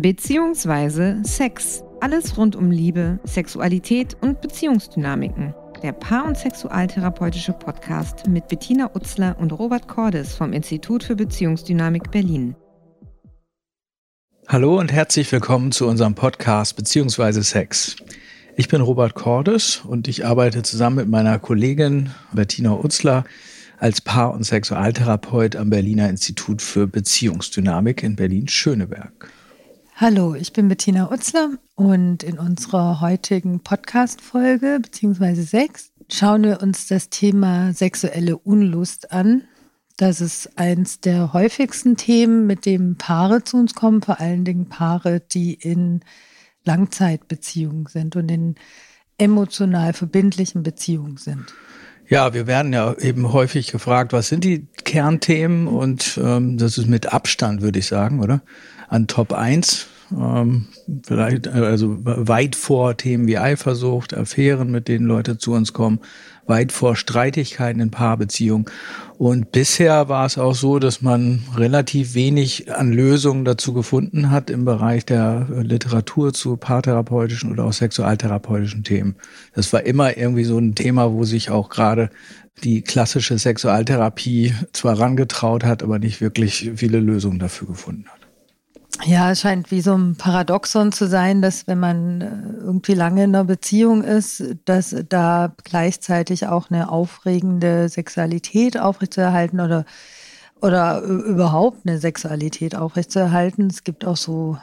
beziehungsweise 0.00 1.20
Sex. 1.24 1.82
Alles 2.00 2.38
rund 2.38 2.56
um 2.56 2.70
Liebe, 2.70 3.18
Sexualität 3.24 4.16
und 4.22 4.40
Beziehungsdynamiken. 4.40 5.54
Der 5.82 5.92
Paar- 5.92 6.26
und 6.26 6.38
Sexualtherapeutische 6.38 7.52
Podcast 7.52 8.26
mit 8.26 8.48
Bettina 8.48 8.90
Utzler 8.94 9.36
und 9.38 9.52
Robert 9.52 9.88
Cordes 9.88 10.34
vom 10.34 10.54
Institut 10.54 11.04
für 11.04 11.16
Beziehungsdynamik 11.16 12.10
Berlin. 12.10 12.56
Hallo 14.48 14.78
und 14.78 14.90
herzlich 14.90 15.30
willkommen 15.32 15.70
zu 15.70 15.86
unserem 15.86 16.14
Podcast 16.14 16.76
beziehungsweise 16.76 17.42
Sex. 17.42 17.96
Ich 18.56 18.68
bin 18.68 18.80
Robert 18.80 19.14
Cordes 19.14 19.82
und 19.86 20.08
ich 20.08 20.24
arbeite 20.24 20.62
zusammen 20.62 20.96
mit 20.96 21.08
meiner 21.08 21.38
Kollegin 21.38 22.10
Bettina 22.32 22.72
Utzler 22.72 23.24
als 23.78 24.00
Paar- 24.00 24.32
und 24.32 24.44
Sexualtherapeut 24.44 25.56
am 25.56 25.70
Berliner 25.70 26.08
Institut 26.08 26.62
für 26.62 26.86
Beziehungsdynamik 26.86 28.02
in 28.02 28.16
Berlin-Schöneberg. 28.16 29.30
Hallo, 30.02 30.34
ich 30.34 30.54
bin 30.54 30.68
Bettina 30.68 31.12
Utzler 31.12 31.58
und 31.74 32.22
in 32.22 32.38
unserer 32.38 33.02
heutigen 33.02 33.60
Podcast-Folge 33.60 34.78
beziehungsweise 34.80 35.42
sechs 35.42 35.92
schauen 36.10 36.42
wir 36.42 36.62
uns 36.62 36.86
das 36.86 37.10
Thema 37.10 37.74
sexuelle 37.74 38.38
Unlust 38.38 39.12
an. 39.12 39.42
Das 39.98 40.22
ist 40.22 40.58
eins 40.58 41.00
der 41.00 41.34
häufigsten 41.34 41.98
Themen, 41.98 42.46
mit 42.46 42.64
dem 42.64 42.96
Paare 42.96 43.44
zu 43.44 43.58
uns 43.58 43.74
kommen, 43.74 44.00
vor 44.00 44.20
allen 44.20 44.46
Dingen 44.46 44.70
Paare, 44.70 45.20
die 45.20 45.52
in 45.52 46.00
Langzeitbeziehungen 46.64 47.84
sind 47.84 48.16
und 48.16 48.30
in 48.30 48.54
emotional 49.18 49.92
verbindlichen 49.92 50.62
Beziehungen 50.62 51.18
sind. 51.18 51.52
Ja, 52.08 52.32
wir 52.32 52.46
werden 52.46 52.72
ja 52.72 52.96
eben 52.98 53.34
häufig 53.34 53.70
gefragt, 53.70 54.14
was 54.14 54.28
sind 54.28 54.44
die 54.44 54.66
Kernthemen? 54.82 55.68
Und 55.68 56.18
ähm, 56.20 56.56
das 56.56 56.78
ist 56.78 56.88
mit 56.88 57.12
Abstand, 57.12 57.60
würde 57.60 57.78
ich 57.78 57.86
sagen, 57.86 58.18
oder? 58.18 58.42
An 58.88 59.06
Top 59.06 59.32
1 59.32 59.89
ähm, 60.12 60.66
vielleicht 61.06 61.48
also 61.48 61.96
weit 62.00 62.56
vor 62.56 62.96
Themen 62.96 63.26
wie 63.26 63.38
Eifersucht, 63.38 64.14
Affären, 64.14 64.70
mit 64.70 64.88
denen 64.88 65.06
Leute 65.06 65.38
zu 65.38 65.52
uns 65.52 65.72
kommen, 65.72 66.00
weit 66.46 66.72
vor 66.72 66.96
Streitigkeiten 66.96 67.80
in 67.80 67.90
Paarbeziehungen. 67.90 68.66
Und 69.18 69.52
bisher 69.52 70.08
war 70.08 70.26
es 70.26 70.38
auch 70.38 70.54
so, 70.54 70.78
dass 70.78 71.02
man 71.02 71.42
relativ 71.56 72.14
wenig 72.14 72.74
an 72.74 72.92
Lösungen 72.92 73.44
dazu 73.44 73.72
gefunden 73.72 74.30
hat 74.30 74.50
im 74.50 74.64
Bereich 74.64 75.04
der 75.04 75.46
Literatur 75.50 76.32
zu 76.32 76.56
paartherapeutischen 76.56 77.52
oder 77.52 77.64
auch 77.64 77.72
sexualtherapeutischen 77.72 78.82
Themen. 78.82 79.16
Das 79.54 79.72
war 79.72 79.84
immer 79.84 80.16
irgendwie 80.16 80.44
so 80.44 80.58
ein 80.58 80.74
Thema, 80.74 81.12
wo 81.12 81.24
sich 81.24 81.50
auch 81.50 81.68
gerade 81.68 82.10
die 82.64 82.82
klassische 82.82 83.38
Sexualtherapie 83.38 84.54
zwar 84.72 84.98
rangetraut 84.98 85.64
hat, 85.64 85.82
aber 85.82 85.98
nicht 85.98 86.20
wirklich 86.20 86.72
viele 86.74 86.98
Lösungen 86.98 87.38
dafür 87.38 87.68
gefunden 87.68 88.06
hat. 88.08 88.19
Ja, 89.06 89.30
es 89.30 89.40
scheint 89.40 89.70
wie 89.70 89.80
so 89.80 89.94
ein 89.94 90.16
Paradoxon 90.16 90.92
zu 90.92 91.06
sein, 91.06 91.40
dass 91.40 91.66
wenn 91.66 91.80
man 91.80 92.20
äh, 92.20 92.26
irgendwie 92.60 92.94
lange 92.94 93.24
in 93.24 93.34
einer 93.34 93.44
Beziehung 93.44 94.04
ist, 94.04 94.42
dass 94.66 94.94
da 95.08 95.54
gleichzeitig 95.64 96.46
auch 96.46 96.70
eine 96.70 96.90
aufregende 96.90 97.88
Sexualität 97.88 98.78
aufrechtzuerhalten 98.78 99.60
oder, 99.60 99.86
oder 100.60 101.00
überhaupt 101.00 101.86
eine 101.86 101.98
Sexualität 101.98 102.76
aufrechtzuerhalten. 102.76 103.68
Es 103.68 103.84
gibt 103.84 104.04
auch 104.04 104.18
so 104.18 104.58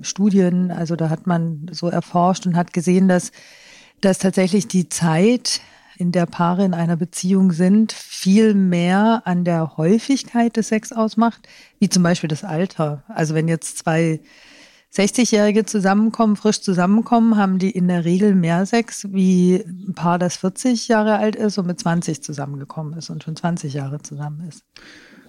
Studien, 0.00 0.70
also 0.70 0.96
da 0.96 1.10
hat 1.10 1.26
man 1.26 1.66
so 1.70 1.88
erforscht 1.88 2.46
und 2.46 2.56
hat 2.56 2.72
gesehen, 2.72 3.08
dass, 3.08 3.30
dass 4.00 4.18
tatsächlich 4.18 4.68
die 4.68 4.88
Zeit 4.88 5.60
in 5.96 6.12
der 6.12 6.26
Paare 6.26 6.64
in 6.64 6.74
einer 6.74 6.96
Beziehung 6.96 7.52
sind, 7.52 7.92
viel 7.92 8.54
mehr 8.54 9.22
an 9.24 9.44
der 9.44 9.76
Häufigkeit 9.76 10.56
des 10.56 10.68
Sex 10.68 10.92
ausmacht, 10.92 11.48
wie 11.78 11.88
zum 11.88 12.02
Beispiel 12.02 12.28
das 12.28 12.44
Alter. 12.44 13.04
Also 13.08 13.34
wenn 13.34 13.48
jetzt 13.48 13.78
zwei 13.78 14.20
60-Jährige 14.94 15.64
zusammenkommen, 15.64 16.36
frisch 16.36 16.60
zusammenkommen, 16.60 17.36
haben 17.36 17.58
die 17.58 17.70
in 17.70 17.88
der 17.88 18.04
Regel 18.04 18.34
mehr 18.34 18.66
Sex 18.66 19.08
wie 19.10 19.56
ein 19.56 19.94
Paar, 19.94 20.18
das 20.18 20.36
40 20.36 20.88
Jahre 20.88 21.16
alt 21.16 21.34
ist 21.34 21.56
und 21.56 21.66
mit 21.66 21.80
20 21.80 22.22
zusammengekommen 22.22 22.98
ist 22.98 23.08
und 23.08 23.22
schon 23.24 23.34
20 23.34 23.72
Jahre 23.72 24.02
zusammen 24.02 24.46
ist. 24.48 24.64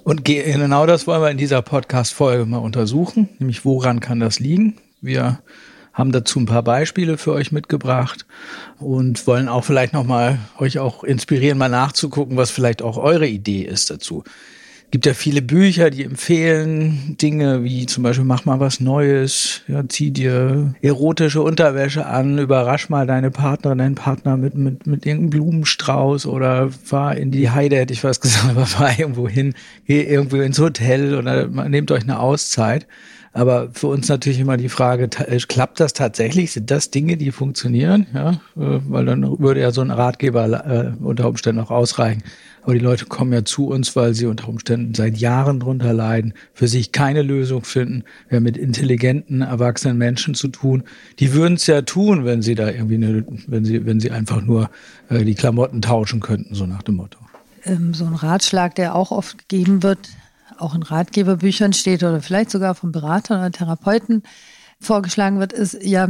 Und 0.04 0.26
genau 0.26 0.86
das 0.86 1.08
wollen 1.08 1.22
wir 1.22 1.32
in 1.32 1.38
dieser 1.38 1.62
Podcast-Folge 1.62 2.46
mal 2.46 2.58
untersuchen, 2.58 3.30
nämlich 3.40 3.64
woran 3.64 4.02
kann 4.02 4.20
das 4.20 4.40
liegen? 4.40 4.76
Wir 5.00 5.40
haben 5.94 6.12
dazu 6.12 6.40
ein 6.40 6.48
paar 6.48 6.64
Beispiele 6.64 7.18
für 7.18 7.34
euch 7.34 7.52
mitgebracht 7.52 8.26
und 8.80 9.26
wollen 9.28 9.48
auch 9.48 9.64
vielleicht 9.64 9.94
noch 9.94 10.06
mal 10.06 10.40
euch 10.58 10.80
auch 10.80 11.04
inspirieren, 11.04 11.58
mal 11.58 11.70
nachzugucken, 11.70 12.36
was 12.36 12.52
vielleicht 12.52 12.82
auch 12.82 12.98
eure 12.98 13.28
Idee 13.28 13.62
ist 13.62 13.92
dazu. 13.92 14.24
Gibt 14.90 15.08
ja 15.08 15.16
viele 15.16 15.42
Bücher, 15.42 15.90
die 15.90 16.04
empfehlen 16.04 17.18
Dinge 17.20 17.64
wie 17.64 17.88
zum 17.88 18.04
Beispiel 18.04 18.26
mach 18.26 18.46
mal 18.46 18.60
was 18.60 18.80
Neues, 18.80 19.62
ja, 19.68 19.84
zieh 19.88 20.12
dir 20.12 20.76
erotische 20.84 21.42
Unterwäsche 21.42 22.06
an, 22.06 22.38
überrasch 22.38 22.90
mal 22.90 23.08
deine 23.08 23.32
Partnerin, 23.32 23.80
deinen 23.80 23.96
Partner 23.96 24.38
mit, 24.38 24.54
mit, 24.54 24.86
mit 24.86 25.08
irgendeinem 25.08 25.32
Blumenstrauß 25.32 26.28
oder 26.28 26.70
fahr 26.70 27.18
in 27.18 27.32
die 27.32 27.50
Heide, 27.50 27.78
hätte 27.78 27.94
ich 27.94 28.02
fast 28.02 28.22
gesagt, 28.22 28.46
aber 28.50 28.68
fahr 28.68 29.00
irgendwo 29.00 29.28
hin, 29.28 29.56
geh 29.88 30.04
irgendwo 30.04 30.38
ins 30.38 30.60
Hotel 30.60 31.16
oder 31.16 31.48
nehmt 31.48 31.92
euch 31.92 32.04
eine 32.04 32.20
Auszeit. 32.20 32.86
Aber 33.36 33.70
für 33.74 33.88
uns 33.88 34.08
natürlich 34.10 34.40
immer 34.40 34.58
die 34.58 34.70
Frage, 34.70 35.10
äh, 35.28 35.40
klappt 35.40 35.80
das 35.80 35.94
tatsächlich? 35.94 36.52
Sind 36.52 36.70
das 36.70 36.92
Dinge, 36.92 37.18
die 37.18 37.32
funktionieren? 37.32 38.06
Ja, 38.14 38.32
äh, 38.56 38.80
weil 38.88 39.06
dann 39.06 39.40
würde 39.40 39.60
ja 39.60 39.72
so 39.72 39.82
ein 39.82 39.90
Ratgeber 39.90 40.46
äh, 40.66 41.04
unter 41.04 41.28
Umständen 41.28 41.60
auch 41.60 41.72
ausreichen. 41.72 42.22
Aber 42.62 42.74
die 42.74 42.80
Leute 42.80 43.06
kommen 43.06 43.34
ja 43.34 43.44
zu 43.44 43.68
uns, 43.68 43.96
weil 43.96 44.14
sie 44.14 44.28
unter 44.28 44.48
Umständen 44.48 44.94
seit 44.94 45.18
Jahren 45.18 45.60
drunter 45.60 45.94
leiden, 45.94 46.36
für 46.54 46.68
sich 46.68 46.92
keine 46.92 47.24
Lösung 47.24 47.64
finden. 47.64 48.04
Wir 48.30 48.38
haben 48.38 48.44
mit 48.44 48.56
intelligenten, 48.56 49.42
erwachsenen 49.42 49.98
Menschen 49.98 50.36
zu 50.36 50.48
tun. 50.48 50.84
Die 51.20 51.34
würden 51.34 51.56
es 51.56 51.66
ja 51.66 51.82
tun, 51.82 52.24
wenn 52.24 52.44
sie 52.44 52.56
da 52.56 52.70
irgendwie 52.70 52.96
eine, 52.96 53.26
wenn 53.48 53.66
sie, 53.66 53.86
wenn 53.86 54.00
sie 54.00 54.12
einfach 54.12 54.42
nur 54.42 54.70
die 55.10 55.36
Klamotten 55.36 55.82
tauschen 55.82 56.22
könnten, 56.22 56.56
so 56.56 56.66
nach 56.66 56.84
dem 56.84 56.96
Motto. 56.96 57.20
Ähm, 57.66 57.94
so 57.94 58.06
ein 58.06 58.16
Ratschlag, 58.16 58.76
der 58.76 58.96
auch 58.96 59.12
oft 59.12 59.38
gegeben 59.38 59.84
wird, 59.84 60.00
auch 60.60 60.76
in 60.76 60.84
Ratgeberbüchern 60.84 61.74
steht 61.74 62.04
oder 62.04 62.22
vielleicht 62.22 62.52
sogar 62.52 62.76
von 62.76 62.92
Beratern 62.92 63.40
oder 63.40 63.52
Therapeuten 63.52 64.24
vorgeschlagen 64.80 65.40
wird, 65.40 65.54
ist 65.54 65.82
ja, 65.82 66.10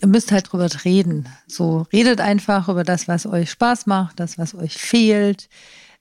ihr 0.00 0.08
müsst 0.08 0.32
halt 0.32 0.50
drüber 0.52 0.68
reden. 0.84 1.28
So 1.46 1.86
redet 1.92 2.20
einfach 2.20 2.68
über 2.68 2.84
das, 2.84 3.08
was 3.08 3.26
euch 3.26 3.50
Spaß 3.50 3.86
macht, 3.86 4.20
das, 4.20 4.38
was 4.38 4.54
euch 4.54 4.74
fehlt, 4.74 5.48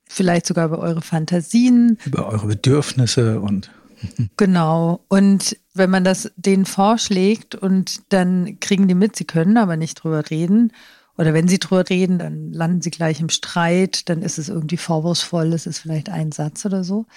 vielleicht 0.07 0.45
sogar 0.45 0.65
über 0.65 0.79
eure 0.79 1.01
Fantasien. 1.01 1.97
Über 2.05 2.27
eure 2.27 2.47
Bedürfnisse 2.47 3.39
und. 3.39 3.71
Genau. 4.37 5.03
Und 5.09 5.57
wenn 5.73 5.89
man 5.89 6.05
das 6.05 6.31
denen 6.37 6.65
vorschlägt 6.65 7.55
und 7.55 8.13
dann 8.13 8.57
kriegen 8.61 8.87
die 8.87 8.95
mit, 8.95 9.17
sie 9.17 9.25
können 9.25 9.57
aber 9.57 9.75
nicht 9.75 9.95
drüber 9.95 10.29
reden. 10.29 10.71
Oder 11.17 11.33
wenn 11.33 11.49
sie 11.49 11.59
drüber 11.59 11.89
reden, 11.89 12.17
dann 12.17 12.53
landen 12.53 12.81
sie 12.81 12.91
gleich 12.91 13.19
im 13.19 13.27
Streit, 13.27 14.07
dann 14.07 14.21
ist 14.21 14.37
es 14.37 14.47
irgendwie 14.47 14.77
vorwurfsvoll, 14.77 15.51
es 15.51 15.67
ist 15.67 15.79
vielleicht 15.79 16.07
ein 16.07 16.31
Satz 16.31 16.65
oder 16.65 16.85
so. 16.85 17.07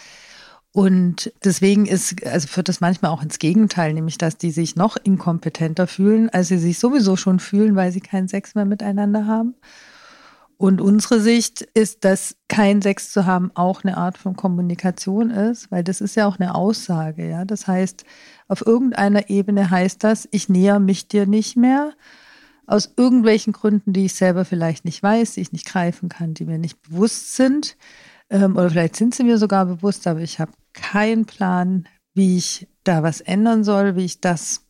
Und 0.72 1.32
deswegen 1.44 1.84
ist, 1.84 2.24
also 2.26 2.48
führt 2.48 2.68
das 2.68 2.80
manchmal 2.80 3.10
auch 3.10 3.22
ins 3.22 3.38
Gegenteil, 3.38 3.92
nämlich 3.92 4.16
dass 4.16 4.38
die 4.38 4.50
sich 4.50 4.74
noch 4.74 4.96
inkompetenter 4.96 5.86
fühlen, 5.86 6.30
als 6.30 6.48
sie 6.48 6.56
sich 6.56 6.78
sowieso 6.78 7.16
schon 7.16 7.40
fühlen, 7.40 7.76
weil 7.76 7.92
sie 7.92 8.00
keinen 8.00 8.28
Sex 8.28 8.54
mehr 8.54 8.64
miteinander 8.64 9.26
haben. 9.26 9.54
Und 10.56 10.80
unsere 10.80 11.20
Sicht 11.20 11.62
ist, 11.74 12.04
dass 12.04 12.36
kein 12.48 12.80
Sex 12.80 13.10
zu 13.10 13.26
haben 13.26 13.50
auch 13.54 13.82
eine 13.84 13.96
Art 13.96 14.16
von 14.16 14.36
Kommunikation 14.36 15.30
ist, 15.30 15.70
weil 15.70 15.82
das 15.82 16.00
ist 16.00 16.14
ja 16.14 16.26
auch 16.26 16.38
eine 16.38 16.54
Aussage, 16.54 17.28
ja. 17.28 17.44
Das 17.44 17.66
heißt, 17.66 18.04
auf 18.48 18.64
irgendeiner 18.64 19.28
Ebene 19.28 19.70
heißt 19.70 20.04
das, 20.04 20.28
ich 20.30 20.48
näher 20.48 20.78
mich 20.78 21.08
dir 21.08 21.26
nicht 21.26 21.56
mehr, 21.56 21.92
aus 22.66 22.92
irgendwelchen 22.96 23.52
Gründen, 23.52 23.92
die 23.92 24.06
ich 24.06 24.14
selber 24.14 24.44
vielleicht 24.44 24.84
nicht 24.84 25.02
weiß, 25.02 25.34
die 25.34 25.40
ich 25.40 25.52
nicht 25.52 25.66
greifen 25.66 26.08
kann, 26.08 26.32
die 26.32 26.44
mir 26.44 26.58
nicht 26.58 26.80
bewusst 26.80 27.34
sind. 27.34 27.76
Ähm, 28.32 28.56
oder 28.56 28.70
vielleicht 28.70 28.96
sind 28.96 29.14
sie 29.14 29.22
mir 29.22 29.38
sogar 29.38 29.66
bewusst, 29.66 30.06
aber 30.06 30.20
ich 30.20 30.40
habe 30.40 30.52
keinen 30.72 31.26
Plan, 31.26 31.86
wie 32.14 32.38
ich 32.38 32.66
da 32.82 33.02
was 33.02 33.20
ändern 33.20 33.62
soll, 33.62 33.94
wie 33.94 34.06
ich 34.06 34.20
das 34.20 34.66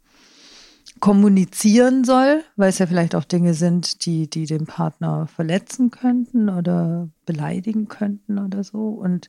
kommunizieren 1.00 2.04
soll, 2.04 2.44
weil 2.56 2.68
es 2.68 2.78
ja 2.78 2.86
vielleicht 2.86 3.14
auch 3.14 3.24
Dinge 3.24 3.54
sind, 3.54 4.04
die, 4.04 4.28
die 4.28 4.46
den 4.46 4.66
Partner 4.66 5.26
verletzen 5.26 5.90
könnten 5.90 6.48
oder 6.48 7.08
beleidigen 7.24 7.88
könnten 7.88 8.38
oder 8.38 8.62
so. 8.62 8.88
Und 8.88 9.28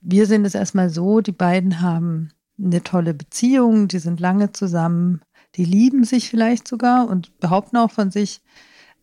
wir 0.00 0.26
sehen 0.26 0.44
es 0.44 0.54
erstmal 0.54 0.90
so, 0.90 1.20
die 1.20 1.32
beiden 1.32 1.80
haben 1.80 2.30
eine 2.58 2.82
tolle 2.82 3.14
Beziehung, 3.14 3.88
die 3.88 3.98
sind 3.98 4.20
lange 4.20 4.52
zusammen, 4.52 5.20
die 5.54 5.64
lieben 5.64 6.04
sich 6.04 6.28
vielleicht 6.28 6.66
sogar 6.66 7.08
und 7.08 7.38
behaupten 7.40 7.76
auch 7.76 7.90
von 7.90 8.10
sich, 8.10 8.42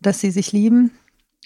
dass 0.00 0.20
sie 0.20 0.30
sich 0.30 0.52
lieben. 0.52 0.90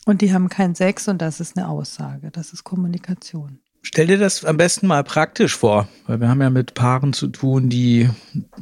Und 0.05 0.23
die 0.23 0.33
haben 0.33 0.49
keinen 0.49 0.75
Sex 0.75 1.09
und 1.09 1.21
das 1.21 1.41
ist 1.41 1.56
eine 1.56 1.69
Aussage, 1.69 2.31
das 2.31 2.53
ist 2.53 2.65
Kommunikation. 2.65 3.59
Stell 3.83 4.06
dir 4.06 4.19
das 4.19 4.45
am 4.45 4.56
besten 4.56 4.87
mal 4.87 5.05
praktisch 5.05 5.56
vor, 5.56 5.89
weil 6.06 6.21
wir 6.21 6.29
haben 6.29 6.41
ja 6.41 6.50
mit 6.50 6.75
Paaren 6.75 7.12
zu 7.12 7.29
tun, 7.29 7.69
die 7.69 8.11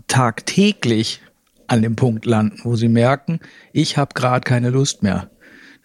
tagtäglich 0.09 1.21
an 1.67 1.83
dem 1.83 1.97
Punkt 1.97 2.27
landen, 2.27 2.61
wo 2.65 2.77
sie 2.77 2.89
merken, 2.89 3.41
ich 3.73 3.97
habe 3.97 4.15
gerade 4.15 4.43
keine 4.43 4.71
Lust 4.71 5.03
mehr. 5.03 5.31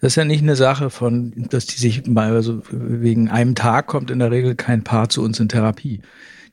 Das 0.00 0.12
ist 0.12 0.16
ja 0.16 0.24
nicht 0.24 0.42
eine 0.42 0.56
Sache 0.56 0.90
von, 0.90 1.32
dass 1.50 1.66
die 1.66 1.78
sich 1.78 2.06
mal, 2.06 2.34
also 2.34 2.62
wegen 2.70 3.28
einem 3.30 3.54
Tag 3.54 3.86
kommt 3.86 4.10
in 4.10 4.18
der 4.18 4.30
Regel 4.30 4.54
kein 4.54 4.84
Paar 4.84 5.08
zu 5.08 5.22
uns 5.22 5.38
in 5.38 5.48
Therapie. 5.48 6.02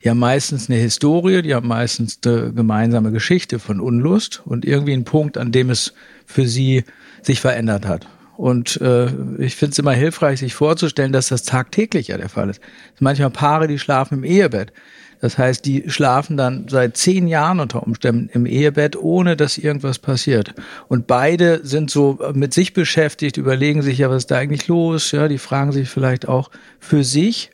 Die 0.04 0.10
haben 0.10 0.20
meistens 0.20 0.70
eine 0.70 0.80
Historie, 0.80 1.42
die 1.42 1.54
haben 1.54 1.68
meistens 1.68 2.20
eine 2.24 2.54
gemeinsame 2.54 3.12
Geschichte 3.12 3.60
von 3.60 3.82
Unlust 3.82 4.42
und 4.46 4.66
irgendwie 4.66 4.94
einen 4.94 5.04
Punkt, 5.04 5.38
an 5.38 5.52
dem 5.52 5.70
es 5.70 5.94
für 6.26 6.48
sie 6.48 6.86
sich 7.22 7.42
verändert 7.42 7.86
hat. 7.86 8.08
Und 8.40 8.80
äh, 8.80 9.08
ich 9.38 9.58
finde 9.58 9.74
es 9.74 9.80
immer 9.80 9.92
hilfreich, 9.92 10.40
sich 10.40 10.54
vorzustellen, 10.54 11.12
dass 11.12 11.28
das 11.28 11.44
tagtäglich 11.44 12.08
ja 12.08 12.18
der 12.18 12.30
Fall 12.30 12.50
ist. 12.50 12.62
Manchmal 12.98 13.32
Paare, 13.32 13.68
die 13.68 13.78
schlafen 13.78 14.20
im 14.20 14.24
Ehebett. 14.24 14.72
Das 15.20 15.38
heißt, 15.38 15.66
die 15.66 15.90
schlafen 15.90 16.38
dann 16.38 16.70
seit 16.70 16.96
zehn 16.96 17.28
Jahren 17.28 17.60
unter 17.60 17.84
Umständen 17.84 18.30
im 18.32 18.46
Ehebett, 18.46 18.96
ohne 18.96 19.36
dass 19.36 19.58
irgendwas 19.58 20.00
passiert. 20.00 20.54
Und 20.88 21.06
beide 21.06 21.60
sind 21.68 21.92
so 21.92 22.18
mit 22.34 22.54
sich 22.54 22.72
beschäftigt, 22.72 23.36
überlegen 23.36 23.82
sich 23.82 23.98
ja, 23.98 24.10
was 24.10 24.24
ist 24.24 24.32
da 24.32 24.38
eigentlich 24.38 24.70
los? 24.70 25.12
Ja, 25.12 25.28
die 25.28 25.38
fragen 25.38 25.74
sich 25.74 25.90
vielleicht 25.90 26.26
auch 26.30 26.50
für 26.80 27.04
sich 27.04 27.52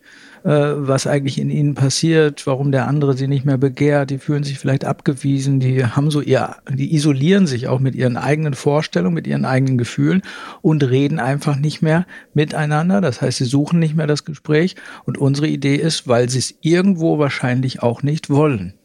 was 0.48 1.08
eigentlich 1.08 1.40
in 1.40 1.50
ihnen 1.50 1.74
passiert, 1.74 2.46
warum 2.46 2.72
der 2.72 2.88
andere 2.88 3.18
sie 3.18 3.28
nicht 3.28 3.46
mehr 3.46 3.58
begehrt. 3.58 4.12
Die 4.12 4.20
fühlen 4.20 4.44
sich 4.44 4.60
vielleicht 4.60 4.86
abgewiesen, 4.86 5.60
die 5.60 5.84
haben 5.84 6.12
so 6.12 6.22
ihr, 6.22 6.58
die 6.72 6.94
isolieren 6.94 7.48
sich 7.48 7.68
auch 7.68 7.80
mit 7.80 7.96
ihren 7.96 8.16
eigenen 8.16 8.54
Vorstellungen, 8.54 9.16
mit 9.16 9.26
ihren 9.26 9.46
eigenen 9.46 9.80
Gefühlen 9.80 10.22
und 10.62 10.84
reden 10.84 11.20
einfach 11.20 11.56
nicht 11.56 11.82
mehr 11.82 12.06
miteinander. 12.36 13.02
Das 13.02 13.22
heißt, 13.22 13.40
sie 13.40 13.46
suchen 13.46 13.80
nicht 13.80 13.96
mehr 13.96 14.06
das 14.06 14.24
Gespräch. 14.24 14.76
Und 15.06 15.18
unsere 15.18 15.48
Idee 15.48 15.78
ist, 15.78 16.08
weil 16.08 16.30
sie 16.30 16.38
es 16.38 16.54
irgendwo 16.62 17.18
wahrscheinlich 17.18 17.82
auch 17.82 18.04
nicht 18.04 18.30
wollen. 18.30 18.76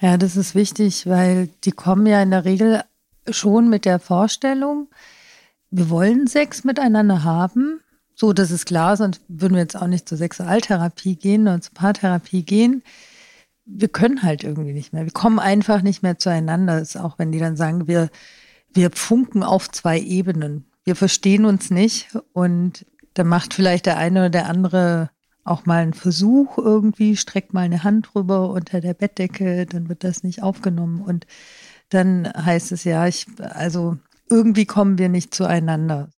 Ja, 0.00 0.16
das 0.16 0.38
ist 0.38 0.54
wichtig, 0.54 1.06
weil 1.06 1.50
die 1.64 1.72
kommen 1.72 2.06
ja 2.06 2.22
in 2.22 2.30
der 2.30 2.46
Regel 2.46 2.80
schon 3.28 3.68
mit 3.68 3.84
der 3.84 3.98
Vorstellung, 3.98 4.88
wir 5.70 5.90
wollen 5.90 6.28
Sex 6.28 6.64
miteinander 6.64 7.24
haben, 7.24 7.80
so, 8.20 8.32
das 8.32 8.50
ist 8.50 8.66
klar, 8.66 8.96
sonst 8.96 9.22
würden 9.28 9.54
wir 9.54 9.60
jetzt 9.60 9.76
auch 9.76 9.86
nicht 9.86 10.08
zur 10.08 10.18
Sexualtherapie 10.18 11.14
gehen 11.14 11.42
oder 11.42 11.60
zur 11.60 11.74
Paartherapie 11.74 12.42
gehen. 12.42 12.82
Wir 13.64 13.86
können 13.86 14.24
halt 14.24 14.42
irgendwie 14.42 14.72
nicht 14.72 14.92
mehr. 14.92 15.04
Wir 15.04 15.12
kommen 15.12 15.38
einfach 15.38 15.82
nicht 15.82 16.02
mehr 16.02 16.18
zueinander. 16.18 16.80
Das 16.80 16.96
ist 16.96 17.00
auch 17.00 17.20
wenn 17.20 17.30
die 17.30 17.38
dann 17.38 17.56
sagen, 17.56 17.86
wir, 17.86 18.10
wir 18.74 18.90
funken 18.90 19.44
auf 19.44 19.70
zwei 19.70 20.00
Ebenen. 20.00 20.64
Wir 20.82 20.96
verstehen 20.96 21.44
uns 21.44 21.70
nicht 21.70 22.08
und 22.32 22.84
dann 23.14 23.28
macht 23.28 23.54
vielleicht 23.54 23.86
der 23.86 23.98
eine 23.98 24.18
oder 24.18 24.30
der 24.30 24.48
andere 24.48 25.10
auch 25.44 25.64
mal 25.64 25.82
einen 25.82 25.94
Versuch 25.94 26.58
irgendwie, 26.58 27.16
streckt 27.16 27.54
mal 27.54 27.60
eine 27.60 27.84
Hand 27.84 28.16
rüber 28.16 28.50
unter 28.50 28.80
der 28.80 28.94
Bettdecke, 28.94 29.64
dann 29.64 29.88
wird 29.88 30.02
das 30.02 30.24
nicht 30.24 30.42
aufgenommen 30.42 31.02
und 31.02 31.26
dann 31.88 32.26
heißt 32.26 32.72
es 32.72 32.82
ja, 32.82 33.06
ich, 33.06 33.26
also 33.38 33.96
irgendwie 34.28 34.66
kommen 34.66 34.98
wir 34.98 35.08
nicht 35.08 35.34
zueinander. 35.34 36.10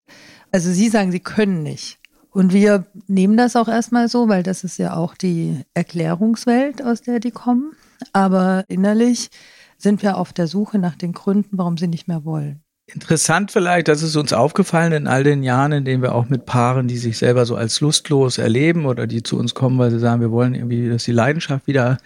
Also 0.53 0.71
Sie 0.73 0.89
sagen, 0.89 1.13
Sie 1.13 1.21
können 1.21 1.63
nicht. 1.63 1.99
Und 2.31 2.53
wir 2.53 2.87
nehmen 3.09 3.37
das 3.37 3.57
auch 3.57 3.69
erstmal 3.69 4.09
so, 4.09 4.29
weil 4.29 4.43
das 4.43 4.63
ist 4.63 4.79
ja 4.79 4.95
auch 4.95 5.15
die 5.15 5.65
Erklärungswelt, 5.75 6.83
aus 6.83 7.03
der 7.03 7.19
die 7.19 7.33
kommen. 7.33 7.73
Aber 8.13 8.65
innerlich 8.69 9.31
sind 9.79 10.03
wir 10.03 10.17
auf 10.17 10.33
der 10.33 10.47
Suche 10.47 10.79
nach 10.79 10.95
den 10.95 11.13
Gründen, 11.13 11.59
warum 11.59 11.77
sie 11.77 11.89
nicht 11.89 12.07
mehr 12.07 12.25
wollen. 12.25 12.61
Interessant 12.87 13.53
vielleicht, 13.53 13.89
das 13.89 14.03
ist 14.03 14.17
uns 14.17 14.33
aufgefallen 14.33 14.93
in 14.93 15.07
all 15.07 15.23
den 15.23 15.43
Jahren, 15.43 15.73
in 15.73 15.85
denen 15.85 16.03
wir 16.03 16.15
auch 16.15 16.29
mit 16.29 16.45
Paaren, 16.45 16.89
die 16.89 16.99
sich 16.99 17.19
selber 17.19 17.47
so 17.47 17.55
als 17.55 17.81
lustlos 17.81 18.39
erleben 18.39 18.85
oder 18.85 19.07
die 19.07 19.23
zu 19.23 19.39
uns 19.39 19.55
kommen, 19.55 19.79
weil 19.79 19.91
sie 19.91 20.01
sagen, 20.01 20.21
wir 20.21 20.33
wollen 20.33 20.55
irgendwie, 20.55 20.89
dass 20.89 21.05
die 21.05 21.13
Leidenschaft 21.13 21.67
wieder 21.67 21.99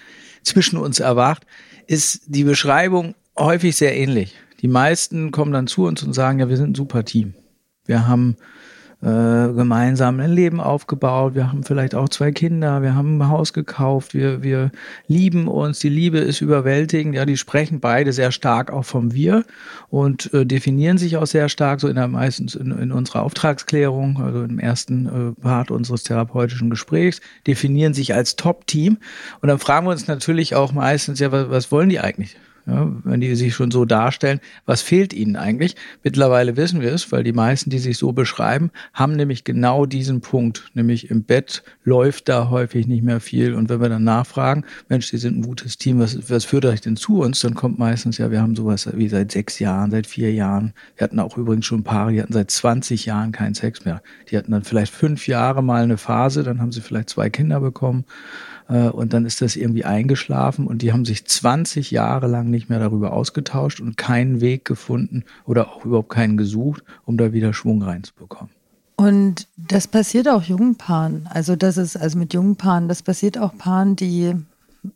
zwischen 0.43 0.79
uns 0.79 1.01
erwacht, 1.01 1.47
ist 1.87 2.23
die 2.27 2.45
Beschreibung 2.45 3.15
häufig 3.39 3.77
sehr 3.77 3.97
ähnlich. 3.97 4.35
Die 4.61 4.69
meisten 4.69 5.31
kommen 5.31 5.53
dann 5.53 5.67
zu 5.67 5.87
uns 5.87 6.03
und 6.03 6.13
sagen, 6.13 6.39
ja, 6.39 6.49
wir 6.49 6.57
sind 6.57 6.73
ein 6.73 6.75
super 6.75 7.05
Team. 7.05 7.35
Wir 7.87 8.07
haben 8.07 8.37
äh, 9.05 9.53
gemeinsam 9.53 10.19
ein 10.19 10.33
Leben 10.33 10.61
aufgebaut. 10.61 11.35
Wir 11.35 11.53
haben 11.53 11.63
vielleicht 11.63 11.95
auch 11.95 12.09
zwei 12.09 12.33
Kinder. 12.33 12.81
Wir 12.81 12.95
haben 12.95 13.21
ein 13.21 13.29
Haus 13.29 13.53
gekauft. 13.53 14.15
Wir, 14.15 14.43
wir 14.43 14.71
lieben 15.09 15.47
uns. 15.47 15.81
Die 15.81 15.91
Liebe 15.91 16.19
ist 16.19 16.41
überwältigend. 16.41 17.15
Ja, 17.15 17.27
die 17.27 17.37
sprechen 17.37 17.81
beide 17.81 18.15
sehr 18.15 18.33
stark 18.33 18.73
auch 18.73 18.87
vom 18.87 19.13
Wir 19.13 19.45
und 19.91 20.33
äh, 20.33 20.47
definieren 20.47 20.97
sich 20.97 21.19
auch 21.19 21.27
sehr 21.27 21.51
stark 21.51 21.81
so 21.81 21.89
in 21.89 21.97
der 21.97 22.09
meistens 22.09 22.55
in, 22.55 22.71
in 22.71 22.93
unserer 22.93 23.25
Auftragsklärung, 23.25 24.23
also 24.23 24.43
im 24.43 24.59
ersten 24.59 25.35
äh, 25.37 25.41
Part 25.43 25.71
unseres 25.71 26.05
therapeutischen 26.05 26.71
Gesprächs, 26.71 27.21
definieren 27.47 27.93
sich 27.93 28.15
als 28.15 28.37
Top-Team. 28.37 28.97
Und 29.43 29.49
dann 29.49 29.59
fragen 29.59 29.87
wir 29.87 29.91
uns 29.91 30.07
natürlich 30.07 30.55
auch 30.55 30.73
meistens, 30.73 31.19
ja, 31.21 31.31
was, 31.31 31.51
was 31.51 31.71
wollen 31.71 31.91
die 31.91 32.01
eigentlich? 32.01 32.39
Ja, 32.67 32.91
wenn 33.05 33.21
die 33.21 33.35
sich 33.35 33.55
schon 33.55 33.71
so 33.71 33.85
darstellen, 33.85 34.41
was 34.65 34.81
fehlt 34.81 35.13
ihnen 35.13 35.37
eigentlich? 35.37 35.77
Mittlerweile 36.03 36.57
wissen 36.57 36.81
wir 36.81 36.93
es, 36.93 37.13
weil 37.13 37.23
die 37.23 37.35
meisten, 37.35 37.69
die 37.69 37.79
sich 37.79 37.99
so 37.99 38.13
beschreiben, 38.13 38.71
haben 38.95 39.17
nämlich 39.17 39.45
genau 39.45 39.85
diesen 39.85 40.23
Punkt, 40.23 40.71
nämlich 40.73 41.11
im 41.11 41.25
Bett 41.25 41.63
läuft 41.85 42.29
da 42.31 42.49
häufig 42.49 42.87
nicht 42.87 43.03
mehr 43.03 43.21
viel. 43.21 43.55
Und 43.55 43.69
wenn 43.69 43.83
wir 43.83 43.91
dann 43.91 44.05
nachfragen, 44.05 44.65
Mensch, 44.89 45.09
Sie 45.09 45.19
sind 45.19 45.39
ein 45.39 45.43
gutes 45.43 45.77
Team, 45.77 45.99
was, 45.99 46.31
was 46.31 46.47
führt 46.47 46.65
euch 46.65 46.81
denn 46.81 46.97
zu 46.97 47.21
uns? 47.21 47.41
Dann 47.41 47.55
kommt 47.55 47.79
meistens, 47.79 48.17
ja, 48.17 48.31
wir 48.31 48.41
haben 48.41 48.57
sowas 48.57 48.89
wie 48.95 49.09
seit 49.09 49.31
sechs 49.33 49.59
Jahren, 49.59 49.91
seit 49.91 50.07
vier 50.07 50.33
Jahren. 50.33 50.73
Wir 50.97 51.05
hatten 51.05 51.21
auch 51.21 51.37
übrigens 51.37 51.67
schon 51.67 51.85
Paare, 51.85 52.13
die 52.13 52.23
hatten 52.23 52.33
seit 52.33 52.51
20 52.51 53.05
Jahren 53.05 53.33
keinen 53.33 53.55
Sex 53.55 53.85
mehr. 53.85 54.03
Die 54.31 54.39
hatten 54.39 54.53
dann 54.53 54.65
vielleicht 54.65 54.95
fünf 54.95 55.29
Jahre 55.29 55.63
mal 55.63 55.83
eine 55.83 55.99
Phase, 55.99 56.43
dann 56.43 56.63
haben 56.63 56.73
sie 56.73 56.81
vielleicht 56.81 57.11
zwei 57.11 57.29
Kinder 57.29 57.61
bekommen 57.61 58.05
und 58.69 59.13
dann 59.13 59.27
ist 59.27 59.43
das 59.43 59.57
irgendwie 59.57 59.85
eingeschlafen 59.85 60.67
und 60.67 60.81
die 60.81 60.93
haben 60.93 61.05
sich 61.05 61.27
20 61.27 61.91
Jahre 61.91 62.27
lang 62.27 62.49
nicht 62.49 62.71
mehr 62.71 62.79
darüber 62.79 63.13
ausgetauscht 63.13 63.81
und 63.81 63.97
keinen 63.97 64.41
Weg 64.41 64.65
gefunden 64.65 65.25
oder 65.45 65.69
auch 65.69 65.85
überhaupt 65.85 66.09
keinen 66.09 66.37
gesucht, 66.37 66.83
um 67.05 67.19
da 67.19 67.33
wieder 67.33 67.53
Schwung 67.53 67.83
reinzubekommen. 67.83 68.51
Und 68.97 69.49
das 69.57 69.89
passiert 69.89 70.29
auch 70.29 70.45
jungen 70.45 70.77
Paaren. 70.77 71.29
Also 71.31 71.57
das 71.57 71.77
ist 71.77 71.97
also 71.97 72.19
mit 72.19 72.33
jungen 72.33 72.57
Paaren, 72.57 72.89
das 72.89 73.03
passiert 73.03 73.37
auch 73.39 73.57
Paaren, 73.57 73.97
die 73.97 74.35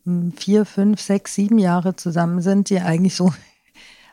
hm, 0.05 0.33
vier, 0.35 0.65
fünf, 0.65 1.01
sechs, 1.01 1.35
sieben 1.35 1.59
Jahre 1.59 1.95
zusammen 1.95 2.41
sind, 2.41 2.69
die 2.69 2.79
eigentlich 2.79 3.15
so 3.15 3.33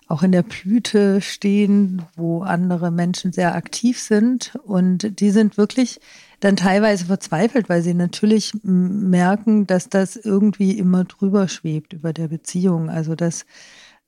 auch 0.08 0.22
in 0.22 0.32
der 0.32 0.42
Blüte 0.42 1.20
stehen, 1.20 2.02
wo 2.16 2.42
andere 2.42 2.90
Menschen 2.90 3.32
sehr 3.32 3.54
aktiv 3.54 4.00
sind. 4.00 4.56
Und 4.64 5.20
die 5.20 5.30
sind 5.30 5.56
wirklich 5.56 6.00
dann 6.40 6.56
teilweise 6.56 7.06
verzweifelt, 7.06 7.68
weil 7.68 7.82
sie 7.82 7.94
natürlich 7.94 8.52
merken, 8.62 9.66
dass 9.66 9.88
das 9.88 10.16
irgendwie 10.16 10.78
immer 10.78 11.04
drüber 11.04 11.48
schwebt 11.48 11.92
über 11.92 12.12
der 12.12 12.28
Beziehung. 12.28 12.88
Also 12.88 13.16
dass, 13.16 13.46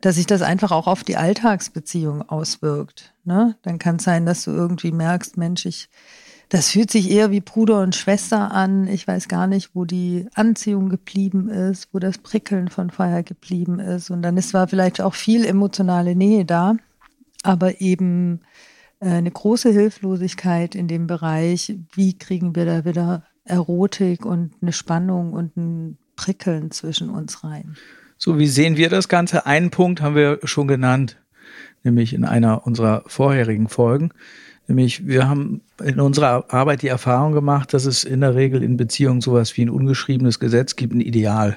dass 0.00 0.15
sich 0.15 0.27
das 0.27 0.43
einfach 0.43 0.71
auch 0.71 0.87
auf 0.87 1.03
die 1.03 1.17
Alltagsbeziehung 1.17 2.29
auswirkt. 2.29 3.15
Ne? 3.25 3.56
Dann 3.62 3.79
kann 3.79 3.97
es 3.97 4.05
sein, 4.05 4.25
dass 4.25 4.45
du 4.45 4.53
irgendwie 4.53 4.93
merkst, 4.93 5.37
Mensch, 5.37 5.67
ich, 5.67 5.89
das 6.49 6.71
fühlt 6.71 6.91
sich 6.91 7.11
eher 7.11 7.31
wie 7.31 7.41
Bruder 7.41 7.83
und 7.83 7.95
Schwester 7.95 8.53
an. 8.53 8.89
Ich 8.89 9.06
weiß 9.06 9.29
gar 9.29 9.47
nicht, 9.47 9.71
wo 9.75 9.85
die 9.85 10.27
Anziehung 10.35 10.89
geblieben 10.89 11.49
ist, 11.49 11.89
wo 11.93 11.99
das 11.99 12.19
Prickeln 12.19 12.69
von 12.69 12.91
Feuer 12.91 13.23
geblieben 13.23 13.81
ist. 13.81 14.11
Und 14.11 14.23
dann 14.23 14.37
ist 14.37 14.50
zwar 14.50 14.67
vielleicht 14.67 15.00
auch 15.00 15.15
viel 15.15 15.45
emotionale 15.45 16.17
Nähe 16.17 16.47
da, 16.47 16.77
aber 17.43 17.81
eben 17.81 18.40
äh, 19.00 19.11
eine 19.11 19.31
große 19.31 19.71
Hilflosigkeit 19.71 20.75
in 20.75 20.88
dem 20.88 21.07
Bereich, 21.07 21.76
wie 21.93 22.17
kriegen 22.17 22.57
wir 22.57 22.64
da 22.64 22.85
wieder 22.87 23.25
Erotik 23.45 24.25
und 24.25 24.52
eine 24.62 24.73
Spannung 24.73 25.33
und 25.35 25.57
ein 25.57 25.99
Prickeln 26.17 26.71
zwischen 26.71 27.11
uns 27.11 27.45
rein. 27.45 27.76
So, 28.17 28.38
wie 28.38 28.49
sehen 28.49 28.76
wir 28.76 28.88
das 28.88 29.09
Ganze? 29.09 29.47
Einen 29.47 29.71
Punkt 29.71 30.00
haben 30.00 30.17
wir 30.17 30.40
schon 30.43 30.67
genannt, 30.67 31.19
nämlich 31.85 32.14
in 32.14 32.25
einer 32.25 32.67
unserer 32.67 33.05
vorherigen 33.07 33.69
Folgen. 33.69 34.12
Nämlich, 34.68 35.06
wir 35.06 35.26
haben 35.28 35.62
in 35.82 35.98
unserer 35.98 36.52
Arbeit 36.52 36.82
die 36.82 36.88
Erfahrung 36.88 37.32
gemacht, 37.32 37.72
dass 37.72 37.87
es 37.87 38.04
in 38.04 38.20
der 38.20 38.34
Regel 38.34 38.62
in 38.62 38.76
Beziehungen 38.76 39.22
sowas 39.22 39.56
wie 39.56 39.62
ein 39.62 39.70
ungeschriebenes 39.70 40.38
Gesetz 40.38 40.76
gibt, 40.76 40.94
ein 40.94 41.00
Ideal. 41.00 41.56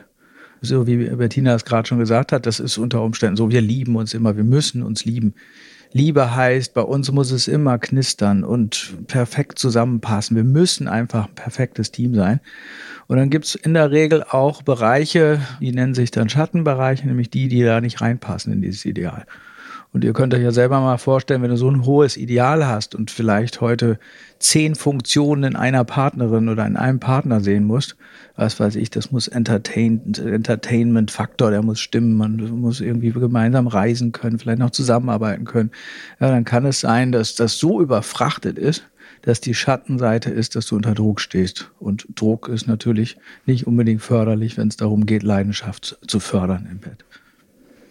So 0.61 0.87
wie 0.87 0.97
Bettina 0.97 1.53
es 1.53 1.65
gerade 1.65 1.87
schon 1.87 1.99
gesagt 1.99 2.31
hat, 2.31 2.45
das 2.45 2.59
ist 2.59 2.77
unter 2.77 3.03
Umständen 3.03 3.35
so, 3.35 3.51
wir 3.51 3.61
lieben 3.61 3.95
uns 3.97 4.13
immer, 4.13 4.37
wir 4.37 4.45
müssen 4.45 4.81
uns 4.81 5.03
lieben. 5.03 5.33
Liebe 5.91 6.33
heißt, 6.33 6.73
bei 6.73 6.83
uns 6.83 7.11
muss 7.11 7.31
es 7.31 7.49
immer 7.49 7.77
knistern 7.77 8.45
und 8.45 8.93
perfekt 9.07 9.59
zusammenpassen. 9.59 10.37
Wir 10.37 10.45
müssen 10.45 10.87
einfach 10.87 11.27
ein 11.27 11.35
perfektes 11.35 11.91
Team 11.91 12.15
sein. 12.15 12.39
Und 13.07 13.17
dann 13.17 13.29
gibt's 13.29 13.55
in 13.55 13.73
der 13.73 13.91
Regel 13.91 14.23
auch 14.23 14.61
Bereiche, 14.61 15.41
die 15.59 15.73
nennen 15.73 15.95
sich 15.95 16.11
dann 16.11 16.29
Schattenbereiche, 16.29 17.05
nämlich 17.05 17.29
die, 17.29 17.49
die 17.49 17.63
da 17.63 17.81
nicht 17.81 17.99
reinpassen 17.99 18.53
in 18.53 18.61
dieses 18.61 18.85
Ideal. 18.85 19.25
Und 19.93 20.05
ihr 20.05 20.13
könnt 20.13 20.33
euch 20.33 20.41
ja 20.41 20.51
selber 20.51 20.79
mal 20.79 20.97
vorstellen, 20.97 21.41
wenn 21.41 21.49
du 21.49 21.57
so 21.57 21.69
ein 21.69 21.85
hohes 21.85 22.15
Ideal 22.15 22.65
hast 22.65 22.95
und 22.95 23.11
vielleicht 23.11 23.59
heute 23.59 23.99
zehn 24.39 24.75
Funktionen 24.75 25.43
in 25.43 25.55
einer 25.57 25.83
Partnerin 25.83 26.47
oder 26.47 26.65
in 26.65 26.77
einem 26.77 27.01
Partner 27.01 27.41
sehen 27.41 27.65
musst, 27.65 27.97
was 28.37 28.57
weiß 28.57 28.77
ich, 28.77 28.89
das 28.89 29.11
muss 29.11 29.27
Entertain 29.27 30.13
Entertainment-Faktor, 30.15 31.51
der 31.51 31.61
muss 31.61 31.81
stimmen, 31.81 32.15
man 32.15 32.37
muss 32.37 32.79
irgendwie 32.79 33.11
gemeinsam 33.11 33.67
reisen 33.67 34.13
können, 34.13 34.39
vielleicht 34.39 34.59
noch 34.59 34.69
zusammenarbeiten 34.69 35.43
können. 35.43 35.71
Ja, 36.21 36.29
dann 36.29 36.45
kann 36.45 36.65
es 36.65 36.79
sein, 36.79 37.11
dass 37.11 37.35
das 37.35 37.57
so 37.57 37.81
überfrachtet 37.81 38.57
ist, 38.57 38.87
dass 39.23 39.41
die 39.41 39.53
Schattenseite 39.53 40.29
ist, 40.29 40.55
dass 40.55 40.67
du 40.67 40.77
unter 40.77 40.93
Druck 40.93 41.19
stehst. 41.19 41.69
Und 41.79 42.07
Druck 42.15 42.47
ist 42.47 42.65
natürlich 42.65 43.17
nicht 43.45 43.67
unbedingt 43.67 44.01
förderlich, 44.01 44.57
wenn 44.57 44.69
es 44.69 44.77
darum 44.77 45.05
geht, 45.05 45.23
Leidenschaft 45.23 45.99
zu 46.07 46.21
fördern 46.21 46.67
im 46.71 46.79
Bett. 46.79 47.03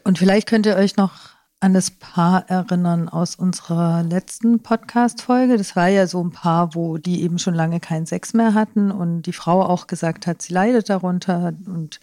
Und 0.04 0.18
vielleicht 0.18 0.48
könnt 0.48 0.64
ihr 0.64 0.76
euch 0.76 0.96
noch 0.96 1.39
an 1.60 1.74
das 1.74 1.90
Paar 1.90 2.48
erinnern 2.48 3.10
aus 3.10 3.34
unserer 3.34 4.02
letzten 4.02 4.60
Podcast-Folge. 4.60 5.58
Das 5.58 5.76
war 5.76 5.88
ja 5.88 6.06
so 6.06 6.24
ein 6.24 6.30
Paar, 6.30 6.74
wo 6.74 6.96
die 6.96 7.22
eben 7.22 7.38
schon 7.38 7.54
lange 7.54 7.80
keinen 7.80 8.06
Sex 8.06 8.32
mehr 8.32 8.54
hatten 8.54 8.90
und 8.90 9.22
die 9.22 9.34
Frau 9.34 9.62
auch 9.62 9.86
gesagt 9.86 10.26
hat, 10.26 10.40
sie 10.40 10.54
leidet 10.54 10.88
darunter 10.88 11.52
und 11.66 12.00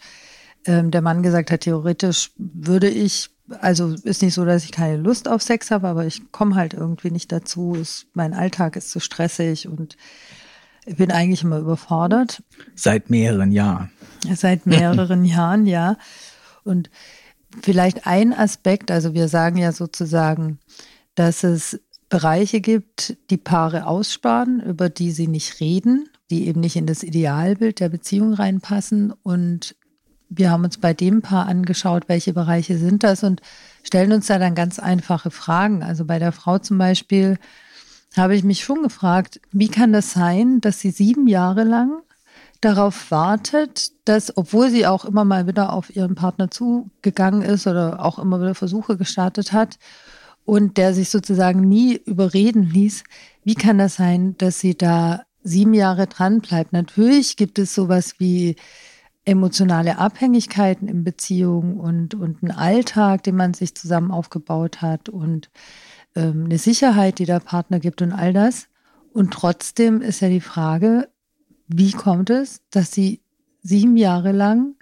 ähm, 0.64 0.92
der 0.92 1.02
Mann 1.02 1.24
gesagt 1.24 1.50
hat, 1.50 1.62
theoretisch 1.62 2.30
würde 2.36 2.88
ich, 2.88 3.30
also 3.60 3.94
ist 4.04 4.22
nicht 4.22 4.34
so, 4.34 4.44
dass 4.44 4.62
ich 4.62 4.70
keine 4.70 4.96
Lust 4.96 5.28
auf 5.28 5.42
Sex 5.42 5.72
habe, 5.72 5.88
aber 5.88 6.06
ich 6.06 6.30
komme 6.30 6.54
halt 6.54 6.74
irgendwie 6.74 7.10
nicht 7.10 7.32
dazu. 7.32 7.74
Ist, 7.74 8.06
mein 8.14 8.34
Alltag 8.34 8.76
ist 8.76 8.90
zu 8.90 9.00
stressig 9.00 9.66
und 9.66 9.96
ich 10.86 10.96
bin 10.96 11.10
eigentlich 11.10 11.42
immer 11.42 11.58
überfordert. 11.58 12.44
Seit 12.76 13.10
mehreren 13.10 13.50
Jahren. 13.50 13.90
Seit 14.32 14.66
mehreren 14.66 15.24
Jahren, 15.26 15.66
ja. 15.66 15.96
Und 16.62 16.90
vielleicht 17.62 18.06
ein 18.06 18.32
Aspekt, 18.32 18.90
also 18.90 19.14
wir 19.14 19.28
sagen 19.28 19.56
ja 19.56 19.72
sozusagen, 19.72 20.58
dass 21.14 21.44
es 21.44 21.80
Bereiche 22.08 22.60
gibt, 22.60 23.16
die 23.30 23.36
Paare 23.36 23.86
aussparen, 23.86 24.60
über 24.60 24.88
die 24.88 25.10
sie 25.10 25.26
nicht 25.26 25.60
reden, 25.60 26.08
die 26.30 26.46
eben 26.46 26.60
nicht 26.60 26.76
in 26.76 26.86
das 26.86 27.02
Idealbild 27.02 27.80
der 27.80 27.88
Beziehung 27.88 28.32
reinpassen. 28.34 29.12
Und 29.22 29.76
wir 30.30 30.50
haben 30.50 30.64
uns 30.64 30.78
bei 30.78 30.94
dem 30.94 31.20
Paar 31.22 31.46
angeschaut, 31.46 32.04
welche 32.08 32.32
Bereiche 32.32 32.78
sind 32.78 33.02
das 33.02 33.24
und 33.24 33.42
stellen 33.82 34.12
uns 34.12 34.26
da 34.26 34.38
dann 34.38 34.54
ganz 34.54 34.78
einfache 34.78 35.30
Fragen. 35.30 35.82
Also 35.82 36.04
bei 36.04 36.18
der 36.18 36.32
Frau 36.32 36.58
zum 36.58 36.78
Beispiel 36.78 37.38
habe 38.16 38.34
ich 38.34 38.44
mich 38.44 38.64
schon 38.64 38.82
gefragt, 38.82 39.40
wie 39.52 39.68
kann 39.68 39.92
das 39.92 40.12
sein, 40.12 40.60
dass 40.60 40.80
sie 40.80 40.90
sieben 40.90 41.26
Jahre 41.26 41.64
lang 41.64 42.00
darauf 42.60 43.10
wartet, 43.10 43.92
dass, 44.04 44.36
obwohl 44.36 44.70
sie 44.70 44.86
auch 44.86 45.04
immer 45.04 45.24
mal 45.24 45.46
wieder 45.46 45.72
auf 45.72 45.94
ihren 45.94 46.14
Partner 46.14 46.50
zugegangen 46.50 47.42
ist 47.42 47.66
oder 47.66 48.04
auch 48.04 48.18
immer 48.18 48.40
wieder 48.40 48.54
Versuche 48.54 48.96
gestartet 48.96 49.52
hat 49.52 49.78
und 50.44 50.76
der 50.76 50.94
sich 50.94 51.10
sozusagen 51.10 51.60
nie 51.60 51.96
überreden 51.96 52.62
ließ, 52.62 53.04
wie 53.44 53.54
kann 53.54 53.78
das 53.78 53.96
sein, 53.96 54.36
dass 54.38 54.60
sie 54.60 54.76
da 54.76 55.22
sieben 55.42 55.74
Jahre 55.74 56.06
dran 56.06 56.40
bleibt? 56.40 56.72
Natürlich 56.72 57.36
gibt 57.36 57.58
es 57.58 57.74
sowas 57.74 58.14
wie 58.18 58.56
emotionale 59.24 59.98
Abhängigkeiten 59.98 60.88
in 60.88 61.04
Beziehungen 61.04 61.78
und, 61.78 62.14
und 62.14 62.42
einen 62.42 62.52
Alltag, 62.52 63.22
den 63.24 63.36
man 63.36 63.52
sich 63.52 63.74
zusammen 63.74 64.10
aufgebaut 64.10 64.80
hat 64.80 65.10
und 65.10 65.50
ähm, 66.16 66.46
eine 66.46 66.58
Sicherheit, 66.58 67.18
die 67.18 67.26
der 67.26 67.40
Partner 67.40 67.78
gibt 67.78 68.00
und 68.00 68.12
all 68.12 68.32
das. 68.32 68.68
Und 69.12 69.32
trotzdem 69.32 70.00
ist 70.00 70.20
ja 70.20 70.28
die 70.30 70.40
Frage, 70.40 71.08
wie 71.68 71.92
kommt 71.92 72.30
es, 72.30 72.62
dass 72.70 72.92
sie 72.92 73.20
sieben 73.62 73.96
Jahre 73.96 74.32
lang 74.32 74.74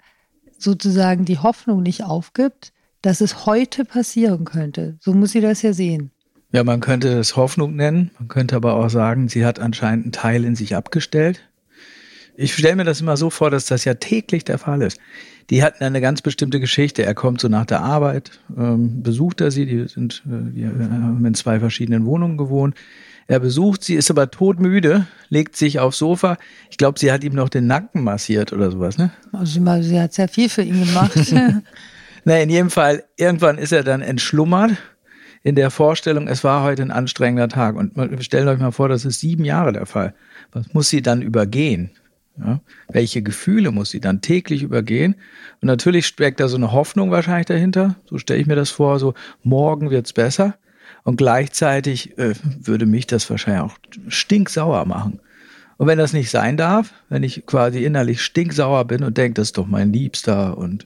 sozusagen 0.57 1.25
die 1.25 1.37
Hoffnung 1.37 1.83
nicht 1.83 2.03
aufgibt, 2.03 2.73
dass 3.01 3.21
es 3.21 3.45
heute 3.45 3.85
passieren 3.85 4.45
könnte? 4.45 4.97
So 4.99 5.13
muss 5.13 5.31
sie 5.31 5.41
das 5.41 5.61
ja 5.61 5.73
sehen. 5.73 6.11
Ja, 6.53 6.63
man 6.63 6.79
könnte 6.79 7.09
es 7.09 7.35
Hoffnung 7.35 7.75
nennen. 7.75 8.11
Man 8.17 8.29
könnte 8.29 8.55
aber 8.55 8.75
auch 8.75 8.89
sagen, 8.89 9.27
sie 9.27 9.45
hat 9.45 9.59
anscheinend 9.59 10.05
einen 10.05 10.11
Teil 10.13 10.45
in 10.45 10.55
sich 10.55 10.75
abgestellt. 10.75 11.41
Ich 12.37 12.53
stelle 12.53 12.77
mir 12.77 12.83
das 12.83 13.01
immer 13.01 13.17
so 13.17 13.29
vor, 13.29 13.49
dass 13.49 13.65
das 13.65 13.83
ja 13.83 13.95
täglich 13.95 14.45
der 14.45 14.57
Fall 14.57 14.81
ist. 14.81 14.99
Die 15.49 15.63
hatten 15.63 15.83
eine 15.83 16.01
ganz 16.01 16.21
bestimmte 16.21 16.59
Geschichte. 16.59 17.03
Er 17.03 17.15
kommt 17.15 17.41
so 17.41 17.47
nach 17.47 17.65
der 17.65 17.81
Arbeit, 17.81 18.39
ähm, 18.55 19.01
besucht 19.01 19.41
er 19.41 19.49
sie, 19.49 19.65
die 19.65 19.87
sind, 19.87 20.23
äh, 20.25 20.51
die 20.51 20.65
haben 20.65 21.25
in 21.25 21.33
zwei 21.33 21.59
verschiedenen 21.59 22.05
Wohnungen 22.05 22.37
gewohnt. 22.37 22.75
Er 23.27 23.39
besucht 23.39 23.83
sie, 23.83 23.95
ist 23.95 24.09
aber 24.09 24.31
todmüde, 24.31 25.05
legt 25.29 25.57
sich 25.57 25.79
aufs 25.79 25.97
Sofa. 25.97 26.37
Ich 26.69 26.77
glaube, 26.77 26.97
sie 26.97 27.11
hat 27.11 27.23
ihm 27.23 27.33
noch 27.33 27.49
den 27.49 27.67
Nacken 27.67 28.03
massiert 28.03 28.53
oder 28.53 28.71
sowas, 28.71 28.97
ne? 28.97 29.11
Also 29.33 29.59
sie 29.81 29.99
hat 29.99 30.13
sehr 30.13 30.29
viel 30.29 30.47
für 30.47 30.61
ihn 30.61 30.85
gemacht. 30.85 31.11
Na, 32.25 32.39
in 32.39 32.49
jedem 32.49 32.69
Fall, 32.69 33.03
irgendwann 33.17 33.57
ist 33.57 33.73
er 33.73 33.83
dann 33.83 34.01
entschlummert 34.01 34.71
in 35.43 35.55
der 35.55 35.71
Vorstellung, 35.71 36.27
es 36.27 36.43
war 36.43 36.63
heute 36.63 36.81
ein 36.81 36.91
anstrengender 36.91 37.47
Tag. 37.47 37.75
Und 37.75 37.93
stellt 38.23 38.47
euch 38.47 38.59
mal 38.59 38.71
vor, 38.71 38.89
das 38.89 39.05
ist 39.05 39.19
sieben 39.19 39.45
Jahre 39.45 39.71
der 39.71 39.85
Fall. 39.85 40.13
Was 40.51 40.73
muss 40.73 40.89
sie 40.89 41.01
dann 41.01 41.21
übergehen? 41.21 41.91
Ja? 42.37 42.59
Welche 42.89 43.21
Gefühle 43.21 43.71
muss 43.71 43.91
sie 43.91 43.99
dann 43.99 44.21
täglich 44.21 44.63
übergehen? 44.63 45.15
Und 45.61 45.67
natürlich 45.67 46.05
steckt 46.05 46.39
da 46.39 46.47
so 46.47 46.57
eine 46.57 46.71
Hoffnung 46.71 47.11
wahrscheinlich 47.11 47.45
dahinter. 47.45 47.95
So 48.05 48.17
stelle 48.17 48.41
ich 48.41 48.47
mir 48.47 48.55
das 48.55 48.69
vor, 48.69 48.99
so 48.99 49.13
morgen 49.43 49.89
wird's 49.89 50.13
besser. 50.13 50.55
Und 51.07 51.15
gleichzeitig 51.15 52.17
äh, 52.17 52.33
würde 52.43 52.85
mich 52.85 53.07
das 53.07 53.29
wahrscheinlich 53.29 53.63
auch 53.63 53.77
stinksauer 54.09 54.83
machen. 54.83 55.21
Und 55.77 55.87
wenn 55.87 55.97
das 55.97 56.11
nicht 56.11 56.29
sein 56.29 56.57
darf, 56.57 56.91
wenn 57.07 57.23
ich 57.23 57.45
quasi 57.45 57.85
innerlich 57.85 58.21
stinksauer 58.21 58.83
bin 58.83 59.05
und 59.05 59.17
denke, 59.17 59.35
das 59.35 59.47
ist 59.47 59.57
doch 59.57 59.67
mein 59.67 59.93
Liebster 59.93 60.57
und 60.57 60.85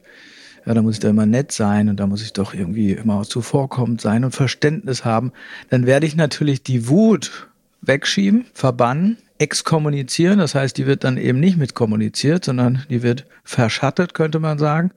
ja, 0.64 0.76
da 0.76 0.84
muss 0.84 0.94
ich 0.94 1.00
da 1.00 1.10
immer 1.10 1.26
nett 1.26 1.52
sein 1.52 1.90
und 1.90 2.00
da 2.00 2.06
muss 2.06 2.22
ich 2.22 2.34
doch 2.34 2.54
irgendwie 2.54 2.92
immer 2.92 3.24
zuvorkommend 3.24 4.00
sein 4.00 4.24
und 4.24 4.30
Verständnis 4.36 5.06
haben, 5.06 5.32
dann 5.72 5.88
werde 5.88 6.06
ich 6.06 6.16
natürlich 6.16 6.62
die 6.62 6.88
Wut 6.88 7.48
wegschieben, 7.82 8.46
verbannen, 8.54 9.18
exkommunizieren. 9.40 10.38
Das 10.38 10.54
heißt, 10.54 10.78
die 10.78 10.86
wird 10.86 11.04
dann 11.04 11.18
eben 11.18 11.40
nicht 11.40 11.58
mitkommuniziert, 11.58 12.46
sondern 12.46 12.86
die 12.92 13.02
wird 13.02 13.26
verschattet, 13.44 14.14
könnte 14.14 14.38
man 14.38 14.60
sagen. 14.60 14.92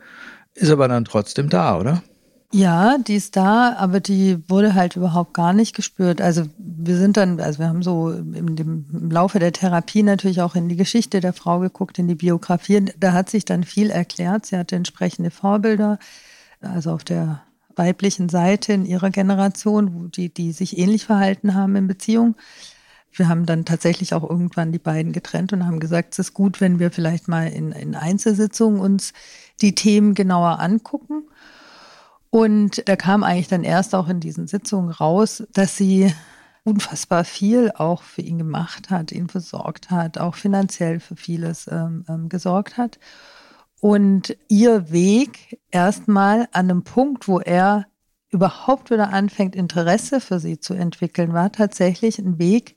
Ist 0.53 0.71
aber 0.71 0.87
dann 0.87 1.07
trotzdem 1.07 1.49
da, 1.49 1.79
oder? 1.79 2.03
Ja, 2.57 2.99
die 2.99 3.17
ist 3.17 3.35
da, 3.35 3.75
aber 3.79 3.99
die 3.99 4.39
wurde 4.49 4.75
halt 4.75 4.95
überhaupt 4.95 5.35
gar 5.35 5.53
nicht 5.53 5.75
gespürt. 5.75 6.21
Also 6.21 6.45
wir 6.57 6.97
sind 6.97 7.17
dann, 7.17 7.41
also 7.41 7.59
wir 7.59 7.67
haben 7.67 7.83
so 7.83 8.13
im, 8.13 8.57
im, 8.57 9.11
Laufe 9.11 9.41
der 9.41 9.53
Therapie 9.53 10.05
natürlich 10.05 10.41
auch 10.41 10.55
in 10.55 10.69
die 10.69 10.77
Geschichte 10.77 11.19
der 11.19 11.33
Frau 11.33 11.59
geguckt, 11.59 11.99
in 11.99 12.07
die 12.07 12.15
Biografie. 12.15 12.93
Da 12.97 13.13
hat 13.13 13.29
sich 13.29 13.45
dann 13.45 13.65
viel 13.65 13.91
erklärt. 13.91 14.47
Sie 14.47 14.57
hatte 14.57 14.77
entsprechende 14.77 15.33
Vorbilder, 15.33 15.99
also 16.61 16.93
auf 16.93 17.03
der 17.03 17.43
weiblichen 17.75 18.29
Seite 18.29 18.73
in 18.73 18.87
ihrer 18.87 19.11
Generation, 19.11 20.13
die, 20.13 20.33
die 20.33 20.53
sich 20.53 20.79
ähnlich 20.79 21.07
verhalten 21.07 21.55
haben 21.55 21.75
in 21.75 21.89
Beziehung. 21.89 22.37
Wir 23.11 23.27
haben 23.29 23.47
dann 23.47 23.65
tatsächlich 23.65 24.15
auch 24.15 24.23
irgendwann 24.23 24.71
die 24.71 24.79
beiden 24.79 25.11
getrennt 25.11 25.53
und 25.53 25.67
haben 25.67 25.81
gesagt, 25.81 26.13
es 26.13 26.21
ist 26.21 26.35
gut, 26.35 26.61
wenn 26.61 26.79
wir 26.79 26.93
vielleicht 26.93 27.27
mal 27.27 27.49
in, 27.49 27.73
in 27.73 27.97
Einzelsitzungen 27.97 28.79
uns 28.79 29.13
die 29.61 29.75
Themen 29.75 30.15
genauer 30.15 30.61
angucken. 30.61 31.25
Und 32.35 32.89
da 32.89 32.97
kam 32.97 33.23
eigentlich 33.23 33.47
dann 33.47 33.63
erst 33.63 33.95
auch 33.95 34.09
in 34.09 34.19
diesen 34.19 34.49
Sitzungen 34.49 34.91
raus, 34.91 35.45
dass 35.53 35.77
sie 35.77 36.13
unfassbar 36.65 37.25
viel 37.25 37.71
auch 37.77 38.03
für 38.03 38.23
ihn 38.23 38.39
gemacht 38.39 38.91
hat, 38.91 39.13
ihn 39.13 39.29
versorgt 39.29 39.93
hat, 39.93 40.19
auch 40.19 40.35
finanziell 40.35 40.99
für 40.99 41.15
vieles 41.15 41.69
ähm, 41.71 42.05
ähm, 42.09 42.29
gesorgt 42.29 42.77
hat. 42.77 42.99
Und 43.81 44.37
ihr 44.49 44.91
Weg 44.91 45.61
erstmal 45.71 46.49
an 46.51 46.71
einem 46.71 46.83
Punkt, 46.83 47.29
wo 47.29 47.39
er 47.39 47.87
überhaupt 48.31 48.91
wieder 48.91 49.11
anfängt, 49.13 49.55
Interesse 49.55 50.21
für 50.21 50.41
sie 50.41 50.59
zu 50.59 50.75
entwickeln, 50.75 51.35
war 51.35 51.53
tatsächlich 51.53 52.19
ein 52.19 52.41
Weg 52.41 52.75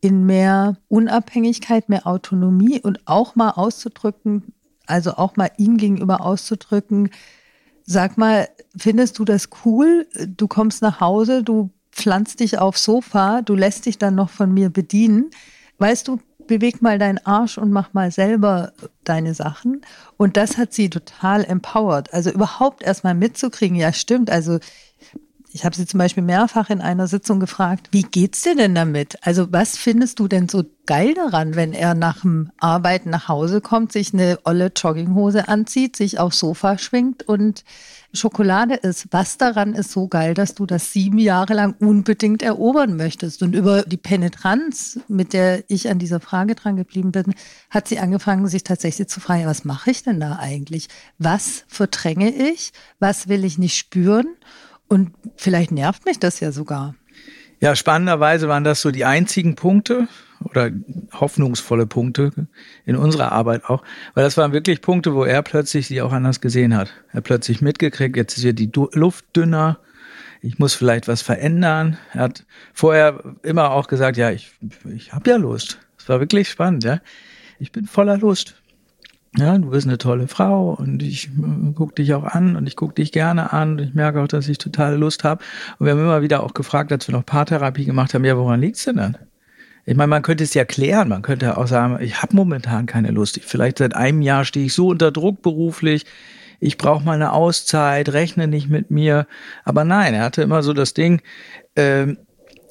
in 0.00 0.24
mehr 0.24 0.78
Unabhängigkeit, 0.88 1.90
mehr 1.90 2.06
Autonomie 2.06 2.80
und 2.80 3.06
auch 3.06 3.34
mal 3.34 3.50
auszudrücken, 3.50 4.54
also 4.86 5.16
auch 5.16 5.36
mal 5.36 5.50
ihm 5.58 5.76
gegenüber 5.76 6.22
auszudrücken, 6.22 7.10
Sag 7.86 8.18
mal, 8.18 8.48
findest 8.76 9.18
du 9.18 9.24
das 9.24 9.48
cool? 9.64 10.08
Du 10.26 10.48
kommst 10.48 10.82
nach 10.82 11.00
Hause, 11.00 11.44
du 11.44 11.70
pflanzt 11.92 12.40
dich 12.40 12.58
aufs 12.58 12.82
Sofa, 12.84 13.42
du 13.42 13.54
lässt 13.54 13.86
dich 13.86 13.96
dann 13.96 14.16
noch 14.16 14.28
von 14.28 14.52
mir 14.52 14.70
bedienen. 14.70 15.30
Weißt 15.78 16.08
du, 16.08 16.18
beweg 16.48 16.82
mal 16.82 16.98
deinen 16.98 17.18
Arsch 17.24 17.58
und 17.58 17.70
mach 17.70 17.92
mal 17.92 18.10
selber 18.10 18.72
deine 19.04 19.34
Sachen. 19.34 19.82
Und 20.16 20.36
das 20.36 20.58
hat 20.58 20.72
sie 20.72 20.90
total 20.90 21.44
empowered. 21.44 22.12
Also 22.12 22.30
überhaupt 22.30 22.82
erstmal 22.82 23.14
mitzukriegen, 23.14 23.76
ja 23.76 23.92
stimmt. 23.92 24.30
Also 24.30 24.58
ich 25.56 25.64
habe 25.64 25.74
sie 25.74 25.86
zum 25.86 25.96
Beispiel 25.96 26.22
mehrfach 26.22 26.68
in 26.68 26.82
einer 26.82 27.06
Sitzung 27.06 27.40
gefragt, 27.40 27.88
wie 27.90 28.02
geht's 28.02 28.42
dir 28.42 28.54
denn 28.54 28.74
damit? 28.74 29.16
Also 29.22 29.50
was 29.54 29.78
findest 29.78 30.18
du 30.18 30.28
denn 30.28 30.50
so 30.50 30.64
geil 30.84 31.14
daran, 31.14 31.56
wenn 31.56 31.72
er 31.72 31.94
nach 31.94 32.20
dem 32.20 32.50
Arbeiten 32.58 33.08
nach 33.08 33.28
Hause 33.28 33.62
kommt, 33.62 33.90
sich 33.90 34.12
eine 34.12 34.38
olle 34.44 34.70
Jogginghose 34.76 35.48
anzieht, 35.48 35.96
sich 35.96 36.18
aufs 36.18 36.40
Sofa 36.40 36.76
schwingt 36.76 37.22
und 37.22 37.64
Schokolade 38.12 38.74
isst? 38.74 39.06
Was 39.12 39.38
daran 39.38 39.72
ist 39.72 39.92
so 39.92 40.08
geil, 40.08 40.34
dass 40.34 40.54
du 40.54 40.66
das 40.66 40.92
sieben 40.92 41.18
Jahre 41.18 41.54
lang 41.54 41.74
unbedingt 41.80 42.42
erobern 42.42 42.94
möchtest? 42.94 43.42
Und 43.42 43.54
über 43.54 43.82
die 43.82 43.96
Penetranz, 43.96 45.00
mit 45.08 45.32
der 45.32 45.64
ich 45.70 45.88
an 45.88 45.98
dieser 45.98 46.20
Frage 46.20 46.54
dran 46.54 46.76
geblieben 46.76 47.12
bin, 47.12 47.32
hat 47.70 47.88
sie 47.88 47.98
angefangen, 47.98 48.46
sich 48.46 48.62
tatsächlich 48.62 49.08
zu 49.08 49.20
fragen, 49.20 49.46
was 49.46 49.64
mache 49.64 49.90
ich 49.90 50.02
denn 50.02 50.20
da 50.20 50.36
eigentlich? 50.38 50.88
Was 51.16 51.64
verdränge 51.66 52.28
ich? 52.28 52.72
Was 52.98 53.28
will 53.28 53.42
ich 53.42 53.56
nicht 53.56 53.78
spüren? 53.78 54.26
Und 54.88 55.12
vielleicht 55.36 55.72
nervt 55.72 56.04
mich 56.04 56.18
das 56.18 56.40
ja 56.40 56.52
sogar. 56.52 56.94
Ja, 57.60 57.74
spannenderweise 57.74 58.48
waren 58.48 58.64
das 58.64 58.82
so 58.82 58.90
die 58.90 59.04
einzigen 59.04 59.54
Punkte 59.54 60.08
oder 60.40 60.70
hoffnungsvolle 61.12 61.86
Punkte 61.86 62.30
in 62.84 62.96
unserer 62.96 63.32
Arbeit 63.32 63.64
auch, 63.64 63.82
weil 64.14 64.24
das 64.24 64.36
waren 64.36 64.52
wirklich 64.52 64.82
Punkte, 64.82 65.14
wo 65.14 65.24
er 65.24 65.42
plötzlich 65.42 65.86
sie 65.86 66.02
auch 66.02 66.12
anders 66.12 66.42
gesehen 66.42 66.76
hat. 66.76 66.92
Er 67.12 67.22
plötzlich 67.22 67.62
mitgekriegt, 67.62 68.16
jetzt 68.16 68.36
ist 68.36 68.42
hier 68.42 68.52
die 68.52 68.70
Luft 68.92 69.24
dünner, 69.34 69.78
ich 70.42 70.58
muss 70.58 70.74
vielleicht 70.74 71.08
was 71.08 71.22
verändern. 71.22 71.96
Er 72.12 72.20
hat 72.20 72.44
vorher 72.72 73.36
immer 73.42 73.70
auch 73.70 73.88
gesagt, 73.88 74.16
ja, 74.16 74.30
ich, 74.30 74.52
ich 74.94 75.12
habe 75.12 75.30
ja 75.30 75.36
Lust. 75.36 75.78
Es 75.98 76.08
war 76.08 76.20
wirklich 76.20 76.48
spannend, 76.48 76.84
ja. 76.84 77.00
Ich 77.58 77.72
bin 77.72 77.86
voller 77.86 78.18
Lust. 78.18 78.62
Ja, 79.38 79.58
du 79.58 79.70
bist 79.70 79.86
eine 79.86 79.98
tolle 79.98 80.28
Frau 80.28 80.70
und 80.70 81.02
ich 81.02 81.28
äh, 81.28 81.72
gucke 81.74 81.94
dich 81.94 82.14
auch 82.14 82.24
an 82.24 82.56
und 82.56 82.66
ich 82.66 82.76
gucke 82.76 82.94
dich 82.94 83.12
gerne 83.12 83.52
an 83.52 83.72
und 83.72 83.80
ich 83.80 83.94
merke 83.94 84.20
auch, 84.20 84.28
dass 84.28 84.48
ich 84.48 84.58
total 84.58 84.96
Lust 84.96 85.24
habe. 85.24 85.42
Und 85.78 85.86
wir 85.86 85.92
haben 85.92 86.00
immer 86.00 86.22
wieder 86.22 86.42
auch 86.42 86.54
gefragt, 86.54 86.92
als 86.92 87.06
wir 87.08 87.14
noch 87.14 87.26
Paartherapie 87.26 87.84
gemacht 87.84 88.14
haben, 88.14 88.24
ja, 88.24 88.36
woran 88.36 88.60
liegt's 88.60 88.84
denn 88.84 88.96
dann? 88.96 89.18
Ich 89.84 89.96
meine, 89.96 90.08
man 90.08 90.22
könnte 90.22 90.42
es 90.42 90.54
ja 90.54 90.64
klären, 90.64 91.08
man 91.08 91.22
könnte 91.22 91.56
auch 91.56 91.68
sagen, 91.68 91.98
ich 92.00 92.20
habe 92.20 92.34
momentan 92.34 92.86
keine 92.86 93.12
Lust. 93.12 93.38
Vielleicht 93.44 93.78
seit 93.78 93.94
einem 93.94 94.20
Jahr 94.20 94.44
stehe 94.44 94.66
ich 94.66 94.74
so 94.74 94.88
unter 94.88 95.12
Druck 95.12 95.42
beruflich, 95.42 96.06
ich 96.58 96.78
brauche 96.78 97.04
mal 97.04 97.12
eine 97.12 97.32
Auszeit, 97.32 98.08
rechne 98.12 98.48
nicht 98.48 98.68
mit 98.68 98.90
mir. 98.90 99.26
Aber 99.64 99.84
nein, 99.84 100.14
er 100.14 100.22
hatte 100.22 100.42
immer 100.42 100.62
so 100.62 100.72
das 100.72 100.94
Ding, 100.94 101.20
ähm, 101.76 102.18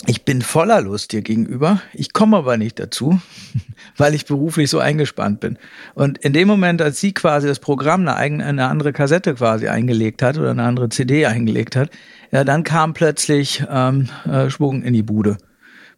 ich 0.07 0.23
bin 0.23 0.41
voller 0.41 0.81
Lust 0.81 1.11
dir 1.11 1.21
gegenüber, 1.21 1.81
ich 1.93 2.13
komme 2.13 2.37
aber 2.37 2.57
nicht 2.57 2.79
dazu, 2.79 3.19
weil 3.97 4.13
ich 4.13 4.25
beruflich 4.25 4.69
so 4.69 4.79
eingespannt 4.79 5.39
bin. 5.39 5.57
Und 5.93 6.17
in 6.19 6.33
dem 6.33 6.47
Moment, 6.47 6.81
als 6.81 6.99
sie 6.99 7.13
quasi 7.13 7.47
das 7.47 7.59
Programm 7.59 8.01
eine, 8.01 8.15
eigene, 8.15 8.45
eine 8.45 8.67
andere 8.67 8.93
Kassette 8.93 9.35
quasi 9.35 9.67
eingelegt 9.67 10.21
hat 10.21 10.37
oder 10.37 10.51
eine 10.51 10.63
andere 10.63 10.89
CD 10.89 11.25
eingelegt 11.25 11.75
hat, 11.75 11.89
ja, 12.31 12.43
dann 12.43 12.63
kam 12.63 12.93
plötzlich 12.93 13.63
ähm, 13.69 14.09
äh, 14.25 14.49
Schwung 14.49 14.83
in 14.83 14.93
die 14.93 15.03
Bude. 15.03 15.37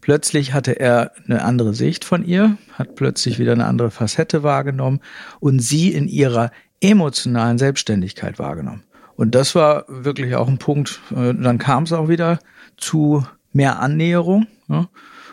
Plötzlich 0.01 0.53
hatte 0.53 0.79
er 0.79 1.11
eine 1.25 1.43
andere 1.43 1.73
Sicht 1.73 2.05
von 2.05 2.23
ihr, 2.23 2.57
hat 2.73 2.95
plötzlich 2.95 3.39
wieder 3.39 3.51
eine 3.51 3.65
andere 3.65 3.91
Facette 3.91 4.43
wahrgenommen 4.43 5.01
und 5.39 5.59
sie 5.59 5.91
in 5.91 6.07
ihrer 6.07 6.51
emotionalen 6.79 7.57
Selbstständigkeit 7.57 8.39
wahrgenommen. 8.39 8.83
Und 9.15 9.33
das 9.33 9.55
war 9.55 9.85
wirklich 9.87 10.35
auch 10.35 10.47
ein 10.47 10.59
Punkt. 10.59 11.01
Äh, 11.11 11.33
dann 11.33 11.57
kam 11.57 11.83
es 11.83 11.93
auch 11.93 12.07
wieder 12.07 12.39
zu 12.77 13.25
mehr 13.57 13.79
Annäherung. 13.79 14.47
Ja? 14.69 14.87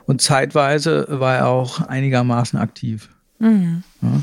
Und 0.06 0.20
zeitweise 0.20 1.06
war 1.08 1.36
er 1.36 1.48
auch 1.48 1.80
einigermaßen 1.80 2.58
aktiv. 2.58 3.08
Mhm. 3.38 3.84
Ja? 4.02 4.20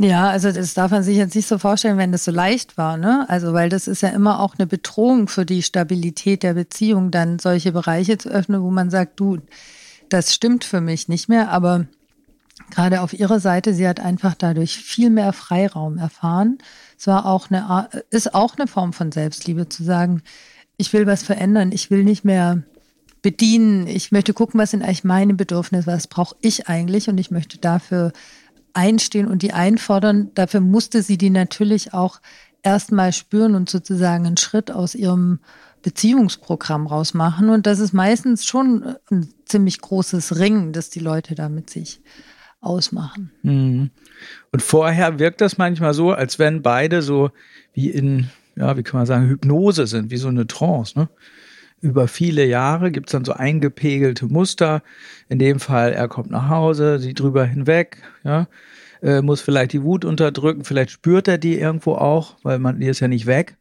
Ja, 0.00 0.28
also 0.28 0.52
das 0.52 0.74
darf 0.74 0.92
man 0.92 1.02
sich 1.02 1.16
jetzt 1.16 1.34
nicht 1.34 1.48
so 1.48 1.58
vorstellen, 1.58 1.98
wenn 1.98 2.12
das 2.12 2.24
so 2.24 2.30
leicht 2.30 2.78
war, 2.78 2.96
ne? 2.96 3.26
Also, 3.28 3.52
weil 3.52 3.68
das 3.68 3.88
ist 3.88 4.00
ja 4.00 4.10
immer 4.10 4.38
auch 4.38 4.54
eine 4.56 4.68
Bedrohung 4.68 5.26
für 5.26 5.44
die 5.44 5.60
Stabilität 5.60 6.44
der 6.44 6.54
Beziehung, 6.54 7.10
dann 7.10 7.40
solche 7.40 7.72
Bereiche 7.72 8.16
zu 8.16 8.28
öffnen, 8.28 8.62
wo 8.62 8.70
man 8.70 8.90
sagt, 8.90 9.18
du, 9.18 9.38
das 10.08 10.32
stimmt 10.32 10.62
für 10.62 10.80
mich 10.80 11.08
nicht 11.08 11.28
mehr, 11.28 11.50
aber 11.50 11.86
gerade 12.70 13.00
auf 13.00 13.12
ihrer 13.12 13.40
Seite, 13.40 13.74
sie 13.74 13.88
hat 13.88 13.98
einfach 13.98 14.34
dadurch 14.34 14.76
viel 14.76 15.10
mehr 15.10 15.32
Freiraum 15.32 15.98
erfahren. 15.98 16.58
Es 16.96 17.08
war 17.08 17.26
auch 17.26 17.50
eine, 17.50 17.88
ist 18.10 18.36
auch 18.36 18.56
eine 18.56 18.68
Form 18.68 18.92
von 18.92 19.10
Selbstliebe 19.10 19.68
zu 19.68 19.82
sagen, 19.82 20.22
ich 20.76 20.92
will 20.92 21.08
was 21.08 21.24
verändern, 21.24 21.72
ich 21.72 21.90
will 21.90 22.04
nicht 22.04 22.24
mehr 22.24 22.62
bedienen. 23.28 23.86
Ich 23.86 24.10
möchte 24.10 24.32
gucken, 24.32 24.58
was 24.58 24.70
sind 24.70 24.82
eigentlich 24.82 25.04
meine 25.04 25.34
Bedürfnisse, 25.34 25.86
was 25.86 26.06
brauche 26.06 26.34
ich 26.40 26.66
eigentlich 26.66 27.10
und 27.10 27.18
ich 27.18 27.30
möchte 27.30 27.58
dafür 27.58 28.14
einstehen 28.72 29.26
und 29.26 29.42
die 29.42 29.52
einfordern. 29.52 30.30
Dafür 30.32 30.60
musste 30.60 31.02
sie 31.02 31.18
die 31.18 31.28
natürlich 31.28 31.92
auch 31.92 32.22
erstmal 32.62 33.12
spüren 33.12 33.54
und 33.54 33.68
sozusagen 33.68 34.24
einen 34.24 34.38
Schritt 34.38 34.70
aus 34.70 34.94
ihrem 34.94 35.40
Beziehungsprogramm 35.82 36.86
rausmachen. 36.86 37.50
Und 37.50 37.66
das 37.66 37.80
ist 37.80 37.92
meistens 37.92 38.46
schon 38.46 38.96
ein 39.10 39.28
ziemlich 39.44 39.82
großes 39.82 40.38
Ringen, 40.38 40.72
das 40.72 40.88
die 40.88 41.00
Leute 41.00 41.34
da 41.34 41.50
mit 41.50 41.68
sich 41.68 42.00
ausmachen. 42.62 43.30
Mhm. 43.42 43.90
Und 44.52 44.62
vorher 44.62 45.18
wirkt 45.18 45.42
das 45.42 45.58
manchmal 45.58 45.92
so, 45.92 46.12
als 46.12 46.38
wenn 46.38 46.62
beide 46.62 47.02
so 47.02 47.30
wie 47.74 47.90
in, 47.90 48.30
ja, 48.56 48.74
wie 48.78 48.82
kann 48.82 49.00
man 49.00 49.06
sagen, 49.06 49.28
Hypnose 49.28 49.86
sind, 49.86 50.10
wie 50.10 50.16
so 50.16 50.28
eine 50.28 50.46
Trance, 50.46 50.98
ne? 50.98 51.10
Über 51.80 52.08
viele 52.08 52.44
Jahre 52.44 52.90
gibt 52.90 53.08
es 53.08 53.12
dann 53.12 53.24
so 53.24 53.32
eingepegelte 53.32 54.26
Muster. 54.26 54.82
In 55.28 55.38
dem 55.38 55.60
Fall, 55.60 55.92
er 55.92 56.08
kommt 56.08 56.30
nach 56.30 56.48
Hause, 56.48 56.98
sieht 56.98 57.20
drüber 57.20 57.44
hinweg, 57.44 57.98
ja, 58.24 58.48
äh, 59.02 59.22
muss 59.22 59.40
vielleicht 59.40 59.72
die 59.72 59.82
Wut 59.82 60.04
unterdrücken, 60.04 60.64
vielleicht 60.64 60.90
spürt 60.90 61.28
er 61.28 61.38
die 61.38 61.58
irgendwo 61.58 61.94
auch, 61.94 62.36
weil 62.42 62.58
man 62.58 62.80
die 62.80 62.86
ist 62.86 63.00
ja 63.00 63.08
nicht 63.08 63.26
weg. 63.26 63.56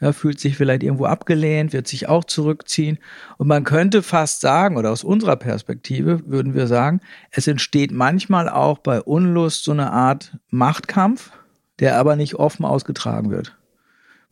Ja, 0.00 0.12
fühlt 0.12 0.38
sich 0.38 0.56
vielleicht 0.56 0.84
irgendwo 0.84 1.06
abgelehnt, 1.06 1.72
wird 1.72 1.88
sich 1.88 2.08
auch 2.08 2.22
zurückziehen. 2.22 2.98
Und 3.36 3.48
man 3.48 3.64
könnte 3.64 4.04
fast 4.04 4.40
sagen, 4.40 4.76
oder 4.76 4.92
aus 4.92 5.02
unserer 5.02 5.34
Perspektive 5.34 6.22
würden 6.24 6.54
wir 6.54 6.68
sagen, 6.68 7.00
es 7.32 7.48
entsteht 7.48 7.90
manchmal 7.90 8.48
auch 8.48 8.78
bei 8.78 9.00
Unlust 9.02 9.64
so 9.64 9.72
eine 9.72 9.90
Art 9.90 10.38
Machtkampf, 10.50 11.32
der 11.80 11.98
aber 11.98 12.14
nicht 12.14 12.36
offen 12.36 12.64
ausgetragen 12.64 13.32
wird. 13.32 13.57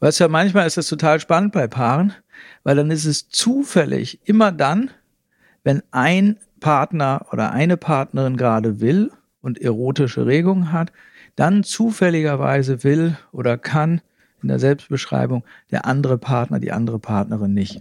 Weißt 0.00 0.20
ja, 0.20 0.28
manchmal 0.28 0.66
ist 0.66 0.76
das 0.76 0.88
total 0.88 1.20
spannend 1.20 1.52
bei 1.52 1.66
Paaren, 1.66 2.12
weil 2.64 2.76
dann 2.76 2.90
ist 2.90 3.06
es 3.06 3.28
zufällig 3.28 4.20
immer 4.24 4.52
dann, 4.52 4.90
wenn 5.64 5.82
ein 5.90 6.36
Partner 6.60 7.26
oder 7.32 7.52
eine 7.52 7.76
Partnerin 7.76 8.36
gerade 8.36 8.80
will 8.80 9.10
und 9.40 9.60
erotische 9.60 10.26
Regungen 10.26 10.72
hat, 10.72 10.92
dann 11.34 11.62
zufälligerweise 11.62 12.84
will 12.84 13.16
oder 13.32 13.58
kann 13.58 14.00
in 14.42 14.48
der 14.48 14.58
Selbstbeschreibung 14.58 15.44
der 15.70 15.86
andere 15.86 16.18
Partner, 16.18 16.60
die 16.60 16.72
andere 16.72 16.98
Partnerin 16.98 17.52
nicht. 17.52 17.80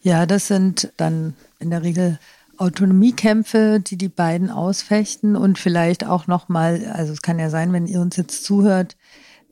Ja, 0.00 0.26
das 0.26 0.46
sind 0.46 0.92
dann 0.96 1.34
in 1.58 1.70
der 1.70 1.82
Regel 1.82 2.18
Autonomiekämpfe, 2.56 3.80
die 3.80 3.96
die 3.96 4.08
beiden 4.08 4.50
ausfechten 4.50 5.36
und 5.36 5.58
vielleicht 5.58 6.04
auch 6.04 6.26
noch 6.26 6.48
mal, 6.48 6.84
also 6.92 7.12
es 7.12 7.22
kann 7.22 7.38
ja 7.38 7.50
sein, 7.50 7.72
wenn 7.72 7.86
ihr 7.86 8.00
uns 8.00 8.16
jetzt 8.16 8.44
zuhört, 8.44 8.96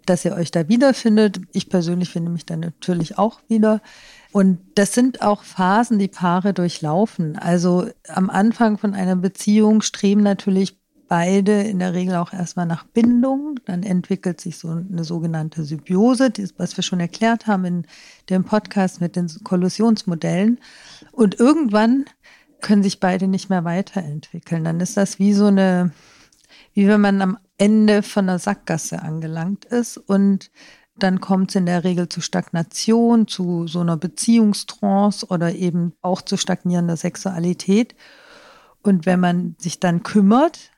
dass 0.07 0.25
ihr 0.25 0.35
euch 0.35 0.51
da 0.51 0.69
wiederfindet. 0.69 1.41
Ich 1.53 1.69
persönlich 1.69 2.11
finde 2.11 2.31
mich 2.31 2.47
da 2.47 2.57
natürlich 2.57 3.19
auch 3.19 3.41
wieder. 3.49 3.81
Und 4.33 4.59
das 4.75 4.93
sind 4.93 5.23
auch 5.23 5.43
Phasen, 5.43 5.99
die 5.99 6.09
Paare 6.09 6.53
durchlaufen. 6.53 7.37
Also 7.37 7.89
am 8.09 8.31
Anfang 8.31 8.79
von 8.79 8.95
einer 8.95 9.17
Beziehung 9.17 9.83
streben 9.83 10.23
natürlich 10.23 10.79
beide 11.09 11.63
in 11.63 11.79
der 11.79 11.95
Regel 11.95 12.17
auch 12.17 12.33
erstmal 12.33 12.67
nach 12.67 12.85
Bindung. 12.85 13.61
Dann 13.65 13.83
entwickelt 13.83 14.41
sich 14.41 14.59
so 14.59 14.69
eine 14.69 15.05
sogenannte 15.05 15.65
Symbiose, 15.65 16.33
was 16.57 16.77
wir 16.77 16.83
schon 16.83 17.01
erklärt 17.01 17.47
haben 17.47 17.65
in 17.65 17.87
dem 18.29 18.45
Podcast 18.45 19.01
mit 19.01 19.17
den 19.17 19.31
Kollusionsmodellen. 19.45 20.59
Und 21.13 21.39
irgendwann 21.39 22.05
können 22.61 22.83
sich 22.83 23.01
beide 23.01 23.29
nicht 23.29 23.49
mehr 23.51 23.65
weiterentwickeln. 23.65 24.65
Dann 24.65 24.81
ist 24.81 24.97
das 24.97 25.19
wie 25.19 25.33
so 25.33 25.47
eine, 25.47 25.93
wie 26.75 26.89
wenn 26.89 27.01
man 27.01 27.23
am 27.23 27.39
Ende 27.59 28.03
von 28.03 28.27
der 28.27 28.39
Sackgasse 28.39 29.03
angelangt 29.03 29.65
ist 29.65 29.97
und 29.97 30.51
dann 30.99 31.21
kommt 31.21 31.51
es 31.51 31.57
in 31.57 31.67
der 31.67 31.85
Regel 31.85 32.09
zu 32.09 32.21
Stagnation, 32.21 33.29
zu 33.29 33.67
so 33.67 33.81
einer 33.81 33.97
Beziehungstrance 33.97 35.27
oder 35.27 35.55
eben 35.55 35.93
auch 36.01 36.23
zu 36.23 36.37
stagnierender 36.37 36.97
Sexualität. 36.97 37.95
Und 38.83 39.05
wenn 39.05 39.21
man 39.21 39.57
sich 39.59 39.79
dann 39.79 40.03
kümmert, 40.03 40.71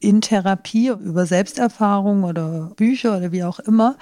in 0.00 0.20
Therapie 0.20 0.88
über 0.88 1.24
Selbsterfahrung 1.24 2.24
oder 2.24 2.72
Bücher 2.76 3.16
oder 3.16 3.32
wie 3.32 3.44
auch 3.44 3.60
immer, 3.60 3.96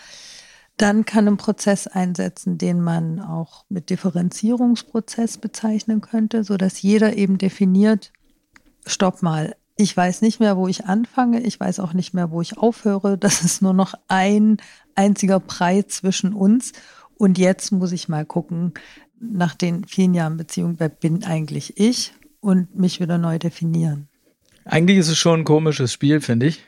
dann 0.77 1.05
kann 1.05 1.29
ein 1.29 1.37
Prozess 1.37 1.87
einsetzen, 1.87 2.57
den 2.57 2.81
man 2.81 3.21
auch 3.21 3.67
mit 3.69 3.91
Differenzierungsprozess 3.91 5.37
bezeichnen 5.37 6.01
könnte, 6.01 6.43
so 6.43 6.57
dass 6.57 6.81
jeder 6.81 7.17
eben 7.17 7.37
definiert, 7.37 8.13
stopp 8.87 9.23
mal, 9.23 9.55
ich 9.81 9.97
weiß 9.97 10.23
nicht 10.23 10.41
mehr, 10.41 10.57
wo 10.57 10.69
ich 10.69 10.85
anfange. 10.85 11.41
Ich 11.41 11.59
weiß 11.59 11.81
auch 11.81 11.93
nicht 11.93 12.15
mehr, 12.15 12.31
wo 12.31 12.41
ich 12.41 12.59
aufhöre. 12.59 13.19
Das 13.31 13.43
ist 13.43 13.63
nur 13.63 13.73
noch 13.73 13.95
ein 14.09 14.59
einziger 14.95 15.41
Preis 15.41 15.89
zwischen 15.89 16.33
uns. 16.33 16.73
Und 17.17 17.39
jetzt 17.39 17.73
muss 17.73 17.93
ich 17.93 18.09
mal 18.09 18.25
gucken, 18.25 18.75
nach 19.21 19.55
den 19.55 19.85
vielen 19.85 20.15
Jahren 20.15 20.37
Beziehung, 20.37 20.77
wer 20.79 20.89
bin 20.89 21.25
eigentlich 21.25 21.79
ich 21.79 22.15
und 22.41 22.75
mich 22.75 23.01
wieder 23.01 23.19
neu 23.19 23.39
definieren. 23.39 24.09
Eigentlich 24.65 24.99
ist 24.99 25.09
es 25.09 25.19
schon 25.19 25.41
ein 25.41 25.45
komisches 25.45 25.93
Spiel, 25.93 26.21
finde 26.21 26.47
ich. 26.47 26.65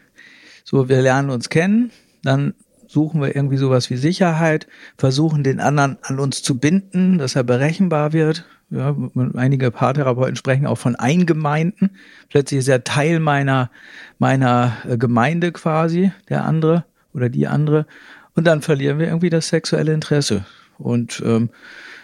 So, 0.65 0.89
wir 0.89 1.01
lernen 1.01 1.31
uns 1.31 1.49
kennen, 1.49 1.91
dann 2.23 2.55
suchen 2.87 3.21
wir 3.21 3.35
irgendwie 3.35 3.57
sowas 3.57 3.91
wie 3.91 3.97
Sicherheit, 3.97 4.67
versuchen 4.99 5.43
den 5.43 5.61
anderen 5.61 5.99
an 6.03 6.19
uns 6.19 6.43
zu 6.43 6.59
binden, 6.59 7.19
dass 7.19 7.35
er 7.35 7.45
berechenbar 7.45 8.13
wird. 8.13 8.45
Ja, 8.73 8.97
einige 9.35 9.71
Paartherapeuten 9.71 10.37
sprechen 10.37 10.67
auch 10.67 10.79
von 10.79 10.97
Eingemeinden. 10.97 11.91
Plötzlich 12.31 12.61
ist 12.61 12.69
er 12.69 12.85
Teil 12.85 13.21
meiner, 13.21 13.71
meiner 14.19 14.73
äh, 14.89 14.97
Gemeinde 14.97 15.53
quasi, 15.53 16.11
der 16.31 16.47
andere 16.47 16.85
oder 17.13 17.29
die 17.29 17.47
andere. 17.47 17.87
Und 18.35 18.47
dann 18.47 18.63
verlieren 18.63 18.99
wir 18.99 19.09
irgendwie 19.09 19.29
das 19.29 19.49
sexuelle 19.49 19.93
Interesse. 19.93 20.47
Und 20.79 21.23
ähm, 21.25 21.51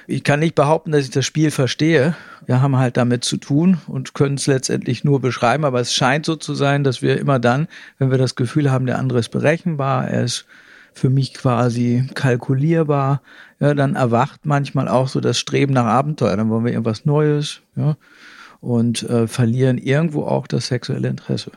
ich 0.07 0.25
kann 0.25 0.41
nicht 0.41 0.55
behaupten, 0.55 0.93
dass 0.93 1.05
ich 1.05 1.11
das 1.11 1.25
Spiel 1.25 1.51
verstehe. 1.51 2.15
Wir 2.45 2.61
haben 2.61 2.77
halt 2.77 2.99
damit 2.99 3.25
zu 3.25 3.39
tun 3.39 3.79
und 3.87 4.13
können 4.13 4.35
es 4.35 4.47
letztendlich 4.47 5.05
nur 5.05 5.23
beschreiben, 5.23 5.65
aber 5.65 5.81
es 5.81 5.95
scheint 5.95 6.27
so 6.27 6.37
zu 6.37 6.55
sein, 6.55 6.85
dass 6.85 7.01
wir 7.01 7.19
immer 7.19 7.39
dann, 7.39 7.67
wenn 7.99 8.11
wir 8.11 8.19
das 8.19 8.35
Gefühl 8.35 8.71
haben, 8.71 8.85
der 8.85 8.99
andere 8.99 9.21
ist 9.21 9.31
berechenbar, 9.31 10.07
er 10.07 10.25
ist 10.25 10.45
für 10.99 11.11
mich 11.11 11.35
quasi 11.35 12.07
kalkulierbar, 12.15 13.23
ja, 13.61 13.75
dann 13.75 13.95
erwacht 13.95 14.45
manchmal 14.45 14.89
auch 14.89 15.09
so 15.09 15.21
das 15.21 15.39
Streben 15.39 15.73
nach 15.73 15.87
Abenteuer. 15.87 16.37
Dann 16.37 16.51
wollen 16.51 16.65
wir 16.65 16.73
irgendwas 16.73 17.05
Neues, 17.05 17.61
ja, 17.77 17.97
und 18.61 19.03
äh, 19.05 19.27
verlieren 19.27 19.79
irgendwo 19.79 20.25
auch 20.25 20.47
das 20.47 20.67
sexuelle 20.67 21.09
Interesse. 21.09 21.53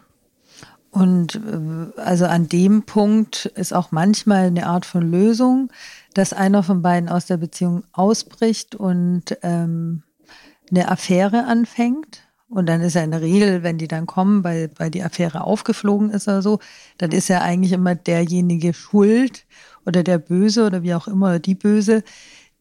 Und 0.92 1.36
äh, 1.36 2.00
also 2.00 2.26
an 2.26 2.48
dem 2.50 2.84
Punkt 2.84 3.46
ist 3.56 3.74
auch 3.74 3.92
manchmal 3.92 4.48
eine 4.48 4.68
Art 4.68 4.86
von 4.86 5.10
Lösung, 5.10 5.72
dass 6.14 6.34
einer 6.34 6.64
von 6.64 6.82
beiden 6.82 7.10
aus 7.10 7.26
der 7.26 7.38
Beziehung 7.38 7.84
ausbricht 7.94 8.76
und 8.76 9.38
ähm, 9.42 10.04
eine 10.70 10.90
Affäre 10.90 11.46
anfängt 11.46 12.24
Und 12.52 12.68
dann 12.68 12.82
ist 12.82 12.96
ja 12.96 13.04
in 13.04 13.12
der 13.12 13.22
Regel, 13.22 13.64
wenn 13.64 13.78
die 13.78 13.88
dann 13.88 14.06
kommen, 14.06 14.44
weil, 14.44 14.70
weil 14.76 14.92
die 14.92 15.04
Affäre 15.04 15.46
aufgeflogen 15.46 16.10
ist 16.10 16.28
oder 16.28 16.42
so, 16.42 16.60
dann 16.98 17.12
ist 17.12 17.30
ja 17.30 17.40
eigentlich 17.40 17.72
immer 17.72 17.96
derjenige 17.96 18.74
schuld 18.74 19.46
oder 19.86 20.04
der 20.04 20.18
Böse 20.18 20.66
oder 20.66 20.84
wie 20.84 20.94
auch 20.94 21.08
immer, 21.08 21.40
die 21.40 21.56
Böse, 21.56 22.04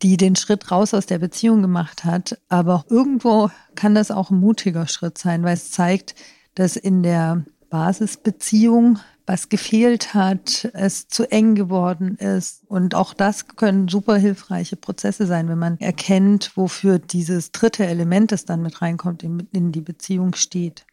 die 0.02 0.16
den 0.16 0.36
Schritt 0.36 0.70
raus 0.70 0.94
aus 0.94 1.06
der 1.06 1.18
Beziehung 1.18 1.60
gemacht 1.60 2.04
hat. 2.04 2.38
Aber 2.48 2.84
irgendwo 2.88 3.50
kann 3.74 3.96
das 3.96 4.12
auch 4.12 4.30
ein 4.30 4.38
mutiger 4.38 4.86
Schritt 4.86 5.18
sein, 5.18 5.42
weil 5.42 5.54
es 5.54 5.72
zeigt, 5.72 6.14
dass 6.54 6.76
in 6.76 7.02
der 7.02 7.44
Basisbeziehung 7.68 9.00
was 9.30 9.48
gefehlt 9.48 10.12
hat, 10.12 10.68
es 10.72 11.06
zu 11.06 11.30
eng 11.30 11.54
geworden 11.54 12.16
ist. 12.16 12.64
Und 12.66 12.96
auch 12.96 13.14
das 13.14 13.46
können 13.46 13.86
super 13.86 14.16
hilfreiche 14.16 14.74
Prozesse 14.74 15.24
sein, 15.24 15.48
wenn 15.48 15.58
man 15.58 15.78
erkennt, 15.78 16.50
wofür 16.56 16.98
dieses 16.98 17.52
dritte 17.52 17.86
Element, 17.86 18.32
das 18.32 18.44
dann 18.44 18.60
mit 18.60 18.82
reinkommt, 18.82 19.22
in 19.22 19.70
die 19.70 19.80
Beziehung 19.82 20.34
steht. 20.34 20.84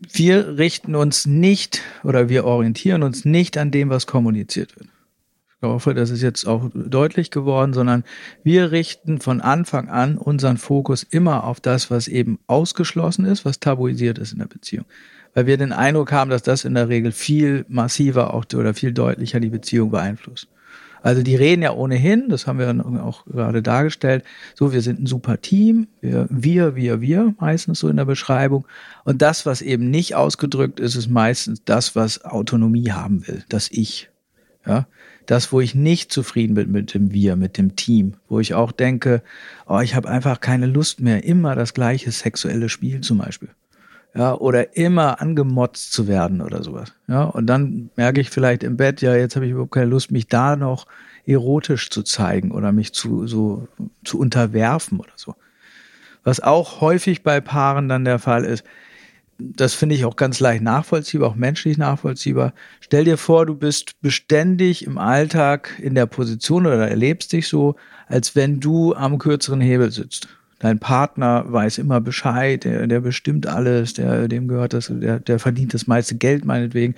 Wir 0.00 0.56
richten 0.56 0.94
uns 0.94 1.26
nicht 1.26 1.82
oder 2.04 2.30
wir 2.30 2.46
orientieren 2.46 3.02
uns 3.02 3.26
nicht 3.26 3.58
an 3.58 3.70
dem, 3.70 3.90
was 3.90 4.06
kommuniziert 4.06 4.74
wird. 4.76 4.88
Ich 5.60 5.68
hoffe, 5.68 5.92
das 5.92 6.08
ist 6.08 6.22
jetzt 6.22 6.46
auch 6.46 6.70
deutlich 6.72 7.30
geworden, 7.30 7.74
sondern 7.74 8.04
wir 8.44 8.70
richten 8.72 9.20
von 9.20 9.42
Anfang 9.42 9.90
an 9.90 10.16
unseren 10.16 10.56
Fokus 10.56 11.02
immer 11.02 11.44
auf 11.44 11.60
das, 11.60 11.90
was 11.90 12.08
eben 12.08 12.38
ausgeschlossen 12.46 13.26
ist, 13.26 13.44
was 13.44 13.60
tabuisiert 13.60 14.16
ist 14.16 14.32
in 14.32 14.38
der 14.38 14.46
Beziehung 14.46 14.86
weil 15.34 15.46
wir 15.46 15.56
den 15.56 15.72
Eindruck 15.72 16.12
haben, 16.12 16.30
dass 16.30 16.42
das 16.42 16.64
in 16.64 16.74
der 16.74 16.88
Regel 16.88 17.12
viel 17.12 17.64
massiver 17.68 18.34
auch 18.34 18.44
oder 18.54 18.74
viel 18.74 18.92
deutlicher 18.92 19.40
die 19.40 19.50
Beziehung 19.50 19.90
beeinflusst. 19.90 20.48
Also 21.02 21.22
die 21.22 21.36
reden 21.36 21.62
ja 21.62 21.72
ohnehin, 21.72 22.28
das 22.28 22.46
haben 22.46 22.58
wir 22.58 23.04
auch 23.04 23.24
gerade 23.26 23.62
dargestellt, 23.62 24.24
so 24.54 24.72
wir 24.72 24.82
sind 24.82 25.00
ein 25.00 25.06
super 25.06 25.40
Team, 25.40 25.88
wir, 26.00 26.26
wir, 26.28 26.74
wir, 26.74 27.00
wir, 27.00 27.34
meistens 27.38 27.78
so 27.78 27.88
in 27.88 27.96
der 27.96 28.04
Beschreibung. 28.04 28.66
Und 29.04 29.22
das, 29.22 29.46
was 29.46 29.62
eben 29.62 29.90
nicht 29.90 30.14
ausgedrückt 30.14 30.80
ist, 30.80 30.96
ist 30.96 31.08
meistens 31.08 31.62
das, 31.64 31.94
was 31.94 32.24
Autonomie 32.24 32.90
haben 32.90 33.26
will, 33.26 33.44
das 33.48 33.70
Ich. 33.70 34.10
Ja, 34.66 34.86
das, 35.24 35.52
wo 35.52 35.60
ich 35.60 35.74
nicht 35.74 36.12
zufrieden 36.12 36.54
bin 36.54 36.72
mit 36.72 36.92
dem 36.92 37.12
Wir, 37.12 37.36
mit 37.36 37.58
dem 37.58 37.76
Team, 37.76 38.14
wo 38.28 38.40
ich 38.40 38.54
auch 38.54 38.72
denke, 38.72 39.22
oh, 39.66 39.78
ich 39.78 39.94
habe 39.94 40.08
einfach 40.08 40.40
keine 40.40 40.66
Lust 40.66 41.00
mehr, 41.00 41.24
immer 41.24 41.54
das 41.54 41.74
gleiche 41.74 42.10
sexuelle 42.10 42.68
Spiel 42.68 43.00
zum 43.00 43.18
Beispiel 43.18 43.50
ja, 44.14 44.34
oder 44.34 44.76
immer 44.76 45.20
angemotzt 45.20 45.92
zu 45.92 46.08
werden 46.08 46.40
oder 46.40 46.62
sowas. 46.62 46.92
Ja, 47.06 47.24
und 47.24 47.46
dann 47.46 47.90
merke 47.96 48.20
ich 48.20 48.30
vielleicht 48.30 48.62
im 48.62 48.76
Bett, 48.76 49.02
ja, 49.02 49.14
jetzt 49.14 49.36
habe 49.36 49.46
ich 49.46 49.52
überhaupt 49.52 49.72
keine 49.72 49.90
Lust, 49.90 50.10
mich 50.10 50.28
da 50.28 50.56
noch 50.56 50.86
erotisch 51.26 51.90
zu 51.90 52.02
zeigen 52.02 52.52
oder 52.52 52.72
mich 52.72 52.92
zu 52.94 53.26
so 53.26 53.68
zu 54.04 54.18
unterwerfen 54.18 54.98
oder 54.98 55.12
so. 55.16 55.34
Was 56.24 56.40
auch 56.40 56.80
häufig 56.80 57.22
bei 57.22 57.40
Paaren 57.40 57.88
dann 57.88 58.04
der 58.04 58.18
Fall 58.18 58.44
ist, 58.44 58.64
das 59.38 59.74
finde 59.74 59.94
ich 59.94 60.04
auch 60.04 60.16
ganz 60.16 60.40
leicht 60.40 60.62
nachvollziehbar, 60.62 61.30
auch 61.30 61.36
menschlich 61.36 61.78
nachvollziehbar. 61.78 62.54
Stell 62.80 63.04
dir 63.04 63.16
vor, 63.16 63.46
du 63.46 63.54
bist 63.54 64.00
beständig 64.00 64.84
im 64.84 64.98
Alltag 64.98 65.78
in 65.80 65.94
der 65.94 66.06
Position 66.06 66.66
oder 66.66 66.88
erlebst 66.88 67.32
dich 67.32 67.46
so, 67.46 67.76
als 68.08 68.34
wenn 68.34 68.58
du 68.58 68.94
am 68.94 69.18
kürzeren 69.18 69.60
Hebel 69.60 69.92
sitzt 69.92 70.28
dein 70.58 70.78
Partner 70.78 71.44
weiß 71.46 71.78
immer 71.78 72.00
Bescheid, 72.00 72.64
der, 72.64 72.86
der 72.86 73.00
bestimmt 73.00 73.46
alles, 73.46 73.94
der, 73.94 74.28
dem 74.28 74.48
gehört 74.48 74.72
das, 74.72 74.92
der, 74.92 75.20
der 75.20 75.38
verdient 75.38 75.74
das 75.74 75.86
meiste 75.86 76.16
Geld 76.16 76.44
meinetwegen. 76.44 76.94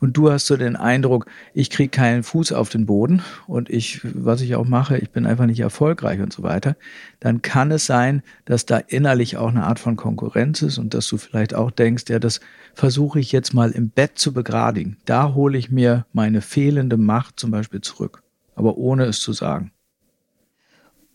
Und 0.00 0.16
du 0.16 0.30
hast 0.30 0.46
so 0.46 0.56
den 0.56 0.76
Eindruck, 0.76 1.26
ich 1.52 1.70
kriege 1.70 1.90
keinen 1.90 2.22
Fuß 2.22 2.52
auf 2.52 2.68
den 2.68 2.86
Boden 2.86 3.22
und 3.46 3.68
ich, 3.68 4.00
was 4.02 4.40
ich 4.40 4.54
auch 4.54 4.66
mache, 4.66 4.96
ich 4.98 5.10
bin 5.10 5.26
einfach 5.26 5.46
nicht 5.46 5.60
erfolgreich 5.60 6.20
und 6.20 6.32
so 6.32 6.42
weiter. 6.42 6.76
Dann 7.20 7.42
kann 7.42 7.70
es 7.70 7.86
sein, 7.86 8.22
dass 8.44 8.66
da 8.66 8.78
innerlich 8.78 9.36
auch 9.36 9.48
eine 9.48 9.64
Art 9.64 9.78
von 9.78 9.96
Konkurrenz 9.96 10.62
ist 10.62 10.78
und 10.78 10.94
dass 10.94 11.06
du 11.08 11.18
vielleicht 11.18 11.54
auch 11.54 11.70
denkst, 11.70 12.04
ja, 12.08 12.18
das 12.18 12.40
versuche 12.74 13.20
ich 13.20 13.32
jetzt 13.32 13.52
mal 13.52 13.70
im 13.70 13.90
Bett 13.90 14.18
zu 14.18 14.32
begradigen. 14.32 14.96
Da 15.04 15.34
hole 15.34 15.58
ich 15.58 15.70
mir 15.70 16.06
meine 16.12 16.40
fehlende 16.40 16.96
Macht 16.96 17.38
zum 17.38 17.50
Beispiel 17.50 17.82
zurück, 17.82 18.22
aber 18.54 18.78
ohne 18.78 19.04
es 19.04 19.20
zu 19.20 19.32
sagen. 19.32 19.72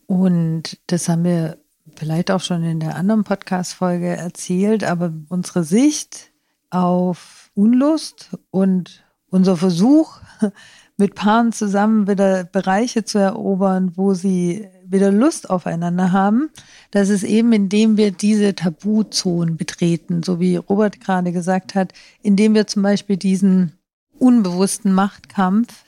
Und 0.06 0.78
das 0.86 1.08
haben 1.08 1.24
wir 1.24 1.58
vielleicht 1.96 2.30
auch 2.30 2.40
schon 2.40 2.62
in 2.64 2.80
der 2.80 2.96
anderen 2.96 3.24
Podcast-Folge 3.24 4.08
erzählt, 4.08 4.84
aber 4.84 5.12
unsere 5.28 5.64
Sicht 5.64 6.30
auf 6.70 7.50
Unlust 7.54 8.30
und 8.50 9.04
unser 9.30 9.56
Versuch, 9.56 10.20
mit 10.96 11.14
Paaren 11.14 11.52
zusammen 11.52 12.08
wieder 12.08 12.44
Bereiche 12.44 13.04
zu 13.04 13.18
erobern, 13.18 13.92
wo 13.94 14.14
sie 14.14 14.68
wieder 14.84 15.12
Lust 15.12 15.48
aufeinander 15.48 16.12
haben, 16.12 16.50
das 16.90 17.08
ist 17.08 17.22
eben, 17.22 17.52
indem 17.52 17.96
wir 17.96 18.10
diese 18.10 18.54
Tabuzonen 18.54 19.56
betreten, 19.56 20.22
so 20.22 20.40
wie 20.40 20.56
Robert 20.56 21.00
gerade 21.00 21.30
gesagt 21.30 21.74
hat, 21.74 21.92
indem 22.22 22.54
wir 22.54 22.66
zum 22.66 22.82
Beispiel 22.82 23.16
diesen 23.16 23.72
unbewussten 24.18 24.92
Machtkampf 24.92 25.84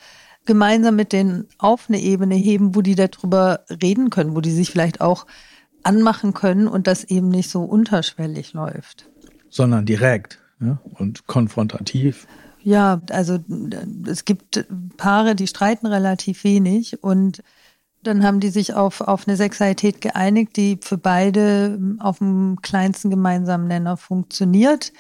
gemeinsam 0.47 0.97
mit 0.97 1.13
denen 1.13 1.49
auf 1.59 1.87
eine 1.89 2.01
Ebene 2.01 2.35
heben, 2.35 2.75
wo 2.75 2.81
die 2.81 2.95
darüber 2.95 3.65
reden 3.83 4.11
können, 4.11 4.35
wo 4.35 4.41
die 4.41 4.53
sich 4.53 4.71
vielleicht 4.71 5.01
auch 5.01 5.27
anmachen 5.83 6.35
können 6.35 6.69
und 6.69 6.87
das 6.87 7.05
eben 7.05 7.29
nicht 7.29 7.51
so 7.51 7.63
unterschwellig 7.63 8.53
läuft. 8.53 9.09
Sondern 9.49 9.87
direkt 9.87 10.39
ja, 10.61 10.79
und 10.99 11.27
konfrontativ. 11.27 12.27
Ja, 12.63 13.01
also 13.11 13.39
es 14.07 14.25
gibt 14.25 14.67
Paare, 14.97 15.35
die 15.35 15.47
streiten 15.47 15.87
relativ 15.87 16.45
wenig 16.45 17.03
und 17.03 17.43
dann 18.03 18.25
haben 18.25 18.41
die 18.41 18.51
sich 18.51 18.75
auf, 18.75 19.01
auf 19.01 19.27
eine 19.27 19.37
Sexualität 19.37 20.01
geeinigt, 20.01 20.57
die 20.57 20.79
für 20.81 20.99
beide 20.99 21.79
auf 21.99 22.19
dem 22.19 22.59
kleinsten 22.63 23.11
gemeinsamen 23.11 23.69
Nenner 23.69 23.97
funktioniert, 23.97 24.93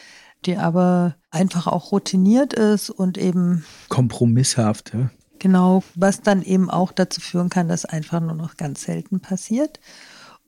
die 0.44 0.56
aber 0.56 1.16
einfach 1.30 1.66
auch 1.66 1.92
routiniert 1.92 2.52
ist 2.52 2.90
und 2.90 3.16
eben 3.16 3.64
kompromisshaft. 3.88 4.92
Ja. 4.94 5.10
Genau, 5.38 5.82
was 5.94 6.20
dann 6.20 6.42
eben 6.42 6.70
auch 6.70 6.92
dazu 6.92 7.20
führen 7.20 7.48
kann, 7.48 7.68
dass 7.68 7.86
einfach 7.86 8.20
nur 8.20 8.34
noch 8.34 8.58
ganz 8.58 8.82
selten 8.82 9.20
passiert. 9.20 9.80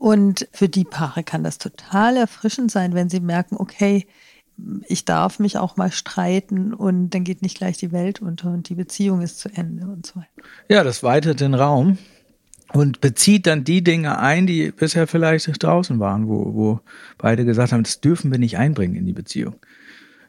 Und 0.03 0.49
für 0.51 0.69
die 0.69 0.83
Paare 0.83 1.23
kann 1.23 1.45
das 1.45 1.59
total 1.59 2.17
erfrischend 2.17 2.73
sein, 2.73 2.93
wenn 2.93 3.09
sie 3.09 3.21
merken, 3.21 3.55
okay, 3.57 4.09
ich 4.89 5.05
darf 5.05 5.39
mich 5.39 5.59
auch 5.59 5.77
mal 5.77 5.93
streiten 5.93 6.75
und 6.75 7.11
dann 7.11 7.23
geht 7.23 7.41
nicht 7.41 7.57
gleich 7.57 7.77
die 7.77 7.93
Welt 7.93 8.21
unter 8.21 8.51
und 8.51 8.69
die 8.69 8.75
Beziehung 8.75 9.21
ist 9.21 9.39
zu 9.39 9.49
Ende 9.51 9.87
und 9.87 10.05
so 10.05 10.17
weiter. 10.17 10.49
Ja, 10.69 10.83
das 10.83 11.05
weitet 11.05 11.39
den 11.39 11.55
Raum 11.55 11.99
und 12.73 13.01
bezieht 13.01 13.47
dann 13.47 13.63
die 13.63 13.85
Dinge 13.85 14.19
ein, 14.19 14.49
die 14.49 14.73
bisher 14.73 15.07
vielleicht 15.07 15.63
draußen 15.63 16.01
waren, 16.01 16.27
wo, 16.27 16.53
wo 16.53 16.81
beide 17.17 17.45
gesagt 17.45 17.71
haben, 17.71 17.85
das 17.85 18.01
dürfen 18.01 18.33
wir 18.33 18.41
nicht 18.41 18.59
einbringen 18.59 18.97
in 18.97 19.07
die 19.07 19.13
Beziehung. 19.13 19.55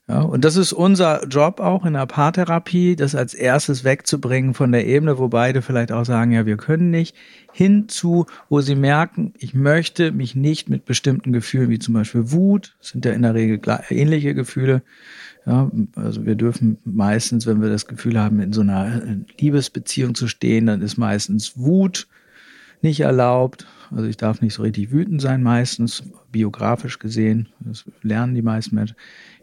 Ja, 0.09 0.21
und 0.21 0.43
das 0.43 0.57
ist 0.57 0.73
unser 0.73 1.25
Job 1.27 1.61
auch 1.61 1.85
in 1.85 1.93
der 1.93 2.05
Paartherapie, 2.05 2.97
das 2.97 3.15
als 3.15 3.33
erstes 3.33 3.85
wegzubringen 3.85 4.53
von 4.53 4.73
der 4.73 4.85
Ebene, 4.85 5.17
wo 5.17 5.29
beide 5.29 5.61
vielleicht 5.61 5.93
auch 5.93 6.03
sagen, 6.03 6.33
ja, 6.33 6.45
wir 6.45 6.57
können 6.57 6.91
nicht, 6.91 7.15
hinzu, 7.53 8.25
wo 8.49 8.59
sie 8.59 8.75
merken, 8.75 9.33
ich 9.37 9.53
möchte 9.53 10.11
mich 10.11 10.35
nicht 10.35 10.69
mit 10.69 10.83
bestimmten 10.83 11.31
Gefühlen, 11.31 11.69
wie 11.69 11.79
zum 11.79 11.93
Beispiel 11.93 12.33
Wut, 12.33 12.75
sind 12.81 13.05
ja 13.05 13.13
in 13.13 13.21
der 13.21 13.33
Regel 13.33 13.61
ähnliche 13.89 14.35
Gefühle, 14.35 14.81
ja, 15.45 15.71
also 15.95 16.25
wir 16.25 16.35
dürfen 16.35 16.77
meistens, 16.83 17.47
wenn 17.47 17.61
wir 17.61 17.69
das 17.69 17.87
Gefühl 17.87 18.19
haben, 18.19 18.41
in 18.41 18.51
so 18.51 18.61
einer 18.61 19.01
Liebesbeziehung 19.39 20.15
zu 20.15 20.27
stehen, 20.27 20.65
dann 20.65 20.81
ist 20.81 20.97
meistens 20.97 21.57
Wut 21.57 22.07
nicht 22.81 22.99
erlaubt. 22.99 23.65
Also 23.91 24.05
ich 24.05 24.17
darf 24.17 24.41
nicht 24.41 24.53
so 24.53 24.63
richtig 24.63 24.91
wütend 24.91 25.21
sein, 25.21 25.43
meistens, 25.43 26.03
biografisch 26.31 26.99
gesehen. 26.99 27.49
Das 27.59 27.85
lernen 28.01 28.35
die 28.35 28.41
meisten 28.41 28.75
Menschen. 28.75 28.95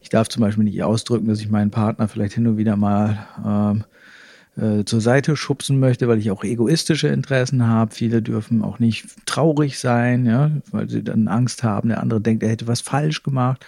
Ich 0.02 0.08
darf 0.08 0.28
zum 0.28 0.40
Beispiel 0.42 0.64
nicht 0.64 0.82
ausdrücken, 0.82 1.28
dass 1.28 1.40
ich 1.40 1.50
meinen 1.50 1.70
Partner 1.70 2.08
vielleicht 2.08 2.34
hin 2.34 2.46
und 2.46 2.56
wieder 2.56 2.76
mal 2.76 3.26
ähm, 3.44 3.84
äh, 4.56 4.84
zur 4.84 5.00
Seite 5.00 5.36
schubsen 5.36 5.78
möchte, 5.78 6.08
weil 6.08 6.18
ich 6.18 6.30
auch 6.30 6.44
egoistische 6.44 7.08
Interessen 7.08 7.66
habe. 7.66 7.94
Viele 7.94 8.22
dürfen 8.22 8.62
auch 8.62 8.78
nicht 8.78 9.06
traurig 9.26 9.78
sein, 9.78 10.26
ja, 10.26 10.50
weil 10.70 10.88
sie 10.88 11.02
dann 11.02 11.28
Angst 11.28 11.62
haben, 11.62 11.88
der 11.88 12.00
andere 12.00 12.20
denkt, 12.20 12.42
er 12.42 12.50
hätte 12.50 12.66
was 12.66 12.80
falsch 12.80 13.22
gemacht. 13.22 13.64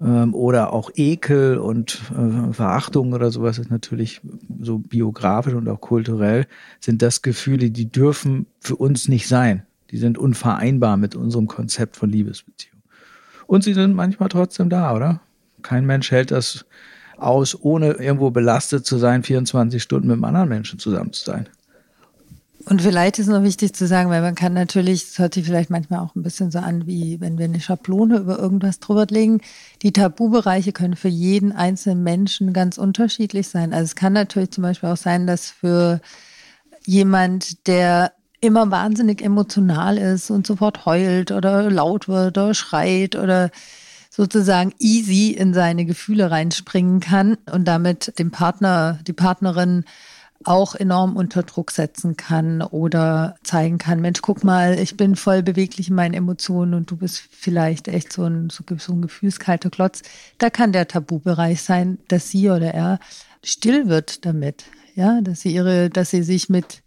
Ähm, 0.00 0.34
oder 0.34 0.72
auch 0.72 0.90
Ekel 0.94 1.58
und 1.58 2.00
äh, 2.16 2.52
Verachtung 2.52 3.12
oder 3.12 3.30
sowas 3.30 3.58
ist 3.58 3.70
natürlich 3.70 4.20
so 4.60 4.78
biografisch 4.78 5.54
und 5.54 5.68
auch 5.68 5.80
kulturell, 5.80 6.46
sind 6.80 7.02
das 7.02 7.22
Gefühle, 7.22 7.70
die 7.70 7.90
dürfen 7.90 8.46
für 8.60 8.76
uns 8.76 9.08
nicht 9.08 9.28
sein. 9.28 9.64
Die 9.90 9.98
sind 9.98 10.18
unvereinbar 10.18 10.96
mit 10.96 11.16
unserem 11.16 11.48
Konzept 11.48 11.96
von 11.96 12.10
Liebesbeziehung. 12.10 12.82
Und 13.46 13.64
sie 13.64 13.72
sind 13.72 13.94
manchmal 13.94 14.28
trotzdem 14.28 14.68
da, 14.68 14.94
oder? 14.94 15.20
Kein 15.62 15.86
Mensch 15.86 16.10
hält 16.10 16.30
das 16.30 16.64
aus, 17.16 17.58
ohne 17.60 17.92
irgendwo 17.92 18.30
belastet 18.30 18.86
zu 18.86 18.98
sein, 18.98 19.22
24 19.22 19.82
Stunden 19.82 20.08
mit 20.08 20.14
einem 20.14 20.24
anderen 20.24 20.48
Menschen 20.48 20.78
zusammen 20.78 21.12
zu 21.12 21.24
sein. 21.24 21.48
Und 22.64 22.82
vielleicht 22.82 23.18
ist 23.18 23.28
noch 23.28 23.42
wichtig 23.42 23.72
zu 23.72 23.86
sagen, 23.86 24.10
weil 24.10 24.20
man 24.20 24.34
kann 24.34 24.52
natürlich, 24.52 25.04
es 25.04 25.18
hört 25.18 25.32
sich 25.32 25.46
vielleicht 25.46 25.70
manchmal 25.70 26.00
auch 26.00 26.14
ein 26.14 26.22
bisschen 26.22 26.50
so 26.50 26.58
an, 26.58 26.86
wie 26.86 27.18
wenn 27.18 27.38
wir 27.38 27.46
eine 27.46 27.60
Schablone 27.60 28.18
über 28.18 28.38
irgendwas 28.38 28.78
drüber 28.78 29.06
legen. 29.08 29.40
Die 29.80 29.92
Tabubereiche 29.92 30.72
können 30.72 30.94
für 30.94 31.08
jeden 31.08 31.52
einzelnen 31.52 32.02
Menschen 32.02 32.52
ganz 32.52 32.76
unterschiedlich 32.76 33.48
sein. 33.48 33.72
Also 33.72 33.84
es 33.84 33.96
kann 33.96 34.12
natürlich 34.12 34.50
zum 34.50 34.62
Beispiel 34.62 34.90
auch 34.90 34.98
sein, 34.98 35.26
dass 35.26 35.48
für 35.48 36.00
jemand, 36.84 37.66
der 37.66 38.12
immer 38.40 38.70
wahnsinnig 38.70 39.22
emotional 39.22 39.96
ist 39.96 40.30
und 40.30 40.46
sofort 40.46 40.84
heult 40.84 41.32
oder 41.32 41.70
laut 41.70 42.06
wird 42.06 42.36
oder 42.36 42.54
schreit 42.54 43.16
oder 43.16 43.50
sozusagen 44.18 44.74
easy 44.80 45.30
in 45.30 45.54
seine 45.54 45.84
Gefühle 45.84 46.32
reinspringen 46.32 46.98
kann 46.98 47.38
und 47.52 47.66
damit 47.66 48.18
dem 48.18 48.32
Partner, 48.32 48.98
die 49.06 49.12
Partnerin 49.12 49.84
auch 50.42 50.74
enorm 50.74 51.14
unter 51.14 51.44
Druck 51.44 51.70
setzen 51.70 52.16
kann 52.16 52.60
oder 52.60 53.36
zeigen 53.44 53.78
kann, 53.78 54.00
Mensch, 54.00 54.20
guck 54.20 54.42
mal, 54.42 54.76
ich 54.76 54.96
bin 54.96 55.14
voll 55.14 55.44
beweglich 55.44 55.88
in 55.88 55.94
meinen 55.94 56.14
Emotionen 56.14 56.74
und 56.74 56.90
du 56.90 56.96
bist 56.96 57.22
vielleicht 57.30 57.86
echt 57.86 58.12
so 58.12 58.24
ein, 58.24 58.50
so, 58.50 58.64
so 58.78 58.92
ein 58.92 59.02
gefühlskalter 59.02 59.70
Klotz. 59.70 60.02
Da 60.38 60.50
kann 60.50 60.72
der 60.72 60.88
Tabubereich 60.88 61.62
sein, 61.62 61.98
dass 62.08 62.28
sie 62.28 62.50
oder 62.50 62.74
er 62.74 62.98
still 63.44 63.88
wird 63.88 64.26
damit. 64.26 64.64
Ja, 64.96 65.20
dass 65.20 65.42
sie 65.42 65.54
ihre, 65.54 65.90
dass 65.90 66.10
sie 66.10 66.24
sich 66.24 66.48
mit 66.48 66.82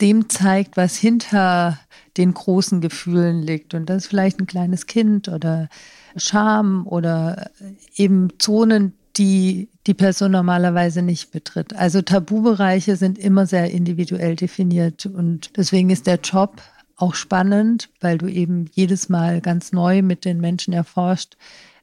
dem 0.00 0.28
zeigt, 0.28 0.76
was 0.76 0.96
hinter 0.96 1.78
den 2.16 2.34
großen 2.34 2.80
Gefühlen 2.80 3.42
liegt. 3.42 3.74
Und 3.74 3.88
das 3.88 4.04
ist 4.04 4.08
vielleicht 4.08 4.40
ein 4.40 4.46
kleines 4.46 4.86
Kind 4.86 5.28
oder 5.28 5.68
Scham 6.16 6.86
oder 6.86 7.50
eben 7.96 8.28
Zonen, 8.38 8.94
die 9.16 9.68
die 9.86 9.94
Person 9.94 10.32
normalerweise 10.32 11.02
nicht 11.02 11.30
betritt. 11.30 11.74
Also 11.74 12.02
Tabubereiche 12.02 12.96
sind 12.96 13.18
immer 13.18 13.46
sehr 13.46 13.70
individuell 13.70 14.36
definiert 14.36 15.06
und 15.06 15.56
deswegen 15.56 15.90
ist 15.90 16.06
der 16.06 16.20
Job 16.20 16.60
auch 16.96 17.14
spannend, 17.14 17.88
weil 18.00 18.18
du 18.18 18.26
eben 18.26 18.66
jedes 18.72 19.08
Mal 19.08 19.40
ganz 19.40 19.72
neu 19.72 20.02
mit 20.02 20.24
den 20.24 20.40
Menschen 20.40 20.72
erforscht, 20.72 21.36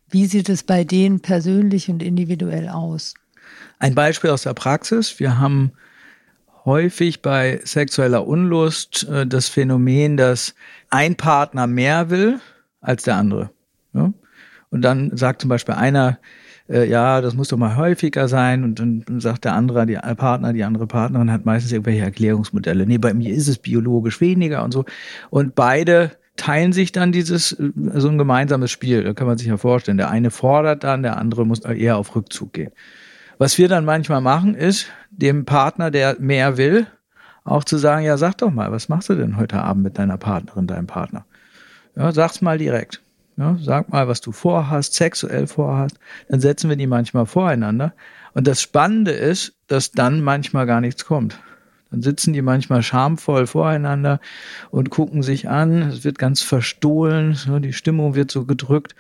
wie 0.09 0.25
sieht 0.25 0.49
es 0.49 0.63
bei 0.63 0.83
denen 0.83 1.21
persönlich 1.21 1.89
und 1.89 2.03
individuell 2.03 2.69
aus. 2.69 3.13
Ein 3.79 3.95
Beispiel 3.95 4.29
aus 4.29 4.43
der 4.43 4.53
Praxis. 4.53 5.19
Wir 5.19 5.39
haben 5.39 5.71
häufig 6.65 7.21
bei 7.21 7.59
sexueller 7.63 8.27
Unlust 8.27 9.07
äh, 9.09 9.27
das 9.27 9.49
Phänomen, 9.49 10.17
dass 10.17 10.55
ein 10.89 11.15
Partner 11.15 11.67
mehr 11.67 12.09
will 12.09 12.39
als 12.81 13.03
der 13.03 13.15
andere. 13.15 13.49
Ja? 13.93 14.13
Und 14.69 14.81
dann 14.81 15.15
sagt 15.15 15.41
zum 15.41 15.49
Beispiel 15.49 15.75
einer, 15.75 16.19
äh, 16.69 16.89
ja, 16.89 17.21
das 17.21 17.35
muss 17.35 17.49
doch 17.49 17.57
mal 17.57 17.75
häufiger 17.75 18.27
sein. 18.27 18.63
Und 18.63 18.79
dann 18.79 19.05
sagt 19.19 19.45
der 19.45 19.53
andere, 19.53 19.85
die 19.85 19.95
Partner, 19.95 20.53
die 20.53 20.63
andere 20.63 20.87
Partnerin 20.87 21.31
hat 21.31 21.45
meistens 21.45 21.71
irgendwelche 21.71 22.03
Erklärungsmodelle. 22.03 22.85
Nee, 22.85 22.97
bei 22.97 23.13
mir 23.13 23.33
ist 23.33 23.47
es 23.47 23.57
biologisch 23.57 24.21
weniger 24.21 24.63
und 24.63 24.71
so. 24.71 24.85
Und 25.29 25.55
beide 25.55 26.11
teilen 26.35 26.73
sich 26.73 26.91
dann 26.91 27.11
dieses, 27.11 27.51
äh, 27.53 27.71
so 27.95 28.09
ein 28.09 28.17
gemeinsames 28.17 28.71
Spiel. 28.71 29.03
Da 29.03 29.13
kann 29.13 29.27
man 29.27 29.37
sich 29.37 29.47
ja 29.47 29.57
vorstellen. 29.57 29.97
Der 29.97 30.09
eine 30.09 30.31
fordert 30.31 30.83
dann, 30.83 31.03
der 31.03 31.17
andere 31.17 31.45
muss 31.45 31.59
eher 31.59 31.97
auf 31.97 32.15
Rückzug 32.15 32.53
gehen. 32.53 32.71
Was 33.37 33.57
wir 33.57 33.67
dann 33.67 33.85
manchmal 33.85 34.21
machen, 34.21 34.55
ist, 34.55 34.87
dem 35.17 35.45
Partner, 35.45 35.91
der 35.91 36.17
mehr 36.19 36.57
will, 36.57 36.87
auch 37.43 37.63
zu 37.63 37.77
sagen, 37.77 38.05
ja, 38.05 38.17
sag 38.17 38.37
doch 38.37 38.51
mal, 38.51 38.71
was 38.71 38.89
machst 38.89 39.09
du 39.09 39.15
denn 39.15 39.37
heute 39.37 39.61
Abend 39.61 39.83
mit 39.83 39.97
deiner 39.97 40.17
Partnerin, 40.17 40.67
deinem 40.67 40.87
Partner? 40.87 41.25
Ja, 41.95 42.11
sag's 42.11 42.41
mal 42.41 42.57
direkt. 42.57 43.01
Ja, 43.35 43.57
sag 43.59 43.89
mal, 43.89 44.07
was 44.07 44.21
du 44.21 44.31
vorhast, 44.31 44.93
sexuell 44.93 45.47
vorhast. 45.47 45.97
Dann 46.29 46.39
setzen 46.39 46.69
wir 46.69 46.75
die 46.75 46.87
manchmal 46.87 47.25
voreinander. 47.25 47.93
Und 48.33 48.47
das 48.47 48.61
Spannende 48.61 49.11
ist, 49.11 49.55
dass 49.67 49.91
dann 49.91 50.21
manchmal 50.21 50.65
gar 50.65 50.81
nichts 50.81 51.05
kommt. 51.05 51.39
Dann 51.93 52.01
sitzen 52.01 52.33
die 52.33 52.41
manchmal 52.41 52.81
schamvoll 52.81 53.45
voreinander 53.45 54.19
und 54.71 54.89
gucken 54.89 55.21
sich 55.21 55.47
an. 55.47 55.83
Es 55.83 56.03
wird 56.03 56.17
ganz 56.17 56.41
verstohlen, 56.41 57.37
die 57.61 57.71
Stimmung 57.71 58.15
wird 58.15 58.31
so 58.31 58.45
gedrückt. 58.45 58.95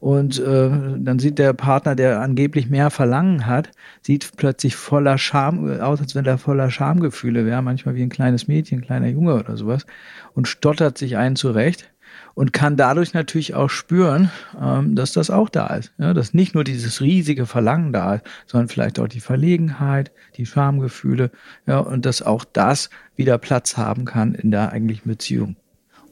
Und 0.00 0.38
äh, 0.38 0.70
dann 0.96 1.18
sieht 1.18 1.38
der 1.38 1.52
Partner, 1.52 1.94
der 1.94 2.22
angeblich 2.22 2.70
mehr 2.70 2.88
Verlangen 2.88 3.44
hat, 3.44 3.70
sieht 4.00 4.30
plötzlich 4.38 4.76
voller 4.76 5.18
Scham 5.18 5.78
aus, 5.78 6.00
als 6.00 6.14
wenn 6.14 6.24
er 6.24 6.38
voller 6.38 6.70
Schamgefühle 6.70 7.44
wäre, 7.44 7.60
manchmal 7.60 7.96
wie 7.96 8.02
ein 8.02 8.08
kleines 8.08 8.48
Mädchen, 8.48 8.78
ein 8.78 8.84
kleiner 8.86 9.08
Junge 9.08 9.34
oder 9.34 9.58
sowas, 9.58 9.84
und 10.32 10.48
stottert 10.48 10.96
sich 10.96 11.18
einen 11.18 11.36
zurecht 11.36 11.90
und 12.38 12.52
kann 12.52 12.76
dadurch 12.76 13.14
natürlich 13.14 13.56
auch 13.56 13.68
spüren, 13.68 14.30
ähm, 14.62 14.94
dass 14.94 15.10
das 15.10 15.28
auch 15.28 15.48
da 15.48 15.74
ist. 15.74 15.90
Dass 15.98 16.34
nicht 16.34 16.54
nur 16.54 16.62
dieses 16.62 17.00
riesige 17.00 17.46
Verlangen 17.46 17.92
da 17.92 18.14
ist, 18.14 18.24
sondern 18.46 18.68
vielleicht 18.68 19.00
auch 19.00 19.08
die 19.08 19.18
Verlegenheit, 19.18 20.12
die 20.36 20.46
Schamgefühle, 20.46 21.32
ja, 21.66 21.80
und 21.80 22.06
dass 22.06 22.22
auch 22.22 22.44
das 22.44 22.90
wieder 23.16 23.38
Platz 23.38 23.76
haben 23.76 24.04
kann 24.04 24.36
in 24.36 24.52
der 24.52 24.70
eigentlichen 24.70 25.10
Beziehung. 25.10 25.56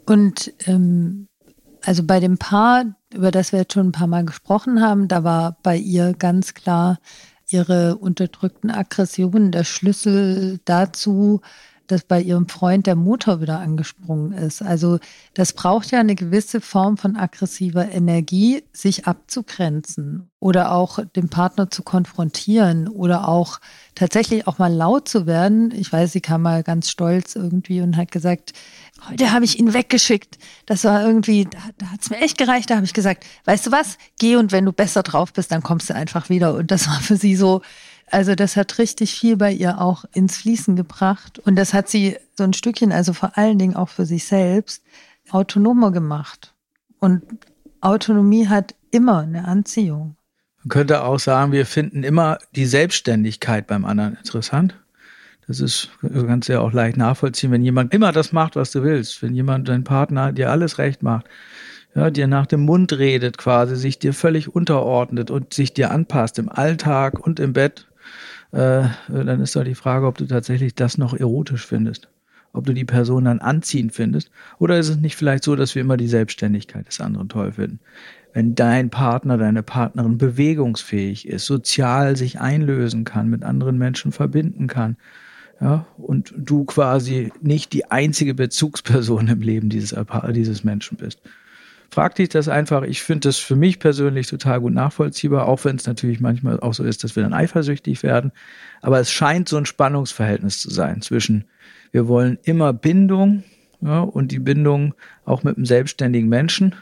Und 0.05 0.53
ähm, 0.65 1.29
also 1.85 2.03
bei 2.03 2.19
dem 2.19 2.39
Paar, 2.39 2.87
über 3.15 3.31
das 3.31 3.53
wir 3.53 3.61
jetzt 3.61 3.75
schon 3.75 3.91
ein 3.91 3.93
paar 3.93 4.09
Mal 4.09 4.25
gesprochen 4.25 4.83
haben, 4.83 5.07
da 5.07 5.23
war 5.23 5.59
bei 5.63 5.77
ihr 5.77 6.13
ganz 6.13 6.55
klar 6.55 6.99
ihre 7.51 7.99
unterdrückten 7.99 8.73
Aggressionen 8.73 9.53
der 9.53 9.63
Schlüssel 9.63 10.59
dazu, 10.65 11.41
dass 11.87 12.05
bei 12.05 12.21
ihrem 12.21 12.49
Freund 12.49 12.87
der 12.87 12.97
Motor 12.97 13.41
wieder 13.41 13.59
angesprungen 13.61 14.33
ist. 14.33 14.63
Also 14.63 14.99
das 15.35 15.53
braucht 15.53 15.91
ja 15.91 16.01
eine 16.01 16.15
gewisse 16.15 16.61
Form 16.61 16.97
von 16.97 17.17
aggressiver 17.17 17.91
Energie, 17.91 18.65
sich 18.73 19.07
abzugrenzen 19.07 20.31
oder 20.39 20.73
auch 20.73 20.99
den 21.17 21.29
Partner 21.29 21.71
zu 21.71 21.83
konfrontieren 21.83 22.89
oder 22.89 23.27
auch 23.29 23.59
tatsächlich 23.95 24.47
auch 24.47 24.59
mal 24.59 24.73
laut 24.73 25.09
zu 25.09 25.27
werden. 25.27 25.73
Ich 25.75 25.93
weiß, 25.93 26.13
sie 26.13 26.21
kam 26.21 26.43
mal 26.43 26.63
ganz 26.63 26.91
stolz 26.91 27.35
irgendwie 27.35 27.81
und 27.81 27.97
hat 27.97 28.13
gesagt, 28.13 28.53
heute 29.09 29.33
habe 29.33 29.45
ich 29.45 29.59
ihn 29.59 29.73
weggeschickt. 29.73 30.39
Das 30.67 30.85
war 30.85 31.05
irgendwie, 31.05 31.47
da, 31.47 31.59
da 31.79 31.87
hat 31.87 32.03
es 32.03 32.11
mir 32.11 32.19
echt 32.19 32.39
gereicht. 32.39 32.71
Da 32.71 32.77
habe 32.77 32.87
ich 32.87 32.93
gesagt, 32.93 33.25
weißt 33.45 33.67
du 33.67 33.73
was, 33.73 33.99
geh 34.19 34.37
und 34.37 34.53
wenn 34.53 34.65
du 34.65 34.73
besser 34.73 35.03
drauf 35.03 35.33
bist, 35.33 35.51
dann 35.51 35.63
kommst 35.63 35.91
du 35.91 35.95
einfach 35.95 36.29
wieder. 36.29 36.55
Und 36.55 36.71
das 36.71 36.87
war 36.87 37.01
für 37.01 37.17
sie 37.17 37.35
so, 37.35 37.63
also 38.11 38.35
das 38.35 38.57
hat 38.57 38.79
richtig 38.79 39.15
viel 39.15 39.37
bei 39.37 39.53
ihr 39.53 39.81
auch 39.81 40.05
ins 40.13 40.37
Fließen 40.37 40.77
gebracht. 40.77 41.39
Und 41.41 41.57
das 41.57 41.75
hat 41.75 41.89
sie 41.89 42.17
so 42.37 42.45
ein 42.45 42.53
Stückchen, 42.53 42.93
also 42.93 43.13
vor 43.13 43.37
allen 43.37 43.59
Dingen 43.59 43.75
auch 43.75 43.89
für 43.89 44.07
sich 44.07 44.25
selbst, 44.25 44.83
autonomer 45.31 45.91
gemacht. 45.91 46.55
Und 46.99 47.23
Autonomie 47.81 48.49
hat 48.49 48.75
immer 48.91 49.21
eine 49.21 49.47
Anziehung. 49.47 50.17
Man 50.59 50.69
könnte 50.69 51.03
auch 51.03 51.19
sagen, 51.19 51.53
wir 51.53 51.67
finden 51.67 52.03
immer 52.03 52.39
die 52.55 52.67
Selbstständigkeit 52.67 53.67
beim 53.67 53.85
anderen 53.85 54.17
interessant. 54.17 54.75
Das 55.47 55.61
ist, 55.61 55.91
du 56.03 56.27
kannst 56.27 56.49
ja 56.49 56.61
auch 56.61 56.73
leicht 56.73 56.97
nachvollziehen, 56.97 57.53
wenn 57.53 57.63
jemand 57.63 57.95
immer 57.95 58.11
das 58.11 58.33
macht, 58.33 58.57
was 58.57 58.73
du 58.73 58.83
willst, 58.83 59.23
wenn 59.23 59.35
jemand, 59.35 59.69
dein 59.69 59.85
Partner 59.85 60.33
dir 60.33 60.51
alles 60.51 60.79
recht 60.79 61.05
macht, 61.05 61.27
ja, 61.95 62.11
dir 62.11 62.27
nach 62.27 62.47
dem 62.47 62.61
Mund 62.61 62.93
redet 62.93 63.39
quasi, 63.39 63.77
sich 63.77 63.99
dir 63.99 64.13
völlig 64.13 64.55
unterordnet 64.55 65.31
und 65.31 65.55
sich 65.55 65.73
dir 65.73 65.93
anpasst 65.93 66.39
im 66.39 66.49
Alltag 66.49 67.25
und 67.25 67.39
im 67.39 67.53
Bett, 67.53 67.87
äh, 68.53 68.85
dann 69.09 69.41
ist 69.41 69.57
doch 69.57 69.65
die 69.65 69.75
Frage, 69.75 70.07
ob 70.07 70.19
du 70.19 70.27
tatsächlich 70.27 70.75
das 70.75 70.99
noch 70.99 71.15
erotisch 71.15 71.67
findest. 71.67 72.09
Ob 72.53 72.65
du 72.65 72.73
die 72.73 72.85
Person 72.85 73.25
dann 73.27 73.41
anziehend 73.41 73.93
findest. 73.93 74.31
Oder 74.59 74.79
ist 74.79 74.89
es 74.89 74.97
nicht 74.97 75.17
vielleicht 75.17 75.45
so, 75.45 75.57
dass 75.57 75.75
wir 75.75 75.83
immer 75.83 75.97
die 75.97 76.09
Selbstständigkeit 76.09 76.87
des 76.87 77.01
anderen 77.01 77.29
toll 77.29 77.53
finden? 77.53 77.81
Wenn 78.33 78.55
dein 78.55 78.91
Partner, 78.91 79.37
deine 79.37 79.63
Partnerin 79.63 80.19
bewegungsfähig 80.19 81.29
ist, 81.29 81.47
sozial 81.47 82.17
sich 82.17 82.41
einlösen 82.41 83.05
kann, 83.05 83.29
mit 83.29 83.43
anderen 83.43 83.79
Menschen 83.79 84.13
verbinden 84.13 84.67
kann, 84.67 84.97
ja, 85.61 85.87
und 85.97 86.35
du 86.37 86.65
quasi 86.65 87.33
nicht 87.41 87.73
die 87.73 87.91
einzige 87.91 88.35
Bezugsperson 88.35 89.29
im 89.29 89.41
Leben 89.41 89.71
dieses, 89.71 89.99
dieses 90.35 90.65
Menschen 90.65 90.99
bist 90.99 91.21
frag 91.91 92.15
dich 92.15 92.29
das 92.29 92.49
einfach. 92.49 92.83
Ich 92.83 93.03
finde 93.03 93.29
das 93.29 93.39
für 93.39 93.57
mich 93.57 93.79
persönlich 93.79 94.27
total 94.27 94.61
gut 94.61 94.75
nachvollziehbar, 94.75 95.47
auch 95.47 95.65
wenn 95.65 95.77
es 95.77 95.87
natürlich 95.87 96.21
manchmal 96.21 96.61
auch 96.61 96.75
so 96.75 96.85
ist, 96.85 97.05
dass 97.05 97.17
wir 97.17 97.23
dann 97.23 97.33
eifersüchtig 97.33 98.03
werden. 98.03 98.33
Aber 98.83 99.01
es 99.01 99.11
scheint 99.11 99.49
so 99.49 99.57
ein 99.57 99.67
Spannungsverhältnis 99.67 100.59
zu 100.59 100.71
sein 100.71 101.03
zwischen, 101.03 101.45
wir 101.93 102.09
wollen 102.09 102.39
immer 102.43 102.73
Bindung 102.73 103.45
ja, 103.81 104.01
und 104.01 104.33
die 104.33 104.39
Bindung 104.39 104.95
auch 105.25 105.43
mit 105.43 105.57
einem 105.57 105.67
selbstständigen 105.67 106.29
Menschen 106.29 106.75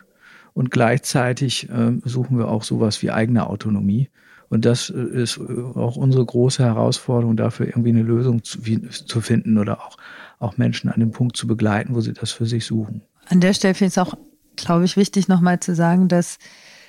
und 0.55 0.71
gleichzeitig 0.71 1.69
äh, 1.69 1.93
suchen 2.05 2.39
wir 2.39 2.49
auch 2.49 2.63
sowas 2.63 3.03
wie 3.03 3.11
eigene 3.11 3.49
Autonomie. 3.49 4.09
Und 4.49 4.65
das 4.65 4.89
äh, 4.91 5.01
ist 5.01 5.39
äh, 5.39 5.61
auch 5.75 5.97
unsere 5.97 6.25
große 6.25 6.63
Herausforderung, 6.63 7.37
dafür 7.37 7.67
irgendwie 7.67 7.91
eine 7.91 8.03
Lösung 8.03 8.45
zu, 8.45 8.65
wie, 8.65 8.81
zu 8.89 9.21
finden 9.21 9.59
oder 9.59 9.81
auch, 9.81 9.97
auch 10.39 10.57
Menschen 10.57 10.91
an 10.91 11.01
dem 11.01 11.11
Punkt 11.11 11.37
zu 11.37 11.47
begleiten, 11.47 11.95
wo 11.95 12.01
sie 12.01 12.13
das 12.13 12.31
für 12.31 12.47
sich 12.47 12.65
suchen. 12.65 13.03
An 13.29 13.41
der 13.41 13.53
Stelle 13.53 13.75
finde 13.75 13.89
ich 13.89 13.95
es 13.95 13.99
auch 13.99 14.17
glaube 14.57 14.85
ich, 14.85 14.97
wichtig 14.97 15.29
nochmal 15.29 15.61
zu 15.61 15.75
sagen, 15.75 16.09
dass 16.09 16.39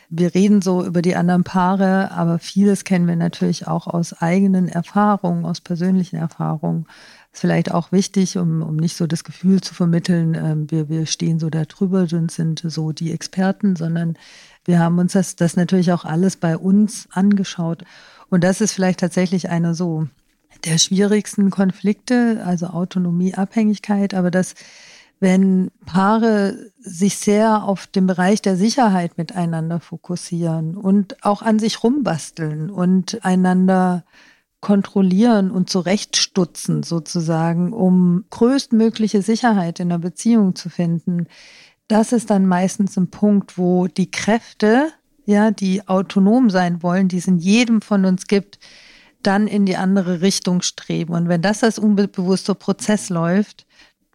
wir 0.09 0.35
reden 0.35 0.61
so 0.61 0.85
über 0.85 1.01
die 1.01 1.15
anderen 1.15 1.43
Paare, 1.43 2.11
aber 2.11 2.39
vieles 2.39 2.83
kennen 2.83 3.07
wir 3.07 3.15
natürlich 3.15 3.67
auch 3.67 3.87
aus 3.87 4.13
eigenen 4.13 4.67
Erfahrungen, 4.67 5.45
aus 5.45 5.61
persönlichen 5.61 6.17
Erfahrungen. 6.17 6.85
Ist 7.33 7.41
vielleicht 7.41 7.71
auch 7.71 7.91
wichtig, 7.91 8.37
um, 8.37 8.61
um 8.61 8.75
nicht 8.75 8.95
so 8.95 9.07
das 9.07 9.23
Gefühl 9.23 9.61
zu 9.61 9.73
vermitteln, 9.73 10.35
äh, 10.35 10.71
wir, 10.71 10.89
wir 10.89 11.05
stehen 11.05 11.39
so 11.39 11.49
da 11.49 11.65
drüber 11.65 12.07
und 12.11 12.31
sind 12.31 12.61
so 12.63 12.91
die 12.91 13.11
Experten, 13.11 13.75
sondern 13.75 14.15
wir 14.63 14.79
haben 14.79 14.99
uns 14.99 15.13
das, 15.13 15.35
das 15.35 15.55
natürlich 15.55 15.91
auch 15.91 16.05
alles 16.05 16.37
bei 16.37 16.57
uns 16.57 17.07
angeschaut. 17.11 17.83
Und 18.29 18.43
das 18.43 18.61
ist 18.61 18.73
vielleicht 18.73 18.99
tatsächlich 18.99 19.49
einer 19.49 19.73
so 19.73 20.07
der 20.65 20.77
schwierigsten 20.77 21.49
Konflikte, 21.49 22.41
also 22.45 22.67
Autonomie, 22.67 23.35
Abhängigkeit, 23.35 24.13
aber 24.13 24.31
das 24.31 24.55
wenn 25.19 25.71
Paare 25.85 26.71
sich 26.79 27.17
sehr 27.17 27.63
auf 27.63 27.87
den 27.87 28.05
Bereich 28.05 28.41
der 28.41 28.57
Sicherheit 28.57 29.17
miteinander 29.17 29.79
fokussieren 29.79 30.75
und 30.75 31.23
auch 31.23 31.41
an 31.41 31.59
sich 31.59 31.83
rumbasteln 31.83 32.69
und 32.69 33.23
einander 33.23 34.03
kontrollieren 34.61 35.51
und 35.51 35.69
zurechtstutzen 35.69 36.83
sozusagen, 36.83 37.71
um 37.71 38.25
größtmögliche 38.29 39.21
Sicherheit 39.21 39.79
in 39.79 39.89
der 39.89 39.99
Beziehung 39.99 40.55
zu 40.55 40.69
finden. 40.69 41.27
Das 41.87 42.11
ist 42.11 42.29
dann 42.29 42.45
meistens 42.45 42.97
ein 42.97 43.09
Punkt, 43.09 43.57
wo 43.57 43.87
die 43.87 44.09
Kräfte 44.09 44.91
ja, 45.25 45.51
die 45.51 45.87
autonom 45.87 46.49
sein 46.49 46.83
wollen, 46.83 47.07
die 47.07 47.17
es 47.17 47.27
in 47.27 47.37
jedem 47.37 47.81
von 47.81 48.05
uns 48.05 48.27
gibt, 48.27 48.59
dann 49.23 49.47
in 49.47 49.65
die 49.65 49.75
andere 49.75 50.21
Richtung 50.21 50.61
streben. 50.61 51.13
Und 51.13 51.27
wenn 51.27 51.41
das 51.41 51.63
als 51.63 51.79
unbewusster 51.79 52.53
Prozess 52.53 53.09
läuft, 53.09 53.65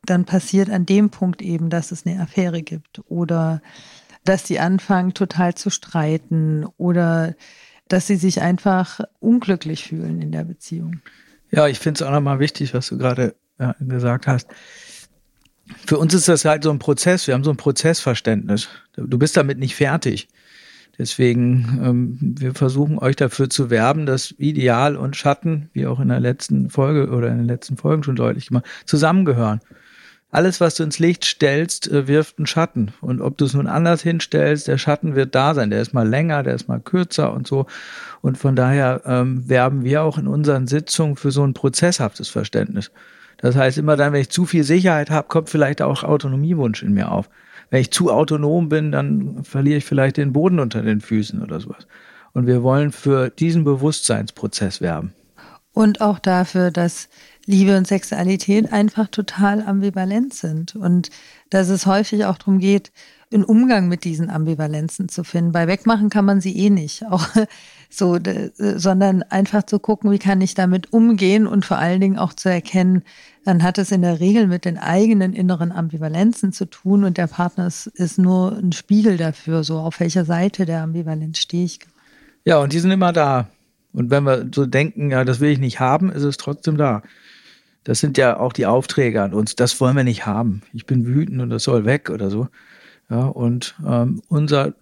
dann 0.05 0.25
passiert 0.25 0.71
an 0.71 0.87
dem 0.87 1.11
Punkt 1.11 1.43
eben, 1.43 1.71
dass 1.71 1.93
es 1.93 2.07
eine 2.07 2.21
Affäre 2.21 2.63
gibt 2.63 3.01
oder 3.09 3.61
dass 4.25 4.43
die 4.45 4.61
anfangen 4.61 5.15
total 5.15 5.55
zu 5.55 5.71
streiten 5.71 6.67
oder 6.77 7.35
dass 7.89 8.07
sie 8.07 8.17
sich 8.17 8.41
einfach 8.41 9.01
unglücklich 9.19 9.85
fühlen 9.85 10.21
in 10.21 10.33
der 10.33 10.45
Beziehung. 10.45 11.01
Ja, 11.51 11.67
ich 11.67 11.79
finde 11.79 11.99
es 11.99 12.03
auch 12.03 12.13
nochmal 12.13 12.39
wichtig, 12.39 12.73
was 12.75 12.89
du 12.89 12.99
gerade 12.99 13.35
ja, 13.59 13.75
gesagt 13.81 14.27
hast. 14.27 14.49
Für 15.87 15.99
uns 15.99 16.15
ist 16.15 16.29
das 16.29 16.45
halt 16.45 16.65
so 16.65 16.71
ein 16.71 16.79
Prozess. 16.79 17.27
Wir 17.27 17.35
haben 17.35 17.45
so 17.45 17.51
ein 17.51 17.57
Prozessverständnis. 17.57 18.69
Du 18.97 19.19
bist 19.19 19.37
damit 19.37 19.59
nicht 19.59 19.75
fertig. 19.75 20.29
Deswegen, 20.99 21.81
ähm, 21.83 22.19
wir 22.21 22.55
versuchen 22.55 22.99
euch 22.99 23.17
dafür 23.17 23.49
zu 23.49 23.71
werben, 23.71 24.07
dass 24.07 24.33
Ideal 24.33 24.97
und 24.97 25.17
Schatten, 25.17 25.71
wie 25.73 25.87
auch 25.87 25.99
in 25.99 26.09
der 26.09 26.21
letzten 26.21 26.69
Folge 26.69 27.11
oder 27.11 27.29
in 27.29 27.39
den 27.39 27.47
letzten 27.47 27.77
Folgen 27.77 28.03
schon 28.03 28.17
deutlich 28.17 28.49
gemacht, 28.49 28.67
zusammengehören. 28.85 29.61
Alles, 30.31 30.61
was 30.61 30.77
du 30.77 30.85
ins 30.85 30.99
Licht 30.99 31.25
stellst, 31.25 31.91
äh, 31.91 32.07
wirft 32.07 32.39
einen 32.39 32.47
Schatten. 32.47 32.93
Und 33.01 33.21
ob 33.21 33.37
du 33.39 33.45
es 33.45 33.55
nun 33.55 33.67
anders 33.67 34.03
hinstellst, 34.03 34.69
der 34.69 34.79
Schatten 34.79 35.15
wird 35.15 35.35
da 35.35 35.55
sein. 35.55 35.71
Der 35.71 35.83
ist 35.83 35.93
mal 35.93 36.09
länger, 36.09 36.43
der 36.43 36.55
ist 36.55 36.69
mal 36.69 36.81
kürzer 36.81 37.33
und 37.33 37.47
so. 37.47 37.67
Und 38.23 38.39
von 38.39 38.57
daher 38.57 39.03
ähm, 39.07 39.49
werben 39.49 39.85
wir 39.85 40.03
auch 40.03 40.19
in 40.19 40.27
unseren 40.27 40.67
Sitzungen 40.67 41.17
für 41.17 41.31
so 41.31 41.45
ein 41.45 41.55
prozesshaftes 41.55 42.29
Verständnis. 42.29 42.91
Das 43.39 43.57
heißt, 43.57 43.79
immer 43.79 43.97
dann, 43.97 44.13
wenn 44.13 44.21
ich 44.21 44.31
zu 44.31 44.45
viel 44.45 44.65
Sicherheit 44.65 45.11
habe, 45.11 45.29
kommt 45.29 45.49
vielleicht 45.49 45.83
auch 45.83 46.05
Autonomiewunsch 46.05 46.83
in 46.83 46.93
mir 46.93 47.11
auf 47.11 47.29
wenn 47.71 47.81
ich 47.81 47.91
zu 47.91 48.11
autonom 48.13 48.69
bin, 48.69 48.93
dann 48.93 49.45
verliere 49.45 49.79
ich 49.79 49.85
vielleicht 49.85 50.17
den 50.17 50.33
Boden 50.33 50.59
unter 50.59 50.83
den 50.83 51.01
Füßen 51.01 51.43
oder 51.43 51.61
sowas. 51.61 51.87
Und 52.33 52.47
wir 52.47 52.63
wollen 52.63 52.93
für 52.93 53.31
diesen 53.31 53.65
Bewusstseinsprozess 53.65 54.81
werben. 54.81 55.13
Und 55.73 56.01
auch 56.01 56.19
dafür, 56.19 56.71
dass 56.71 57.09
Liebe 57.47 57.77
und 57.77 57.87
Sexualität 57.87 58.73
einfach 58.73 59.09
total 59.09 59.63
ambivalent 59.63 60.35
sind 60.35 60.77
und 60.77 61.11
dass 61.49 61.69
es 61.69 61.87
häufig 61.87 62.25
auch 62.25 62.39
darum 62.39 62.59
geht, 62.59 62.93
einen 63.33 63.45
Umgang 63.45 63.89
mit 63.89 64.05
diesen 64.05 64.29
Ambivalenzen 64.29 65.09
zu 65.09 65.23
finden. 65.23 65.53
Bei 65.53 65.69
Wegmachen 65.69 66.11
kann 66.11 66.25
man 66.25 66.41
sie 66.41 66.57
eh 66.57 66.71
nicht, 66.71 67.07
auch 67.11 67.27
so, 67.89 68.19
sondern 68.57 69.23
einfach 69.25 69.65
zu 69.65 69.79
gucken, 69.79 70.11
wie 70.11 70.19
kann 70.19 70.41
ich 70.41 70.55
damit 70.55 70.93
umgehen 70.93 71.47
und 71.47 71.65
vor 71.65 71.79
allen 71.79 72.01
Dingen 72.01 72.19
auch 72.19 72.33
zu 72.33 72.49
erkennen, 72.49 73.03
dann 73.45 73.63
hat 73.63 73.79
es 73.79 73.91
in 73.91 74.03
der 74.03 74.21
Regel 74.21 74.47
mit 74.47 74.65
den 74.65 74.79
eigenen 74.79 75.33
inneren 75.33 75.73
Ambivalenzen 75.73 76.53
zu 76.53 76.67
tun 76.67 77.05
und 77.05 77.19
der 77.19 77.27
Partner 77.27 77.67
ist, 77.67 77.87
ist 77.87 78.19
nur 78.19 78.57
ein 78.57 78.73
Spiegel 78.73 79.17
dafür, 79.17 79.65
so 79.65 79.79
auf 79.79 80.01
welcher 80.01 80.25
Seite 80.25 80.67
der 80.67 80.83
Ambivalenz 80.83 81.39
stehe 81.39 81.65
ich. 81.65 81.81
Ja, 82.45 82.59
und 82.59 82.73
die 82.73 82.81
sind 82.81 82.91
immer 82.91 83.13
da. 83.13 83.49
Und 83.93 84.11
wenn 84.11 84.25
wir 84.25 84.49
so 84.55 84.67
denken, 84.67 85.11
ja, 85.11 85.25
das 85.25 85.41
will 85.41 85.51
ich 85.51 85.59
nicht 85.59 85.81
haben, 85.81 86.11
ist 86.11 86.23
es 86.23 86.37
trotzdem 86.37 86.77
da. 86.77 87.03
Das 87.85 87.99
sind 87.99 88.19
ja 88.19 88.39
auch 88.39 88.53
die 88.53 88.67
Aufträge 88.67 89.23
an 89.23 89.33
uns. 89.33 89.57
Das 89.57 89.81
wollen 89.81 89.97
wir 89.97 90.05
nicht 90.05 90.27
haben. 90.27 90.63
Ich 90.73 90.87
bin 90.87 91.07
wütend 91.07 91.41
und 91.41 91.51
das 91.51 91.65
soll 91.65 91.85
weg 91.85 92.11
oder 92.11 92.31
so. 92.31 92.49
Ja, 93.09 93.25
und 93.25 93.75
ähm, 93.85 94.23
unser 94.29 94.75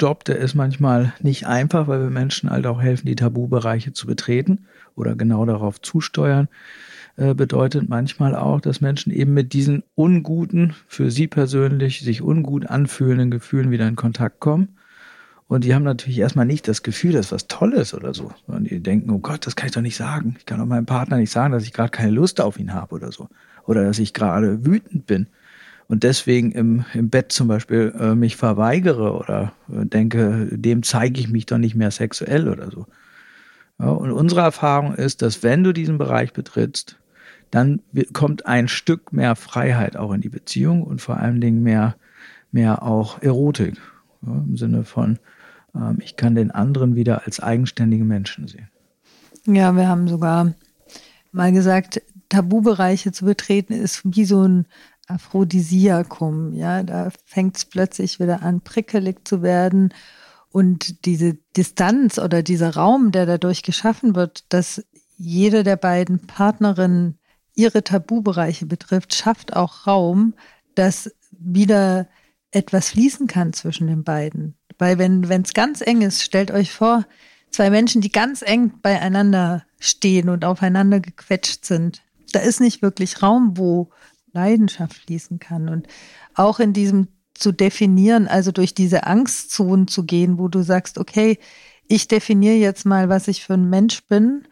Job, 0.00 0.24
der 0.24 0.38
ist 0.38 0.56
manchmal 0.56 1.12
nicht 1.20 1.46
einfach, 1.46 1.86
weil 1.86 2.00
wir 2.00 2.10
Menschen 2.10 2.50
halt 2.50 2.66
auch 2.66 2.82
helfen, 2.82 3.06
die 3.06 3.14
Tabubereiche 3.14 3.92
zu 3.92 4.08
betreten 4.08 4.66
oder 4.96 5.14
genau 5.14 5.44
darauf 5.46 5.80
zusteuern. 5.80 6.48
Äh, 7.16 7.34
bedeutet 7.34 7.88
manchmal 7.88 8.34
auch, 8.34 8.60
dass 8.60 8.80
Menschen 8.80 9.12
eben 9.12 9.34
mit 9.34 9.52
diesen 9.52 9.84
unguten, 9.94 10.74
für 10.88 11.12
sie 11.12 11.28
persönlich 11.28 12.00
sich 12.00 12.22
ungut 12.22 12.66
anfühlenden 12.66 13.30
Gefühlen 13.30 13.70
wieder 13.70 13.86
in 13.86 13.96
Kontakt 13.96 14.40
kommen. 14.40 14.76
Und 15.50 15.64
die 15.64 15.74
haben 15.74 15.82
natürlich 15.82 16.20
erstmal 16.20 16.46
nicht 16.46 16.68
das 16.68 16.84
Gefühl, 16.84 17.10
dass 17.10 17.32
was 17.32 17.48
Tolles 17.48 17.92
oder 17.92 18.14
so, 18.14 18.30
sondern 18.46 18.62
die 18.62 18.78
denken, 18.78 19.10
oh 19.10 19.18
Gott, 19.18 19.48
das 19.48 19.56
kann 19.56 19.66
ich 19.66 19.72
doch 19.72 19.82
nicht 19.82 19.96
sagen. 19.96 20.36
Ich 20.38 20.46
kann 20.46 20.60
doch 20.60 20.64
meinem 20.66 20.86
Partner 20.86 21.16
nicht 21.16 21.32
sagen, 21.32 21.52
dass 21.52 21.64
ich 21.64 21.72
gerade 21.72 21.90
keine 21.90 22.12
Lust 22.12 22.40
auf 22.40 22.56
ihn 22.56 22.72
habe 22.72 22.94
oder 22.94 23.10
so. 23.10 23.28
Oder 23.66 23.82
dass 23.82 23.98
ich 23.98 24.14
gerade 24.14 24.64
wütend 24.64 25.06
bin 25.06 25.26
und 25.88 26.04
deswegen 26.04 26.52
im, 26.52 26.84
im 26.94 27.10
Bett 27.10 27.32
zum 27.32 27.48
Beispiel 27.48 27.92
äh, 27.98 28.14
mich 28.14 28.36
verweigere 28.36 29.12
oder 29.12 29.52
äh, 29.68 29.84
denke, 29.86 30.46
dem 30.52 30.84
zeige 30.84 31.18
ich 31.18 31.28
mich 31.28 31.46
doch 31.46 31.58
nicht 31.58 31.74
mehr 31.74 31.90
sexuell 31.90 32.48
oder 32.48 32.70
so. 32.70 32.86
Ja, 33.80 33.88
und 33.88 34.12
unsere 34.12 34.42
Erfahrung 34.42 34.94
ist, 34.94 35.20
dass 35.20 35.42
wenn 35.42 35.64
du 35.64 35.72
diesen 35.72 35.98
Bereich 35.98 36.32
betrittst, 36.32 36.96
dann 37.50 37.82
kommt 38.12 38.46
ein 38.46 38.68
Stück 38.68 39.12
mehr 39.12 39.34
Freiheit 39.34 39.96
auch 39.96 40.12
in 40.12 40.20
die 40.20 40.28
Beziehung 40.28 40.84
und 40.84 41.00
vor 41.00 41.16
allen 41.16 41.40
Dingen 41.40 41.64
mehr, 41.64 41.96
mehr 42.52 42.84
auch 42.84 43.20
Erotik. 43.20 43.78
Ja, 44.24 44.44
Im 44.46 44.56
Sinne 44.56 44.84
von, 44.84 45.18
ich 45.98 46.16
kann 46.16 46.34
den 46.34 46.50
anderen 46.50 46.96
wieder 46.96 47.26
als 47.26 47.40
eigenständige 47.40 48.04
Menschen 48.04 48.48
sehen. 48.48 48.68
Ja, 49.46 49.74
wir 49.74 49.88
haben 49.88 50.08
sogar 50.08 50.54
mal 51.32 51.52
gesagt, 51.52 52.02
Tabubereiche 52.28 53.12
zu 53.12 53.24
betreten 53.24 53.72
ist 53.72 54.02
wie 54.04 54.24
so 54.24 54.46
ein 54.46 54.66
Aphrodisiakum. 55.06 56.52
Ja, 56.52 56.82
da 56.82 57.10
fängt 57.24 57.56
es 57.56 57.64
plötzlich 57.64 58.20
wieder 58.20 58.42
an, 58.42 58.60
prickelig 58.60 59.26
zu 59.26 59.42
werden. 59.42 59.92
Und 60.52 61.04
diese 61.04 61.34
Distanz 61.56 62.18
oder 62.18 62.42
dieser 62.42 62.74
Raum, 62.74 63.12
der 63.12 63.26
dadurch 63.26 63.62
geschaffen 63.62 64.14
wird, 64.14 64.52
dass 64.52 64.84
jede 65.16 65.64
der 65.64 65.76
beiden 65.76 66.26
Partnerinnen 66.26 67.18
ihre 67.54 67.84
Tabubereiche 67.84 68.66
betrifft, 68.66 69.14
schafft 69.14 69.54
auch 69.54 69.86
Raum, 69.86 70.34
dass 70.74 71.14
wieder 71.30 72.08
etwas 72.52 72.90
fließen 72.90 73.26
kann 73.26 73.52
zwischen 73.52 73.86
den 73.86 74.02
beiden. 74.02 74.54
Weil 74.80 74.98
wenn 74.98 75.42
es 75.42 75.52
ganz 75.52 75.82
eng 75.82 76.00
ist, 76.00 76.22
stellt 76.22 76.50
euch 76.50 76.72
vor, 76.72 77.04
zwei 77.50 77.68
Menschen, 77.68 78.00
die 78.00 78.10
ganz 78.10 78.42
eng 78.42 78.72
beieinander 78.80 79.64
stehen 79.78 80.28
und 80.28 80.44
aufeinander 80.44 81.00
gequetscht 81.00 81.64
sind. 81.64 82.02
Da 82.32 82.40
ist 82.40 82.60
nicht 82.60 82.80
wirklich 82.80 83.22
Raum, 83.22 83.58
wo 83.58 83.90
Leidenschaft 84.32 84.94
fließen 84.94 85.38
kann. 85.38 85.68
Und 85.68 85.86
auch 86.34 86.60
in 86.60 86.72
diesem 86.72 87.08
zu 87.34 87.52
definieren, 87.52 88.26
also 88.26 88.52
durch 88.52 88.74
diese 88.74 89.04
Angstzonen 89.04 89.86
zu 89.86 90.04
gehen, 90.04 90.38
wo 90.38 90.48
du 90.48 90.62
sagst, 90.62 90.98
okay, 90.98 91.38
ich 91.86 92.06
definiere 92.08 92.56
jetzt 92.56 92.86
mal, 92.86 93.08
was 93.08 93.28
ich 93.28 93.44
für 93.44 93.54
ein 93.54 93.68
Mensch 93.68 94.04
bin, 94.06 94.46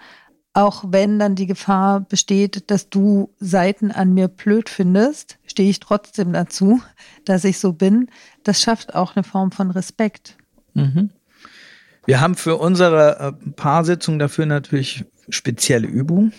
auch 0.59 0.83
wenn 0.88 1.21
dann 1.21 1.37
die 1.37 1.47
Gefahr 1.47 2.01
besteht, 2.01 2.68
dass 2.73 2.90
du 2.90 3.33
Seiten 3.38 3.92
an 3.92 4.12
mir 4.12 4.27
blöd 4.27 4.68
findest, 4.68 5.38
stehe 5.47 5.71
ich 5.71 5.79
trotzdem 5.79 6.33
dazu, 6.33 6.83
dass 7.25 7.44
ich 7.44 7.61
so 7.61 7.73
bin. 7.73 8.09
Das 8.42 8.61
schafft 8.61 8.92
auch 8.92 9.14
eine 9.14 9.23
Form 9.23 9.53
von 9.53 9.71
Respekt. 9.71 10.37
Mhm. 10.75 11.11
Wir 12.07 12.21
haben 12.21 12.35
für 12.35 12.57
unsere 12.57 13.37
äh, 13.47 13.51
Paarsitzung 13.53 14.18
dafür 14.18 14.47
natürlich 14.47 15.05
spezielle 15.29 15.87
Übungen. 15.87 16.33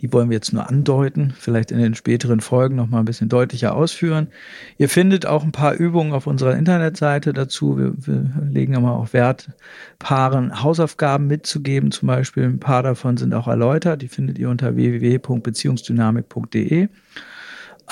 Die 0.00 0.12
wollen 0.12 0.30
wir 0.30 0.36
jetzt 0.36 0.52
nur 0.52 0.68
andeuten, 0.68 1.34
vielleicht 1.36 1.72
in 1.72 1.78
den 1.78 1.96
späteren 1.96 2.38
Folgen 2.40 2.76
noch 2.76 2.86
mal 2.86 3.00
ein 3.00 3.04
bisschen 3.04 3.28
deutlicher 3.28 3.74
ausführen. 3.74 4.28
Ihr 4.76 4.88
findet 4.88 5.26
auch 5.26 5.42
ein 5.42 5.50
paar 5.50 5.74
Übungen 5.74 6.12
auf 6.12 6.28
unserer 6.28 6.56
Internetseite 6.56 7.32
dazu. 7.32 7.76
Wir, 7.76 7.94
wir 7.96 8.30
legen 8.48 8.74
immer 8.74 8.92
auch 8.92 9.12
Wert, 9.12 9.50
Paaren 9.98 10.62
Hausaufgaben 10.62 11.26
mitzugeben. 11.26 11.90
Zum 11.90 12.06
Beispiel 12.06 12.44
ein 12.44 12.60
paar 12.60 12.84
davon 12.84 13.16
sind 13.16 13.34
auch 13.34 13.48
erläutert. 13.48 14.02
Die 14.02 14.08
findet 14.08 14.38
ihr 14.38 14.50
unter 14.50 14.76
www.beziehungsdynamik.de. 14.76 16.88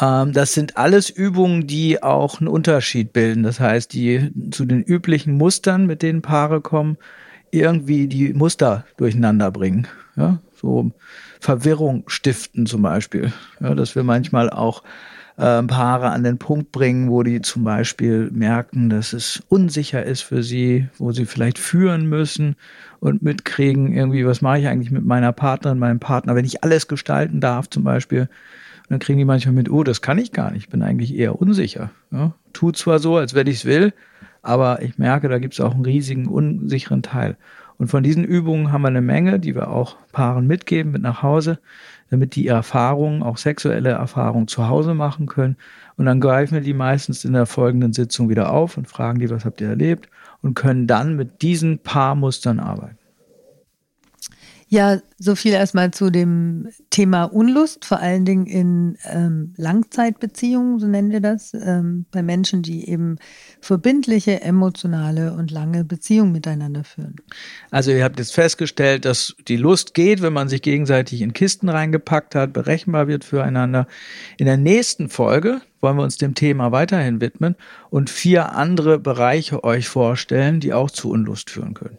Ähm, 0.01 0.33
das 0.33 0.55
sind 0.55 0.77
alles 0.77 1.11
Übungen, 1.11 1.67
die 1.67 2.03
auch 2.03 2.41
einen 2.41 2.49
Unterschied 2.49 3.13
bilden. 3.13 3.43
Das 3.43 3.59
heißt, 3.59 3.93
die 3.93 4.31
zu 4.53 4.65
den 4.65 4.83
üblichen 4.83 5.35
Mustern, 5.35 5.87
mit 5.87 6.03
denen 6.03 6.23
Paare 6.23 6.61
kommen, 6.61 6.99
irgendwie 7.51 8.07
die 8.07 8.33
Muster 8.35 8.85
durcheinander 8.97 9.51
bringen. 9.51 9.89
Ja, 10.17 10.39
so 10.55 10.93
Verwirrung 11.41 12.05
stiften 12.07 12.67
zum 12.67 12.83
Beispiel. 12.83 13.33
Ja, 13.61 13.75
dass 13.75 13.95
wir 13.95 14.03
manchmal 14.03 14.51
auch 14.51 14.83
äh, 15.37 15.63
Paare 15.63 16.11
an 16.11 16.25
den 16.25 16.39
Punkt 16.39 16.73
bringen, 16.73 17.11
wo 17.11 17.23
die 17.23 17.41
zum 17.43 17.65
Beispiel 17.65 18.31
merken, 18.31 18.89
dass 18.91 19.13
es 19.13 19.43
unsicher 19.49 20.03
ist 20.03 20.23
für 20.23 20.43
sie, 20.43 20.89
wo 20.99 21.13
sie 21.13 21.27
vielleicht 21.27 21.59
führen 21.59 22.07
müssen 22.09 22.57
und 23.01 23.23
mitkriegen, 23.23 23.93
irgendwie, 23.93 24.27
was 24.27 24.41
mache 24.41 24.61
ich 24.61 24.69
eigentlich 24.69 24.91
mit 24.91 25.05
meiner 25.05 25.33
Partnerin, 25.33 25.79
meinem 25.79 26.01
Partner, 26.01 26.35
wenn 26.35 26.45
ich 26.45 26.65
alles 26.65 26.89
gestalten 26.89 27.41
darf 27.41 27.69
zum 27.69 27.85
Beispiel. 27.85 28.23
Und 28.23 28.91
dann 28.91 28.99
kriegen 29.01 29.19
die 29.19 29.25
manchmal 29.25 29.55
mit, 29.55 29.71
oh, 29.71 29.83
das 29.83 30.01
kann 30.01 30.19
ich 30.19 30.33
gar 30.33 30.51
nicht, 30.51 30.65
ich 30.65 30.69
bin 30.69 30.83
eigentlich 30.83 31.15
eher 31.15 31.41
unsicher. 31.41 31.91
Ja, 32.11 32.33
tut 32.53 32.77
zwar 32.77 32.99
so, 32.99 33.17
als 33.17 33.35
wenn 33.35 33.47
ich 33.47 33.57
es 33.57 33.65
will, 33.65 33.93
aber 34.43 34.81
ich 34.83 34.97
merke, 34.97 35.29
da 35.29 35.39
gibt 35.39 35.55
es 35.55 35.61
auch 35.61 35.75
einen 35.75 35.85
riesigen 35.85 36.29
unsicheren 36.29 37.03
Teil. 37.03 37.37
Und 37.79 37.89
von 37.89 38.03
diesen 38.03 38.25
Übungen 38.25 38.73
haben 38.73 38.83
wir 38.83 38.89
eine 38.89 39.03
Menge, 39.03 39.39
die 39.39 39.55
wir 39.55 39.69
auch 39.69 39.97
Paaren 40.13 40.47
mitgeben 40.47 40.93
mit 40.93 41.03
nach 41.03 41.23
Hause, 41.23 41.59
damit 42.11 42.35
die 42.35 42.47
Erfahrungen, 42.47 43.23
auch 43.23 43.37
sexuelle 43.37 43.91
Erfahrungen 43.91 44.49
zu 44.49 44.69
Hause 44.69 44.95
machen 44.95 45.27
können. 45.27 45.57
Und 45.97 46.07
dann 46.07 46.21
greifen 46.21 46.55
wir 46.55 46.61
die 46.63 46.75
meistens 46.75 47.25
in 47.25 47.33
der 47.33 47.47
folgenden 47.47 47.93
Sitzung 47.93 48.29
wieder 48.29 48.51
auf 48.53 48.77
und 48.77 48.89
fragen 48.89 49.19
die, 49.19 49.31
was 49.31 49.45
habt 49.45 49.61
ihr 49.61 49.69
erlebt? 49.69 50.09
Und 50.43 50.55
können 50.55 50.87
dann 50.87 51.17
mit 51.17 51.43
diesen 51.43 51.79
Paarmustern 51.79 52.61
arbeiten. 52.61 52.99
Ja, 54.69 54.99
so 55.17 55.37
viel 55.37 55.53
erstmal 55.53 55.93
zu 55.93 56.11
dem 56.11 56.69
Thema 56.91 57.25
Unlust, 57.25 57.85
vor 57.85 58.01
allen 58.01 58.25
Dingen 58.25 58.47
in 58.47 58.99
ähm, 59.05 59.55
Langzeitbeziehungen, 59.57 60.81
so 60.81 60.89
nennen 60.89 61.13
wir 61.13 61.21
das, 61.21 61.55
ähm, 61.55 62.05
bei 62.11 62.21
Menschen, 62.21 62.63
die 62.63 62.89
eben 62.89 63.17
verbindliche, 63.61 64.41
emotionale 64.41 65.35
und 65.35 65.53
lange 65.53 65.85
Beziehungen 65.85 66.33
miteinander 66.33 66.83
führen. 66.83 67.15
Also 67.71 67.93
ihr 67.93 68.03
habt 68.03 68.19
jetzt 68.19 68.35
festgestellt, 68.35 69.05
dass 69.05 69.37
die 69.47 69.57
Lust 69.57 69.95
geht, 69.95 70.21
wenn 70.21 70.33
man 70.33 70.49
sich 70.49 70.63
gegenseitig 70.63 71.23
in 71.23 71.33
Kisten 71.33 71.69
reingepackt 71.69 72.35
hat, 72.35 72.53
berechenbar 72.53 73.07
wird 73.07 73.23
füreinander. 73.23 73.87
In 74.37 74.47
der 74.47 74.57
nächsten 74.57 75.09
Folge 75.09 75.61
wollen 75.81 75.97
wir 75.97 76.03
uns 76.03 76.17
dem 76.17 76.35
Thema 76.35 76.73
weiterhin 76.73 77.21
widmen 77.21 77.55
und 77.89 78.11
vier 78.11 78.57
andere 78.57 78.99
Bereiche 78.99 79.63
euch 79.63 79.89
vorstellen, 79.89 80.59
die 80.59 80.73
auch 80.73 80.91
zu 80.91 81.09
Unlust 81.09 81.51
führen 81.51 81.75
können. 81.75 81.99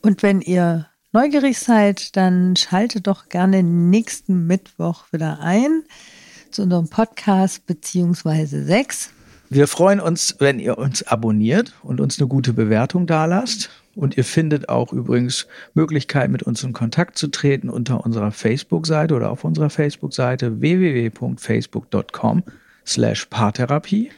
Und 0.00 0.22
wenn 0.22 0.40
ihr 0.40 0.87
neugierig 1.12 1.58
seid, 1.58 2.16
dann 2.16 2.56
schaltet 2.56 3.06
doch 3.06 3.28
gerne 3.28 3.62
nächsten 3.62 4.46
Mittwoch 4.46 5.12
wieder 5.12 5.40
ein 5.40 5.82
zu 6.50 6.62
unserem 6.62 6.88
Podcast 6.88 7.66
beziehungsweise 7.66 8.64
sechs. 8.64 9.10
Wir 9.50 9.66
freuen 9.66 10.00
uns, 10.00 10.36
wenn 10.40 10.58
ihr 10.58 10.76
uns 10.76 11.02
abonniert 11.02 11.72
und 11.82 12.00
uns 12.00 12.18
eine 12.18 12.28
gute 12.28 12.52
Bewertung 12.52 13.06
dalasst. 13.06 13.70
Und 13.94 14.16
ihr 14.16 14.24
findet 14.24 14.68
auch 14.68 14.92
übrigens 14.92 15.46
Möglichkeiten, 15.74 16.30
mit 16.30 16.44
uns 16.44 16.62
in 16.62 16.72
Kontakt 16.72 17.18
zu 17.18 17.28
treten 17.28 17.68
unter 17.68 18.04
unserer 18.04 18.30
Facebook-Seite 18.30 19.14
oder 19.14 19.30
auf 19.30 19.42
unserer 19.42 19.70
Facebook-Seite 19.70 20.60
www.facebook.com 20.60 22.44
slash 22.86 23.26
Paartherapie. 23.26 24.10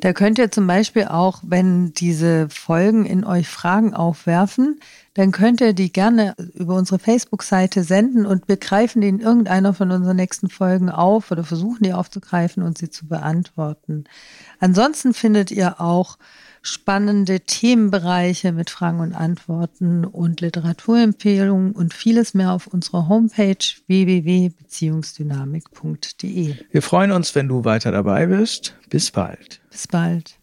Da 0.00 0.12
könnt 0.12 0.38
ihr 0.38 0.52
zum 0.52 0.66
Beispiel 0.66 1.06
auch, 1.06 1.40
wenn 1.44 1.92
diese 1.92 2.48
Folgen 2.50 3.04
in 3.04 3.24
euch 3.24 3.48
Fragen 3.48 3.94
aufwerfen, 3.94 4.78
dann 5.14 5.32
könnt 5.32 5.60
ihr 5.60 5.72
die 5.72 5.92
gerne 5.92 6.36
über 6.54 6.76
unsere 6.76 7.00
Facebook-Seite 7.00 7.82
senden 7.82 8.24
und 8.24 8.46
wir 8.46 8.58
greifen 8.58 9.00
die 9.00 9.08
in 9.08 9.18
irgendeiner 9.18 9.74
von 9.74 9.90
unseren 9.90 10.14
nächsten 10.14 10.48
Folgen 10.48 10.88
auf 10.88 11.32
oder 11.32 11.42
versuchen 11.42 11.82
die 11.82 11.92
aufzugreifen 11.92 12.62
und 12.62 12.78
sie 12.78 12.90
zu 12.90 13.08
beantworten. 13.08 14.04
Ansonsten 14.60 15.14
findet 15.14 15.50
ihr 15.50 15.80
auch 15.80 16.18
spannende 16.62 17.40
Themenbereiche 17.40 18.52
mit 18.52 18.70
Fragen 18.70 19.00
und 19.00 19.14
Antworten 19.14 20.04
und 20.04 20.40
Literaturempfehlungen 20.40 21.72
und 21.72 21.92
vieles 21.94 22.34
mehr 22.34 22.52
auf 22.52 22.66
unserer 22.66 23.08
Homepage 23.08 23.56
www.beziehungsdynamik.de. 23.86 26.54
Wir 26.70 26.82
freuen 26.82 27.12
uns, 27.12 27.34
wenn 27.34 27.48
du 27.48 27.64
weiter 27.64 27.92
dabei 27.92 28.26
bist. 28.26 28.74
Bis 28.90 29.10
bald. 29.10 29.62
Bis 29.70 29.88
bald. 29.88 30.38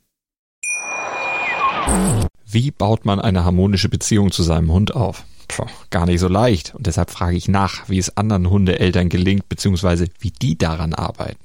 Wie 2.45 2.71
baut 2.71 3.05
man 3.05 3.19
eine 3.19 3.45
harmonische 3.45 3.89
Beziehung 3.89 4.31
zu 4.31 4.43
seinem 4.43 4.71
Hund 4.71 4.95
auf? 4.95 5.23
Puh, 5.47 5.65
gar 5.89 6.05
nicht 6.05 6.19
so 6.19 6.27
leicht. 6.27 6.73
Und 6.75 6.87
deshalb 6.87 7.11
frage 7.11 7.37
ich 7.37 7.47
nach, 7.47 7.89
wie 7.89 7.97
es 7.97 8.17
anderen 8.17 8.49
Hundeeltern 8.49 9.09
gelingt, 9.09 9.49
beziehungsweise 9.49 10.07
wie 10.19 10.31
die 10.31 10.57
daran 10.57 10.93
arbeiten. 10.93 11.44